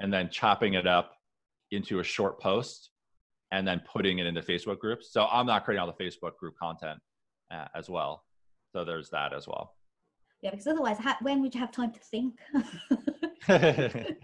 and 0.00 0.12
then 0.12 0.28
chopping 0.30 0.74
it 0.74 0.86
up 0.86 1.14
into 1.70 2.00
a 2.00 2.04
short 2.04 2.40
post 2.40 2.90
and 3.50 3.66
then 3.66 3.80
putting 3.90 4.18
it 4.18 4.26
into 4.26 4.42
facebook 4.42 4.78
groups 4.78 5.12
so 5.12 5.26
i'm 5.32 5.46
not 5.46 5.64
creating 5.64 5.80
all 5.80 5.92
the 5.98 6.04
facebook 6.04 6.36
group 6.36 6.54
content 6.60 6.98
uh, 7.50 7.66
as 7.74 7.88
well 7.88 8.24
so 8.72 8.84
there's 8.84 9.10
that 9.10 9.32
as 9.32 9.46
well. 9.46 9.74
Yeah, 10.42 10.50
because 10.50 10.66
otherwise, 10.66 10.98
how, 10.98 11.16
when 11.20 11.40
would 11.42 11.54
you 11.54 11.60
have 11.60 11.72
time 11.72 11.92
to 11.92 12.00
think? 12.00 12.38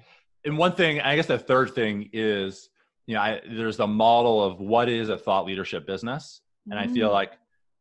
and 0.45 0.59
one 0.59 0.75
thing, 0.75 1.01
I 1.01 1.17
guess 1.17 1.27
the 1.27 1.39
third 1.39 1.75
thing 1.75 2.11
is, 2.13 2.69
you 3.07 3.15
know, 3.15 3.21
I, 3.21 3.41
there's 3.51 3.77
the 3.77 3.87
model 3.87 4.43
of 4.43 4.61
what 4.61 4.89
is 4.89 5.09
a 5.09 5.19
thought 5.19 5.45
leadership 5.45 5.87
business. 5.87 6.41
And 6.71 6.75
mm. 6.75 6.83
I 6.83 6.87
feel 6.87 7.11
like 7.13 7.33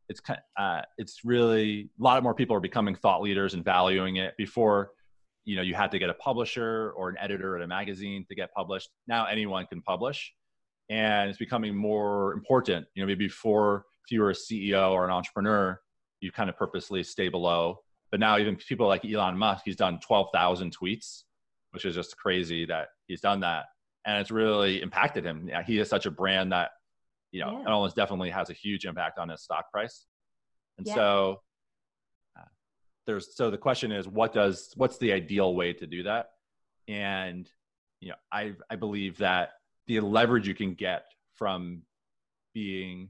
it's 0.09 0.19
kind 0.19 0.39
uh, 0.57 0.81
it's 0.97 1.21
really 1.23 1.89
a 1.99 2.03
lot 2.03 2.21
more 2.23 2.34
people 2.34 2.55
are 2.55 2.61
becoming 2.61 2.95
thought 2.95 3.21
leaders 3.21 3.53
and 3.53 3.63
valuing 3.63 4.17
it. 4.17 4.36
Before 4.38 4.91
you 5.45 5.55
know 5.55 5.61
you 5.61 5.73
had 5.73 5.91
to 5.91 5.99
get 5.99 6.09
a 6.09 6.13
publisher 6.15 6.91
or 6.95 7.09
an 7.09 7.15
editor 7.19 7.55
at 7.57 7.63
a 7.63 7.67
magazine 7.67 8.25
to 8.29 8.36
get 8.36 8.53
published. 8.53 8.89
Now 9.07 9.25
anyone 9.25 9.65
can 9.67 9.81
publish. 9.81 10.34
And 10.89 11.29
it's 11.29 11.39
becoming 11.39 11.75
more 11.75 12.34
important. 12.34 12.86
You 12.95 13.03
know 13.03 13.07
maybe 13.07 13.27
before 13.27 13.86
if 14.05 14.11
you 14.11 14.21
were 14.21 14.31
a 14.31 14.34
ceo 14.34 14.91
or 14.91 15.05
an 15.05 15.11
entrepreneur 15.11 15.79
you 16.19 16.31
kind 16.31 16.49
of 16.49 16.57
purposely 16.57 17.03
stay 17.03 17.29
below. 17.29 17.79
But 18.11 18.19
now 18.19 18.38
even 18.38 18.55
people 18.55 18.88
like 18.88 19.05
elon 19.05 19.38
musk 19.38 19.63
he's 19.65 19.75
done 19.75 19.99
12000 19.99 20.77
tweets 20.77 21.23
which 21.73 21.86
is 21.86 21.95
just 21.95 22.15
crazy 22.17 22.65
that 22.65 22.89
he's 23.07 23.19
done 23.19 23.39
that. 23.41 23.65
And 24.05 24.19
it's 24.19 24.31
really 24.31 24.81
impacted 24.81 25.25
him. 25.25 25.49
He 25.65 25.79
is 25.79 25.89
such 25.89 26.05
a 26.05 26.11
brand 26.11 26.51
that 26.51 26.71
you 27.34 27.41
know, 27.41 27.51
yeah. 27.51 27.61
it 27.61 27.67
almost 27.67 27.95
definitely 27.95 28.29
has 28.29 28.49
a 28.49 28.53
huge 28.53 28.86
impact 28.86 29.17
on 29.17 29.27
his 29.27 29.41
stock 29.41 29.69
price. 29.71 30.05
And 30.77 30.88
yeah. 30.88 30.93
so 30.93 31.41
uh, 32.39 32.45
there's 33.05 33.36
so 33.36 33.51
the 33.51 33.57
question 33.57 33.91
is 33.91 34.07
what 34.07 34.34
does 34.34 34.71
what's 34.77 34.97
the 34.99 35.11
ideal 35.11 35.53
way 35.53 35.73
to 35.73 35.88
do 35.88 36.03
that? 36.03 36.29
And 36.88 37.49
you 37.99 38.09
know, 38.09 38.15
I 38.31 38.53
I 38.69 38.75
believe 38.75 39.17
that 39.17 39.49
the 39.88 39.99
leverage 39.99 40.47
you 40.47 40.53
can 40.53 40.75
get 40.75 41.05
from 41.36 41.81
being 42.53 43.09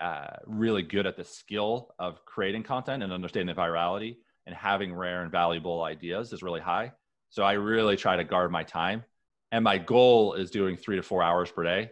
uh, 0.00 0.36
really 0.46 0.82
good 0.82 1.06
at 1.06 1.16
the 1.16 1.24
skill 1.24 1.94
of 1.98 2.24
creating 2.24 2.62
content 2.62 3.02
and 3.02 3.12
understanding 3.12 3.54
the 3.54 3.60
virality 3.60 4.16
and 4.46 4.56
having 4.56 4.94
rare 4.94 5.22
and 5.22 5.30
valuable 5.30 5.82
ideas 5.82 6.32
is 6.32 6.42
really 6.42 6.60
high. 6.60 6.90
So 7.28 7.42
I 7.42 7.52
really 7.52 7.96
try 7.96 8.16
to 8.16 8.24
guard 8.24 8.50
my 8.50 8.64
time. 8.64 9.04
And 9.52 9.62
my 9.62 9.78
goal 9.78 10.32
is 10.34 10.50
doing 10.50 10.76
three 10.76 10.96
to 10.96 11.02
four 11.02 11.22
hours 11.22 11.50
per 11.50 11.62
day. 11.62 11.90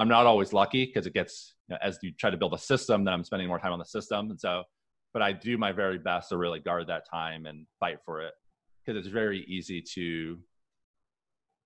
I'm 0.00 0.08
not 0.08 0.26
always 0.26 0.52
lucky 0.52 0.86
because 0.86 1.06
it 1.06 1.14
gets 1.14 1.54
you 1.68 1.74
know, 1.74 1.78
as 1.82 1.98
you 2.02 2.12
try 2.12 2.30
to 2.30 2.36
build 2.36 2.54
a 2.54 2.58
system, 2.58 3.04
then 3.04 3.14
I'm 3.14 3.24
spending 3.24 3.48
more 3.48 3.58
time 3.58 3.72
on 3.72 3.78
the 3.78 3.84
system, 3.84 4.30
and 4.30 4.40
so. 4.40 4.64
But 5.12 5.22
I 5.22 5.32
do 5.32 5.58
my 5.58 5.72
very 5.72 5.98
best 5.98 6.28
to 6.28 6.36
really 6.36 6.60
guard 6.60 6.86
that 6.86 7.02
time 7.10 7.46
and 7.46 7.66
fight 7.80 7.98
for 8.04 8.20
it 8.22 8.32
because 8.86 8.96
it's 8.96 9.12
very 9.12 9.40
easy 9.48 9.82
to, 9.94 10.38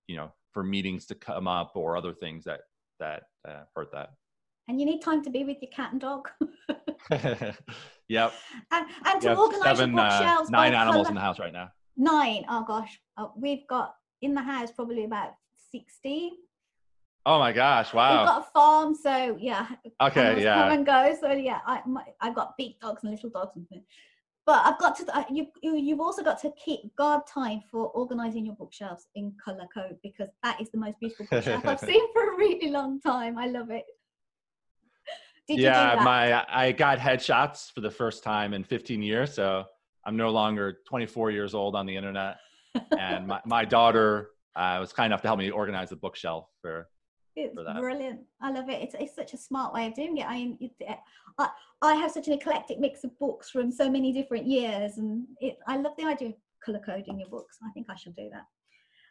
you 0.07 0.15
know, 0.15 0.33
for 0.51 0.63
meetings 0.63 1.05
to 1.07 1.15
come 1.15 1.47
up 1.47 1.73
or 1.75 1.95
other 1.95 2.11
things 2.11 2.43
that 2.45 2.61
that 2.99 3.23
uh, 3.47 3.63
hurt 3.75 3.91
that. 3.91 4.13
And 4.67 4.79
you 4.79 4.85
need 4.87 5.01
time 5.01 5.23
to 5.23 5.29
be 5.29 5.43
with 5.43 5.57
your 5.61 5.69
cat 5.71 5.91
and 5.91 6.01
dog. 6.01 6.27
yep. 7.11 8.33
And, 8.71 8.85
and 9.05 9.21
to 9.21 9.27
yep. 9.27 9.37
organize 9.37 9.77
Seven, 9.77 9.91
your 9.91 9.99
uh, 9.99 10.09
bookshelves. 10.09 10.49
Uh, 10.49 10.51
nine 10.51 10.73
animals 10.73 11.03
color. 11.03 11.09
in 11.09 11.15
the 11.15 11.21
house 11.21 11.39
right 11.39 11.53
now. 11.53 11.69
Nine. 11.97 12.45
Oh 12.49 12.63
gosh, 12.67 12.99
oh, 13.17 13.31
we've 13.37 13.67
got 13.67 13.93
in 14.23 14.33
the 14.33 14.41
house 14.41 14.71
probably 14.71 15.03
about 15.05 15.33
sixty 15.71 16.31
Oh 17.25 17.39
my 17.39 17.51
gosh! 17.51 17.91
Wow. 17.93 18.19
We've 18.19 18.27
got 18.27 18.41
a 18.41 18.51
farm, 18.51 18.95
so 18.95 19.37
yeah. 19.39 19.67
Okay, 19.99 20.43
yeah. 20.43 20.61
Come 20.61 20.71
and 20.71 20.85
go. 20.85 21.15
So 21.19 21.31
yeah, 21.31 21.59
I 21.65 21.81
my, 21.87 22.03
I've 22.21 22.35
got 22.35 22.55
big 22.57 22.79
dogs 22.79 23.03
and 23.03 23.11
little 23.11 23.31
dogs 23.31 23.53
and 23.55 23.67
things. 23.67 23.83
But 24.45 24.63
I've 24.63 24.77
got 24.77 24.95
to 24.97 25.25
you 25.31 25.47
you've 25.63 25.99
also 25.99 26.21
got 26.21 26.39
to 26.41 26.51
keep 26.63 26.95
guard 26.95 27.25
time 27.25 27.61
for 27.71 27.87
organizing 27.87 28.45
your 28.45 28.55
bookshelves 28.55 29.07
in 29.15 29.33
color 29.43 29.67
code 29.73 29.97
because 30.03 30.29
that 30.43 30.61
is 30.61 30.69
the 30.69 30.77
most 30.77 30.99
beautiful 30.99 31.25
bookshelf 31.31 31.65
I've 31.65 31.79
seen 31.91 32.13
for 32.13 32.33
a 32.33 32.37
really 32.37 32.69
long 32.69 33.01
time. 33.01 33.39
I 33.39 33.47
love 33.47 33.71
it. 33.71 33.85
Did 35.47 35.59
yeah, 35.59 35.99
my 36.03 36.45
I 36.47 36.71
got 36.71 36.99
headshots 36.99 37.71
for 37.71 37.81
the 37.81 37.91
first 37.91 38.23
time 38.23 38.53
in 38.53 38.63
15 38.63 39.01
years, 39.01 39.33
so 39.33 39.63
I'm 40.05 40.15
no 40.17 40.29
longer 40.29 40.79
24 40.87 41.31
years 41.31 41.55
old 41.55 41.75
on 41.75 41.87
the 41.87 41.95
internet. 41.95 42.37
and 42.99 43.27
my, 43.27 43.41
my 43.45 43.65
daughter 43.65 44.29
uh, 44.55 44.77
was 44.79 44.93
kind 44.93 45.07
enough 45.07 45.21
to 45.21 45.27
help 45.27 45.39
me 45.39 45.49
organize 45.49 45.89
the 45.89 45.95
bookshelf 45.95 46.47
for 46.61 46.87
it's 47.35 47.79
brilliant. 47.79 48.21
I 48.41 48.51
love 48.51 48.69
it. 48.69 48.81
It's, 48.81 48.95
it's 48.97 49.15
such 49.15 49.33
a 49.33 49.37
smart 49.37 49.73
way 49.73 49.87
of 49.87 49.93
doing 49.93 50.17
it. 50.17 50.25
I 50.25 50.35
mean, 50.35 50.69
I, 51.37 51.49
I 51.81 51.95
have 51.95 52.11
such 52.11 52.27
an 52.27 52.33
eclectic 52.33 52.79
mix 52.79 53.03
of 53.03 53.17
books 53.19 53.49
from 53.49 53.71
so 53.71 53.89
many 53.89 54.13
different 54.13 54.45
years, 54.45 54.97
and 54.97 55.25
it, 55.41 55.57
I 55.67 55.77
love 55.77 55.93
the 55.97 56.05
idea 56.05 56.29
of 56.29 56.35
color 56.63 56.79
coding 56.85 57.19
your 57.19 57.29
books. 57.29 57.57
I 57.63 57.71
think 57.71 57.87
I 57.89 57.95
should 57.95 58.15
do 58.15 58.29
that. 58.31 58.45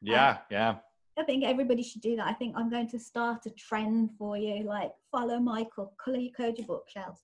Yeah, 0.02 0.30
um, 0.30 0.38
yeah. 0.50 0.74
I 1.18 1.22
think 1.22 1.44
everybody 1.44 1.82
should 1.82 2.00
do 2.00 2.16
that. 2.16 2.26
I 2.26 2.32
think 2.32 2.56
I'm 2.56 2.70
going 2.70 2.88
to 2.88 2.98
start 2.98 3.46
a 3.46 3.50
trend 3.50 4.10
for 4.18 4.36
you, 4.36 4.64
like 4.64 4.92
follow 5.12 5.38
Michael, 5.38 5.94
color 6.02 6.18
code 6.36 6.58
your 6.58 6.66
bookshelves. 6.66 7.20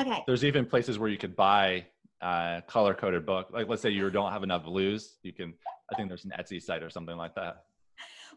Okay. 0.00 0.22
There's 0.26 0.44
even 0.44 0.64
places 0.64 0.98
where 0.98 1.08
you 1.08 1.18
could 1.18 1.36
buy 1.36 1.86
uh, 2.20 2.62
color 2.62 2.94
coded 2.94 3.26
book. 3.26 3.48
Like, 3.52 3.68
let's 3.68 3.82
say 3.82 3.90
you 3.90 4.08
don't 4.10 4.32
have 4.32 4.42
enough 4.42 4.64
blues, 4.64 5.18
you 5.22 5.32
can. 5.32 5.54
I 5.90 5.96
think 5.96 6.08
there's 6.08 6.24
an 6.24 6.32
Etsy 6.38 6.60
site 6.60 6.82
or 6.82 6.90
something 6.90 7.16
like 7.16 7.34
that 7.36 7.64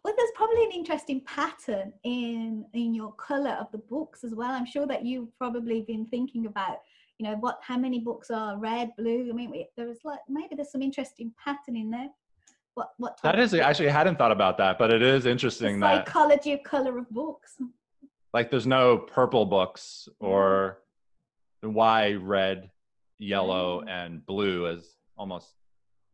well 0.04 0.14
there's 0.18 0.32
probably 0.36 0.64
an 0.66 0.72
interesting 0.72 1.22
pattern 1.22 1.94
in 2.04 2.66
in 2.74 2.94
your 2.94 3.14
color 3.14 3.52
of 3.60 3.72
the 3.72 3.78
books 3.78 4.24
as 4.24 4.34
well. 4.34 4.52
I'm 4.52 4.66
sure 4.66 4.88
that 4.88 5.06
you've 5.06 5.36
probably 5.38 5.82
been 5.82 6.06
thinking 6.08 6.46
about 6.46 6.78
you 7.20 7.28
know 7.28 7.36
what 7.36 7.60
how 7.62 7.78
many 7.78 8.00
books 8.00 8.32
are 8.32 8.58
red 8.58 8.92
blue? 8.98 9.30
I 9.30 9.34
mean 9.34 9.66
there's 9.78 10.00
like 10.04 10.20
maybe 10.28 10.56
there's 10.56 10.72
some 10.72 10.82
interesting 10.82 11.34
pattern 11.44 11.76
in 11.76 11.92
there. 11.92 12.10
What 12.74 12.92
what 12.98 13.20
that 13.22 13.38
is 13.38 13.54
actually 13.54 13.90
i 13.90 13.92
hadn't 13.92 14.18
thought 14.18 14.32
about 14.32 14.58
that 14.60 14.80
but 14.80 14.94
it 14.94 15.02
is 15.02 15.26
interesting 15.26 15.82
the 15.82 15.88
that 15.88 16.08
psychology 16.08 16.54
of 16.54 16.64
color 16.64 16.98
of 16.98 17.10
books. 17.10 17.58
Like 18.34 18.50
there's 18.50 18.68
no 18.68 18.98
purple 18.98 19.46
books 19.46 20.08
or 20.20 20.80
why 21.62 22.14
red 22.14 22.72
yellow 23.20 23.84
and 23.88 24.26
blue 24.26 24.68
is 24.68 24.96
almost 25.18 25.54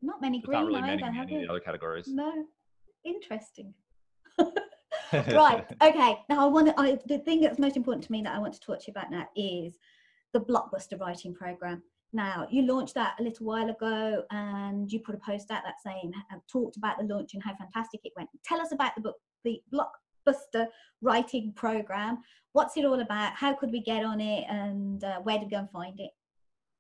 not 0.02 0.20
many 0.20 0.42
green 0.42 0.60
not 0.60 0.66
really 0.66 0.80
either, 0.80 1.12
many, 1.12 1.36
many 1.36 1.48
other 1.48 1.60
categories. 1.60 2.08
No 2.08 2.46
interesting. 3.08 3.74
right. 5.14 5.66
Okay. 5.82 6.20
Now 6.30 6.44
I 6.44 6.46
want 6.46 6.68
to. 6.68 6.80
I, 6.80 6.98
the 7.08 7.20
thing 7.20 7.42
that's 7.42 7.60
most 7.60 7.78
important 7.78 8.04
to 8.06 8.12
me 8.12 8.22
that 8.24 8.36
I 8.36 8.40
want 8.40 8.54
to 8.54 8.60
talk 8.60 8.80
to 8.80 8.86
you 8.88 8.92
about 8.92 9.12
now 9.12 9.28
is 9.36 9.78
the 10.34 10.40
blockbuster 10.40 11.00
writing 11.00 11.34
program. 11.34 11.82
Now 12.14 12.48
you 12.50 12.64
launched 12.64 12.96
that 12.96 13.16
a 13.20 13.24
little 13.24 13.46
while 13.46 13.70
ago, 13.70 14.24
and 14.32 14.92
you 14.92 15.00
put 15.00 15.16
a 15.16 15.20
post 15.20 15.52
out 15.52 15.64
that 15.64 15.76
saying 15.84 16.12
uh, 16.34 16.38
talked 16.52 16.78
about 16.78 16.98
the 17.00 17.06
launch 17.06 17.34
and 17.34 17.44
how 17.44 17.56
fantastic 17.56 18.02
it 18.04 18.14
went. 18.16 18.30
Tell 18.44 18.60
us 18.60 18.72
about 18.72 18.96
the 18.96 19.02
book, 19.02 19.16
the 19.44 19.62
blockbuster 19.74 20.68
writing 21.02 21.54
program. 21.56 22.20
What's 22.54 22.76
it 22.78 22.86
all 22.86 23.00
about? 23.00 23.34
How 23.34 23.54
could 23.54 23.72
we 23.72 23.82
get 23.82 24.04
on 24.04 24.20
it, 24.20 24.46
and 24.50 25.04
uh, 25.04 25.20
where 25.22 25.40
to 25.40 25.46
go 25.46 25.58
and 25.58 25.72
find 25.72 26.00
it? 26.00 26.12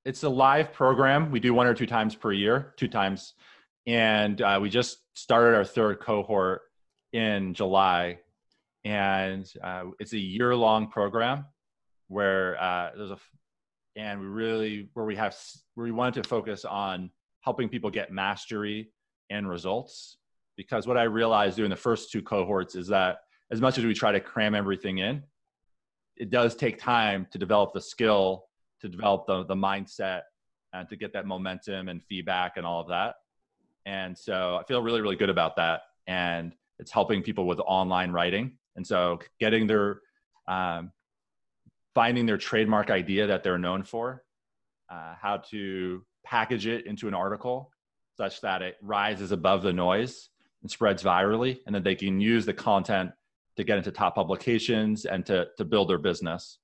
It's 0.06 0.24
a 0.24 0.30
live 0.30 0.74
program. 0.74 1.32
We 1.32 1.40
do 1.40 1.54
one 1.54 1.68
or 1.68 1.74
two 1.74 1.86
times 1.86 2.16
per 2.16 2.32
year, 2.32 2.74
two 2.78 2.88
times 2.88 3.34
and 3.88 4.42
uh, 4.42 4.60
we 4.62 4.70
just 4.70 4.98
started 5.14 5.56
our 5.56 5.64
third 5.66 6.00
cohort 6.00 6.62
in 7.14 7.54
July, 7.54 8.20
and 8.84 9.52
uh, 9.64 9.86
it's 10.00 10.14
a 10.14 10.20
year-long 10.20 10.90
program 10.90 11.46
where 12.10 12.62
uh, 12.62 12.92
there's 12.96 13.12
a 13.12 13.18
and 13.96 14.20
we 14.20 14.28
really 14.28 14.90
where 14.94 15.06
we 15.06 15.16
have 15.16 15.36
where 15.74 15.86
we 15.86 15.92
wanted 15.92 16.22
to 16.22 16.30
focus 16.30 16.66
on 16.66 17.10
helping 17.42 17.68
people 17.68 17.90
get 17.90 18.12
mastery 18.12 18.92
and 19.30 19.50
results 19.50 20.18
because 20.58 20.86
what 20.86 20.98
I 20.98 21.04
realized 21.04 21.58
doing 21.58 21.70
the 21.70 21.76
first 21.76 22.12
two 22.12 22.22
cohorts 22.22 22.76
is 22.76 22.88
that 22.88 23.20
as 23.52 23.62
much 23.62 23.78
as 23.78 23.86
we 23.86 23.94
try 23.94 24.12
to 24.12 24.20
cram 24.20 24.54
everything 24.54 24.98
in, 24.98 25.24
it 26.18 26.30
does 26.30 26.56
take 26.56 26.78
time 26.78 27.28
to 27.32 27.38
develop 27.38 27.74
the 27.74 27.82
skill, 27.82 28.46
to 28.82 28.90
develop 28.90 29.26
the, 29.28 29.46
the 29.46 29.56
mindset, 29.56 30.22
and 30.74 30.90
to 30.90 30.96
get 30.96 31.14
that 31.14 31.26
momentum 31.26 31.88
and 31.88 32.04
feedback 32.04 32.58
and 32.58 32.66
all 32.66 32.82
of 32.82 32.88
that. 32.90 33.16
And 33.88 34.18
so 34.18 34.60
I 34.62 34.64
feel 34.66 34.82
really, 34.82 35.00
really 35.00 35.16
good 35.16 35.30
about 35.30 35.56
that. 35.56 35.84
And 36.08 36.54
it's 36.78 36.92
helping 36.92 37.24
people 37.24 37.48
with 37.48 37.60
online 37.62 38.12
writing. 38.12 38.58
And 38.76 38.86
so 38.86 39.20
getting 39.40 39.66
their, 39.66 40.02
um, 40.48 40.92
finding 41.96 42.26
their 42.26 42.38
trademark 42.38 42.92
idea 42.92 43.28
that 43.28 43.44
they're 43.44 43.58
known 43.58 43.84
for, 43.84 44.24
uh, 44.92 45.16
how 45.20 45.38
to 45.52 46.06
package 46.26 46.68
it 46.68 46.86
into 46.86 47.08
an 47.08 47.14
article 47.14 47.72
such 48.18 48.42
that 48.42 48.62
it 48.62 48.76
rises 48.82 49.32
above 49.32 49.64
the 49.64 49.72
noise 49.72 50.30
and 50.62 50.70
spreads 50.70 51.02
virally, 51.02 51.60
and 51.66 51.74
then 51.74 51.84
they 51.84 51.96
can 51.96 52.20
use 52.20 52.46
the 52.46 52.54
content 52.54 53.12
to 53.56 53.64
get 53.64 53.78
into 53.78 53.92
top 53.92 54.16
publications 54.16 55.06
and 55.06 55.26
to, 55.26 55.48
to 55.58 55.64
build 55.64 55.90
their 55.90 55.98
business 55.98 56.60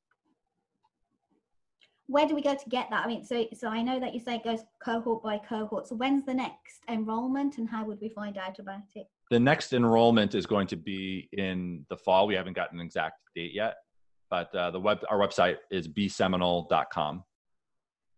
where 2.14 2.28
do 2.28 2.36
we 2.36 2.42
go 2.42 2.54
to 2.54 2.70
get 2.70 2.92
that? 2.92 3.04
I 3.04 3.08
mean, 3.08 3.26
so 3.26 3.46
so 3.54 3.68
I 3.68 3.82
know 3.82 4.00
that 4.00 4.14
you 4.14 4.20
say 4.20 4.36
it 4.36 4.44
goes 4.44 4.60
cohort 4.84 5.24
by 5.24 5.40
cohort. 5.40 5.88
So 5.88 5.96
when's 5.96 6.24
the 6.24 6.34
next 6.34 6.84
enrollment, 6.88 7.58
and 7.58 7.68
how 7.68 7.84
would 7.86 8.00
we 8.00 8.10
find 8.10 8.38
out 8.38 8.60
about 8.60 8.84
it? 8.94 9.08
The 9.32 9.40
next 9.40 9.74
enrollment 9.74 10.36
is 10.36 10.46
going 10.46 10.68
to 10.68 10.76
be 10.76 11.28
in 11.34 11.86
the 11.90 11.98
fall. 11.98 12.28
We 12.28 12.36
haven't 12.36 12.54
gotten 12.54 12.80
an 12.80 12.86
exact 12.86 13.16
date 13.36 13.54
yet, 13.56 13.78
but 14.30 14.54
uh, 14.54 14.70
the 14.70 14.80
web 14.80 15.00
our 15.10 15.18
website 15.18 15.58
is 15.72 15.88
besemiotic.com. 15.88 17.24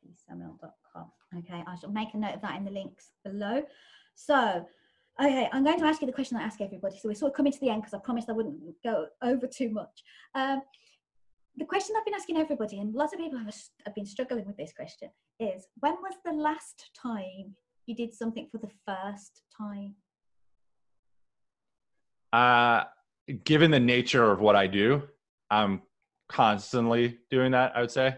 Besemiotic.com. 0.05 1.11
Okay, 1.37 1.63
I 1.65 1.75
shall 1.79 1.91
make 1.91 2.13
a 2.13 2.17
note 2.17 2.35
of 2.35 2.41
that 2.41 2.57
in 2.57 2.65
the 2.65 2.71
links 2.71 3.11
below. 3.23 3.63
So. 4.13 4.67
Okay, 5.17 5.47
I'm 5.53 5.63
going 5.63 5.79
to 5.79 5.85
ask 5.85 6.01
you 6.01 6.07
the 6.07 6.11
question 6.11 6.35
I 6.35 6.41
ask 6.41 6.59
everybody. 6.59 6.97
So 6.97 7.07
we're 7.07 7.15
sort 7.15 7.31
of 7.31 7.37
coming 7.37 7.53
to 7.53 7.59
the 7.61 7.69
end 7.69 7.83
because 7.83 7.93
I 7.93 7.99
promised 7.99 8.29
I 8.29 8.33
wouldn't 8.33 8.59
go 8.83 9.05
over 9.21 9.47
too 9.47 9.69
much. 9.69 10.03
Um, 10.33 10.61
the 11.58 11.66
question 11.66 11.95
I've 11.97 12.06
been 12.06 12.14
asking 12.14 12.38
everybody, 12.38 12.80
and 12.80 12.93
lots 12.93 13.14
of 13.14 13.20
people 13.20 13.39
have, 13.39 13.53
have 13.86 13.95
been 13.95 14.06
struggling 14.06 14.45
with 14.45 14.58
this 14.58 14.74
question, 14.74 15.10
is 15.39 15.68
when 15.80 15.93
was 15.93 16.16
the 16.26 16.34
last 16.34 16.89
time 17.01 17.56
you 17.86 17.95
did 17.95 18.14
something 18.14 18.47
for 18.51 18.58
the 18.58 18.70
first 18.86 19.41
time? 19.58 19.95
Uh, 22.34 22.84
given 23.45 23.72
the 23.72 23.80
nature 23.80 24.32
of 24.32 24.41
what 24.41 24.56
I 24.56 24.68
do, 24.68 25.03
I'm 25.49 25.82
constantly 26.28 27.20
doing 27.30 27.51
that, 27.51 27.76
I 27.76 27.82
would 27.82 27.91
say. 27.91 28.18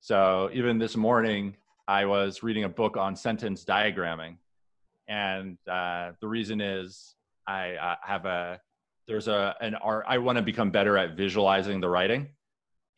So 0.00 0.50
even 0.52 0.78
this 0.78 0.96
morning, 0.96 1.56
I 1.88 2.04
was 2.04 2.42
reading 2.44 2.64
a 2.64 2.68
book 2.68 2.96
on 2.96 3.16
sentence 3.16 3.64
diagramming, 3.64 4.36
and 5.08 5.58
uh, 5.68 6.12
the 6.20 6.28
reason 6.28 6.60
is 6.60 7.16
I 7.48 7.74
uh, 7.74 7.96
have 8.02 8.26
a 8.26 8.60
there's 9.08 9.26
a 9.26 9.56
an 9.60 9.74
art 9.74 10.04
I 10.06 10.18
want 10.18 10.36
to 10.36 10.42
become 10.42 10.70
better 10.70 10.96
at 10.96 11.16
visualizing 11.16 11.80
the 11.80 11.88
writing, 11.88 12.28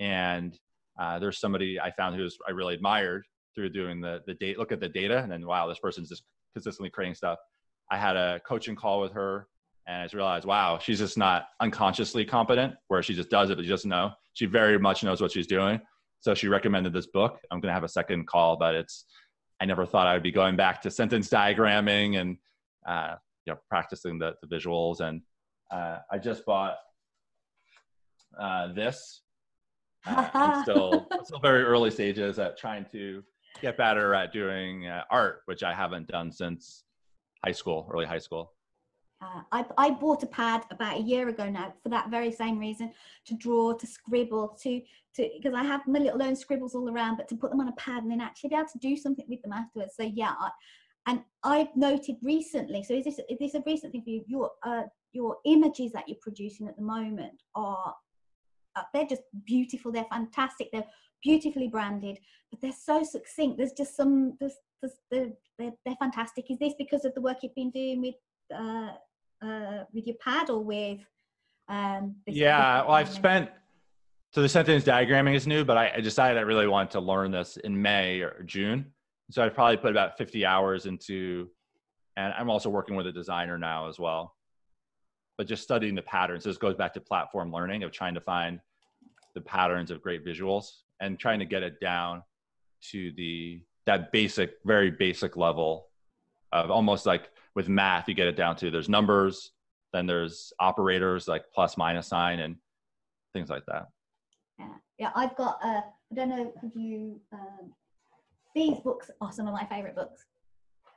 and 0.01 0.59
uh, 1.01 1.19
there's 1.19 1.39
somebody 1.39 1.81
I 1.81 1.91
found 1.93 2.17
who's 2.17 2.37
I 2.47 2.53
really 2.53 2.75
admired 2.75 3.25
through 3.55 3.71
doing 3.71 4.01
the 4.01 4.21
the 4.27 4.35
date 4.35 4.59
look 4.59 4.73
at 4.73 4.81
the 4.81 4.89
data 4.89 5.19
and 5.19 5.31
then 5.31 5.47
wow 5.47 5.69
this 5.69 5.79
person's 5.79 6.09
just 6.09 6.23
consistently 6.55 6.91
creating 6.91 7.15
stuff. 7.15 7.39
I 7.91 7.99
had 7.99 8.17
a 8.17 8.41
coaching 8.47 8.77
call 8.77 9.01
with 9.01 9.13
her 9.13 9.49
and 9.87 9.99
I 9.99 10.05
just 10.05 10.15
realized 10.15 10.47
wow 10.47 10.79
she's 10.79 10.99
just 10.99 11.19
not 11.19 11.47
unconsciously 11.61 12.25
competent 12.25 12.75
where 12.89 13.03
she 13.03 13.15
just 13.15 13.31
does 13.31 13.51
it 13.51 13.57
but 13.57 13.65
you 13.65 13.71
just 13.71 13.87
know 13.87 14.11
she 14.35 14.47
very 14.47 14.79
much 14.79 15.05
knows 15.05 15.21
what 15.21 15.33
she's 15.33 15.47
doing. 15.47 15.81
So 16.21 16.35
she 16.35 16.47
recommended 16.47 16.93
this 16.93 17.07
book. 17.07 17.41
I'm 17.51 17.61
gonna 17.61 17.75
have 17.75 17.85
a 17.85 17.89
second 17.89 18.27
call, 18.27 18.57
but 18.57 18.75
it's 18.75 19.07
I 19.61 19.65
never 19.65 19.87
thought 19.87 20.07
I 20.07 20.15
would 20.15 20.23
be 20.23 20.33
going 20.33 20.57
back 20.57 20.83
to 20.83 20.91
sentence 20.91 21.29
diagramming 21.29 22.21
and 22.21 22.37
uh, 22.87 23.17
you 23.47 23.53
know 23.53 23.59
practicing 23.69 24.19
the, 24.19 24.35
the 24.43 24.55
visuals 24.55 25.01
and 25.01 25.23
uh, 25.71 25.99
I 26.11 26.19
just 26.19 26.45
bought 26.45 26.77
uh, 28.39 28.73
this 28.73 29.23
uh, 30.07 30.29
I'm 30.35 30.63
still 30.65 31.09
still 31.25 31.41
very 31.41 31.63
early 31.63 31.91
stages 31.91 32.39
at 32.39 32.59
trying 32.59 32.85
to 32.93 33.23
get 33.61 33.77
better 33.77 34.15
at 34.15 34.33
doing 34.33 34.87
uh, 34.87 35.05
art, 35.11 35.43
which 35.47 35.63
I 35.63 35.75
haven't 35.75 36.09
done 36.09 36.33
since 36.33 36.85
high 37.45 37.53
school, 37.53 37.89
early 37.93 38.07
high 38.07 38.19
school. 38.19 38.53
Uh, 39.21 39.43
I, 39.53 39.65
I 39.79 39.91
bought 39.91 40.25
a 40.25 40.27
pad 40.27 40.65
about 40.73 40.99
a 40.99 41.03
year 41.03 41.29
ago 41.29 41.49
now 41.49 41.73
for 41.83 41.91
that 41.91 42.11
very 42.11 42.33
same 42.33 42.59
reason 42.59 42.93
to 43.27 43.35
draw, 43.35 43.73
to 43.73 43.87
scribble, 43.87 44.59
to 44.63 44.81
to 45.15 45.31
because 45.37 45.55
I 45.55 45.63
have 45.63 45.87
my 45.87 46.01
little 46.01 46.23
own 46.23 46.35
scribbles 46.35 46.75
all 46.75 46.91
around, 46.91 47.17
but 47.17 47.29
to 47.29 47.37
put 47.37 47.51
them 47.51 47.61
on 47.61 47.69
a 47.69 47.73
pad 47.73 48.03
and 48.03 48.11
then 48.11 48.21
actually 48.21 48.51
be 48.51 48.57
able 48.57 48.69
to 48.73 48.79
do 48.79 48.97
something 48.97 49.27
with 49.29 49.43
them 49.43 49.53
afterwards. 49.53 49.95
So 49.97 50.03
yeah, 50.03 50.33
I, 50.39 50.51
and 51.07 51.23
I've 51.45 51.75
noted 51.77 52.17
recently. 52.23 52.83
So 52.83 52.95
is 52.95 53.05
this 53.05 53.21
is 53.29 53.39
this 53.39 53.55
a 53.55 53.63
recent 53.65 53.93
thing 53.93 54.03
for 54.03 54.11
you? 54.11 54.25
Your 54.27 54.51
uh, 54.65 54.85
your 55.13 55.37
images 55.45 55.93
that 55.93 56.09
you're 56.09 56.19
producing 56.21 56.67
at 56.67 56.77
the 56.77 56.83
moment 56.83 57.43
are 57.55 57.95
uh, 58.77 58.83
they're 58.93 59.07
just 59.07 59.23
beautiful 59.45 59.93
they're 59.93 60.07
fantastic 60.11 60.69
they're 60.73 60.87
beautifully 61.23 61.69
branded 61.69 62.19
but 62.53 62.61
they're 62.61 62.73
so 62.73 63.03
succinct. 63.03 63.57
There's 63.57 63.73
just 63.73 63.97
some 63.97 64.37
there's, 64.39 64.53
there's, 64.81 64.95
they're, 65.11 65.31
they're, 65.59 65.73
they're 65.85 65.97
fantastic. 65.97 66.51
Is 66.51 66.59
this 66.59 66.75
because 66.79 67.05
of 67.05 67.15
the 67.15 67.21
work 67.21 67.39
you've 67.43 67.55
been 67.55 67.71
doing 67.71 68.03
with 68.03 68.15
uh, 68.55 68.91
uh, 69.43 69.85
with 69.93 70.07
your 70.07 70.17
pad 70.23 70.51
or 70.51 70.63
with 70.63 71.01
um, 71.69 72.15
yeah 72.27 72.83
well 72.83 72.93
i've 72.93 73.09
spent 73.09 73.51
so 74.31 74.43
the 74.43 74.49
sentence 74.49 74.85
diagramming 74.85 75.35
is 75.35 75.47
new 75.47 75.65
but 75.65 75.77
I, 75.77 75.93
I 75.97 76.01
decided 76.01 76.39
i 76.39 76.43
really 76.43 76.67
wanted 76.67 76.91
to 76.93 77.01
learn 77.01 77.31
this 77.31 77.57
in 77.57 77.81
may 77.81 78.21
or 78.21 78.43
june. 78.45 78.93
So 79.31 79.43
i 79.43 79.49
probably 79.49 79.79
put 79.79 79.91
about 79.91 80.19
50 80.19 80.45
hours 80.45 80.87
into 80.87 81.49
and 82.17 82.35
i'm 82.37 82.51
also 82.51 82.69
working 82.69 82.95
with 82.95 83.07
a 83.07 83.13
designer 83.13 83.59
now 83.59 83.89
as 83.89 83.99
well 83.99 84.35
but 85.43 85.49
just 85.49 85.65
studying 85.65 85.97
the 85.97 86.03
patterns. 86.03 86.45
This 86.45 86.57
goes 86.57 86.77
back 86.77 86.95
to 86.95 87.01
platform 87.01 87.53
learning 87.53 87.83
of 87.83 87.91
trying 87.91 88.15
to 88.15 88.21
find 88.21 88.61
the 89.35 89.41
patterns 89.41 89.91
of 89.91 90.01
great 90.01 90.25
visuals 90.25 90.67
and 91.01 91.19
trying 91.19 91.41
to 91.41 91.45
get 91.45 91.65
it 91.65 91.81
down 91.81 92.23
to 92.93 93.11
the 93.17 93.61
that 93.87 94.13
basic, 94.13 94.53
very 94.65 94.93
basic 94.93 95.37
level 95.37 95.89
of 96.53 96.71
almost 96.71 97.07
like 97.07 97.31
with 97.57 97.69
math, 97.69 98.09
you 98.09 98.15
get 98.15 98.29
it 98.29 98.37
down 98.37 98.55
to 98.55 98.71
there's 98.71 98.89
numbers, 98.89 99.51
then 99.93 100.07
there's 100.07 100.53
operators 100.61 101.27
like 101.27 101.43
plus 101.53 101.77
minus 101.77 102.07
sign 102.07 102.39
and 102.39 102.55
things 103.33 103.51
like 103.51 103.67
that. 103.67 103.89
Yeah, 104.61 104.75
yeah. 104.97 105.11
I've 105.17 105.35
got. 105.35 105.59
Uh, 105.65 105.81
I 106.13 106.15
don't 106.15 106.29
know. 106.29 106.53
Have 106.63 106.71
you? 106.77 107.21
Um, 107.33 107.73
these 108.55 108.79
books 108.79 109.11
are 109.21 109.33
some 109.33 109.49
of 109.49 109.55
my 109.55 109.65
favorite 109.65 109.97
books. 109.97 110.25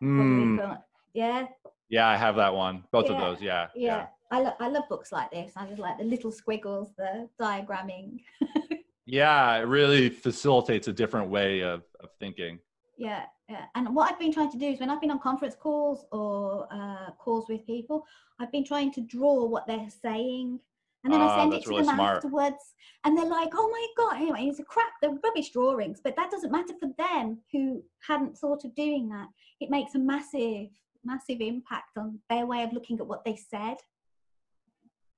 Mm. 0.04 0.78
Yeah. 1.16 1.48
Yeah, 1.90 2.08
I 2.08 2.16
have 2.16 2.36
that 2.36 2.54
one. 2.54 2.84
Both 2.92 3.06
yeah. 3.08 3.14
of 3.14 3.18
those. 3.20 3.42
Yeah. 3.42 3.68
Yeah. 3.74 3.96
yeah. 3.96 4.06
I, 4.32 4.42
lo- 4.42 4.56
I 4.60 4.70
love 4.70 4.84
books 4.90 5.12
like 5.12 5.32
this. 5.32 5.54
I 5.56 5.66
just 5.66 5.80
like 5.80 5.98
the 5.98 6.04
little 6.04 6.32
squiggles, 6.32 6.90
the 6.98 7.30
diagramming. 7.40 8.22
yeah, 9.06 9.56
it 9.58 9.68
really 9.68 10.10
facilitates 10.10 10.88
a 10.88 10.94
different 10.94 11.30
way 11.30 11.62
of, 11.62 11.84
of 12.00 12.10
thinking. 12.20 12.60
Yeah, 12.98 13.24
yeah. 13.50 13.66
And 13.76 13.94
what 13.96 14.12
I've 14.12 14.20
been 14.20 14.34
trying 14.34 14.52
to 14.52 14.58
do 14.58 14.68
is 14.68 14.80
when 14.80 14.90
I've 14.90 15.02
been 15.02 15.12
on 15.12 15.20
conference 15.20 15.56
calls 15.56 16.06
or 16.12 16.68
uh, 16.72 17.12
calls 17.18 17.48
with 17.50 17.66
people, 17.66 18.06
I've 18.40 18.52
been 18.52 18.66
trying 18.66 18.92
to 18.94 19.02
draw 19.02 19.46
what 19.46 19.68
they're 19.68 19.90
saying. 20.02 20.60
And 21.04 21.14
then 21.14 21.22
I 21.22 21.26
ah, 21.26 21.42
send 21.42 21.54
it 21.54 21.64
to 21.64 21.70
really 21.70 21.84
them 21.84 21.96
smart. 21.96 22.18
afterwards. 22.18 22.74
And 23.04 23.16
they're 23.16 23.26
like, 23.26 23.52
oh 23.54 23.70
my 23.70 23.88
God, 23.96 24.20
anyway, 24.20 24.48
it's 24.50 24.60
a 24.60 24.64
crap, 24.64 24.94
they're 25.02 25.12
rubbish 25.24 25.52
drawings. 25.52 26.02
But 26.04 26.16
that 26.16 26.32
doesn't 26.32 26.52
matter 26.52 26.74
for 26.80 26.90
them 26.98 27.38
who 27.52 27.84
hadn't 28.08 28.38
thought 28.40 28.66
of 28.66 28.74
doing 28.74 29.10
that. 29.10 29.28
It 29.60 29.70
makes 29.70 29.94
a 29.94 30.00
massive, 30.00 30.70
massive 31.04 31.42
impact 31.42 31.98
on 31.98 32.20
their 32.28 32.48
way 32.48 32.64
of 32.64 32.74
looking 32.74 33.00
at 33.00 33.06
what 33.06 33.24
they 33.24 33.36
said. 33.36 33.76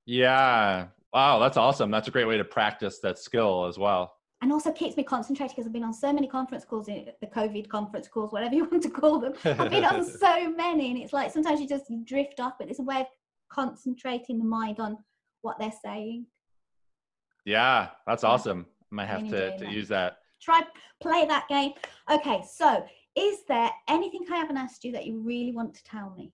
Yeah. 0.08 0.86
Wow, 1.12 1.38
that's 1.38 1.58
awesome. 1.58 1.90
That's 1.90 2.08
a 2.08 2.10
great 2.10 2.26
way 2.26 2.38
to 2.38 2.44
practice 2.44 2.98
that 3.00 3.18
skill 3.18 3.66
as 3.66 3.78
well. 3.78 4.14
And 4.40 4.50
also 4.50 4.72
keeps 4.72 4.96
me 4.96 5.02
concentrated 5.02 5.54
because 5.54 5.66
I've 5.66 5.72
been 5.72 5.84
on 5.84 5.92
so 5.92 6.14
many 6.14 6.26
conference 6.26 6.64
calls, 6.64 6.88
eh, 6.88 7.04
the 7.20 7.26
COVID 7.26 7.68
conference 7.68 8.08
calls, 8.08 8.32
whatever 8.32 8.54
you 8.54 8.64
want 8.70 8.82
to 8.84 8.90
call 8.90 9.18
them. 9.18 9.34
I've 9.44 9.70
been 9.70 9.84
on 9.84 10.02
so 10.18 10.50
many, 10.50 10.90
and 10.90 10.98
it's 10.98 11.12
like 11.12 11.30
sometimes 11.30 11.60
you 11.60 11.68
just 11.68 11.90
drift 12.06 12.40
off, 12.40 12.54
but 12.58 12.70
it's 12.70 12.78
a 12.78 12.82
way 12.82 13.00
of 13.00 13.06
concentrating 13.50 14.38
the 14.38 14.46
mind 14.46 14.80
on 14.80 14.96
what 15.42 15.58
they're 15.58 15.72
saying. 15.84 16.24
Yeah, 17.44 17.88
that's 18.06 18.24
awesome. 18.24 18.64
I 18.90 18.94
might 18.94 19.06
have 19.06 19.28
to, 19.28 19.58
to 19.58 19.70
use 19.70 19.88
that. 19.88 20.20
Try 20.40 20.62
play 21.02 21.26
that 21.26 21.48
game. 21.48 21.72
Okay, 22.10 22.42
so 22.50 22.82
is 23.14 23.40
there 23.46 23.70
anything 23.88 24.24
I 24.32 24.36
haven't 24.36 24.56
asked 24.56 24.84
you 24.84 24.92
that 24.92 25.04
you 25.04 25.20
really 25.20 25.52
want 25.52 25.74
to 25.74 25.84
tell 25.84 26.14
me? 26.16 26.32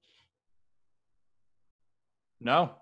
No, 2.41 2.77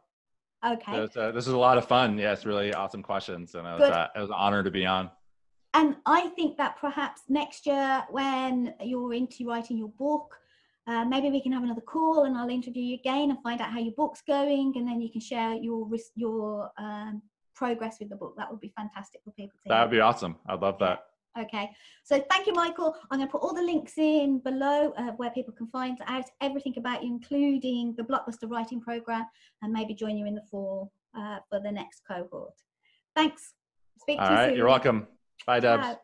Okay. 0.65 1.01
Was, 1.01 1.17
uh, 1.17 1.33
this 1.33 1.47
is 1.47 1.53
a 1.53 1.59
lot 1.59 1.79
of 1.79 1.87
fun. 1.87 2.19
Yes, 2.19 2.47
really 2.47 2.73
awesome 2.73 3.03
questions, 3.03 3.55
and 3.55 3.67
it 3.67 3.81
was, 3.81 3.91
uh, 3.91 4.09
it 4.15 4.21
was 4.21 4.31
an 4.31 4.37
honor 4.39 4.63
to 4.63 4.71
be 4.71 4.87
on. 4.87 5.11
And 5.75 5.97
I 6.07 6.29
think 6.29 6.57
that 6.59 6.77
perhaps 6.79 7.23
next 7.29 7.67
year, 7.67 8.05
when 8.11 8.75
you're 8.81 9.15
into 9.15 9.47
writing 9.47 9.79
your 9.79 9.89
book, 9.89 10.35
uh, 10.87 11.05
maybe 11.05 11.31
we 11.31 11.41
can 11.41 11.53
have 11.53 11.63
another 11.63 11.81
call, 11.81 12.25
and 12.25 12.37
I'll 12.37 12.51
interview 12.51 12.83
you 12.83 12.95
again 12.95 13.31
and 13.31 13.43
find 13.43 13.61
out 13.61 13.71
how 13.71 13.79
your 13.79 13.95
book's 13.97 14.23
going, 14.27 14.75
and 14.77 14.87
then 14.87 15.01
you 15.01 15.11
can 15.11 15.21
share 15.21 15.55
your 15.55 15.89
your 16.15 16.71
um, 16.79 17.23
progress 17.55 17.99
with 18.01 18.11
the 18.11 18.17
book. 18.17 18.35
That 18.37 18.51
would 18.51 18.61
be 18.61 18.73
fantastic 18.77 19.23
for 19.25 19.31
people 19.33 19.59
to. 19.63 19.69
That 19.69 19.83
would 19.83 19.91
be 19.91 20.01
awesome. 20.01 20.37
I'd 20.47 20.61
love 20.61 20.79
that. 20.81 21.07
Okay, 21.41 21.71
so 22.05 22.23
thank 22.31 22.47
you, 22.47 22.53
Michael. 22.53 22.95
I'm 23.11 23.19
going 23.19 23.29
to 23.29 23.33
put 23.33 23.43
all 23.43 23.55
the 23.55 23.63
links 23.63 23.97
in 23.97 24.39
below 24.41 24.93
uh, 24.99 25.13
where 25.13 25.31
people 25.31 25.55
can 25.55 25.67
find 25.69 25.99
out 26.07 26.25
everything 26.43 26.75
about 26.77 27.03
you, 27.03 27.09
including 27.11 27.95
the 27.97 28.03
Blockbuster 28.03 28.51
Writing 28.51 28.81
Program, 28.81 29.25
and 29.63 29.73
maybe 29.73 29.95
join 29.95 30.19
you 30.19 30.27
in 30.27 30.35
the 30.35 30.43
fall 30.51 30.93
uh, 31.17 31.39
for 31.49 31.59
the 31.61 31.73
next 31.73 32.03
cohort. 32.07 32.55
Thanks. 33.17 33.55
Speak 33.99 34.21
all 34.21 34.29
to 34.29 34.35
you 34.35 34.49
soon. 34.49 34.57
You're 34.57 34.69
welcome. 34.69 35.07
Bye, 35.47 35.61
Debs. 35.61 35.97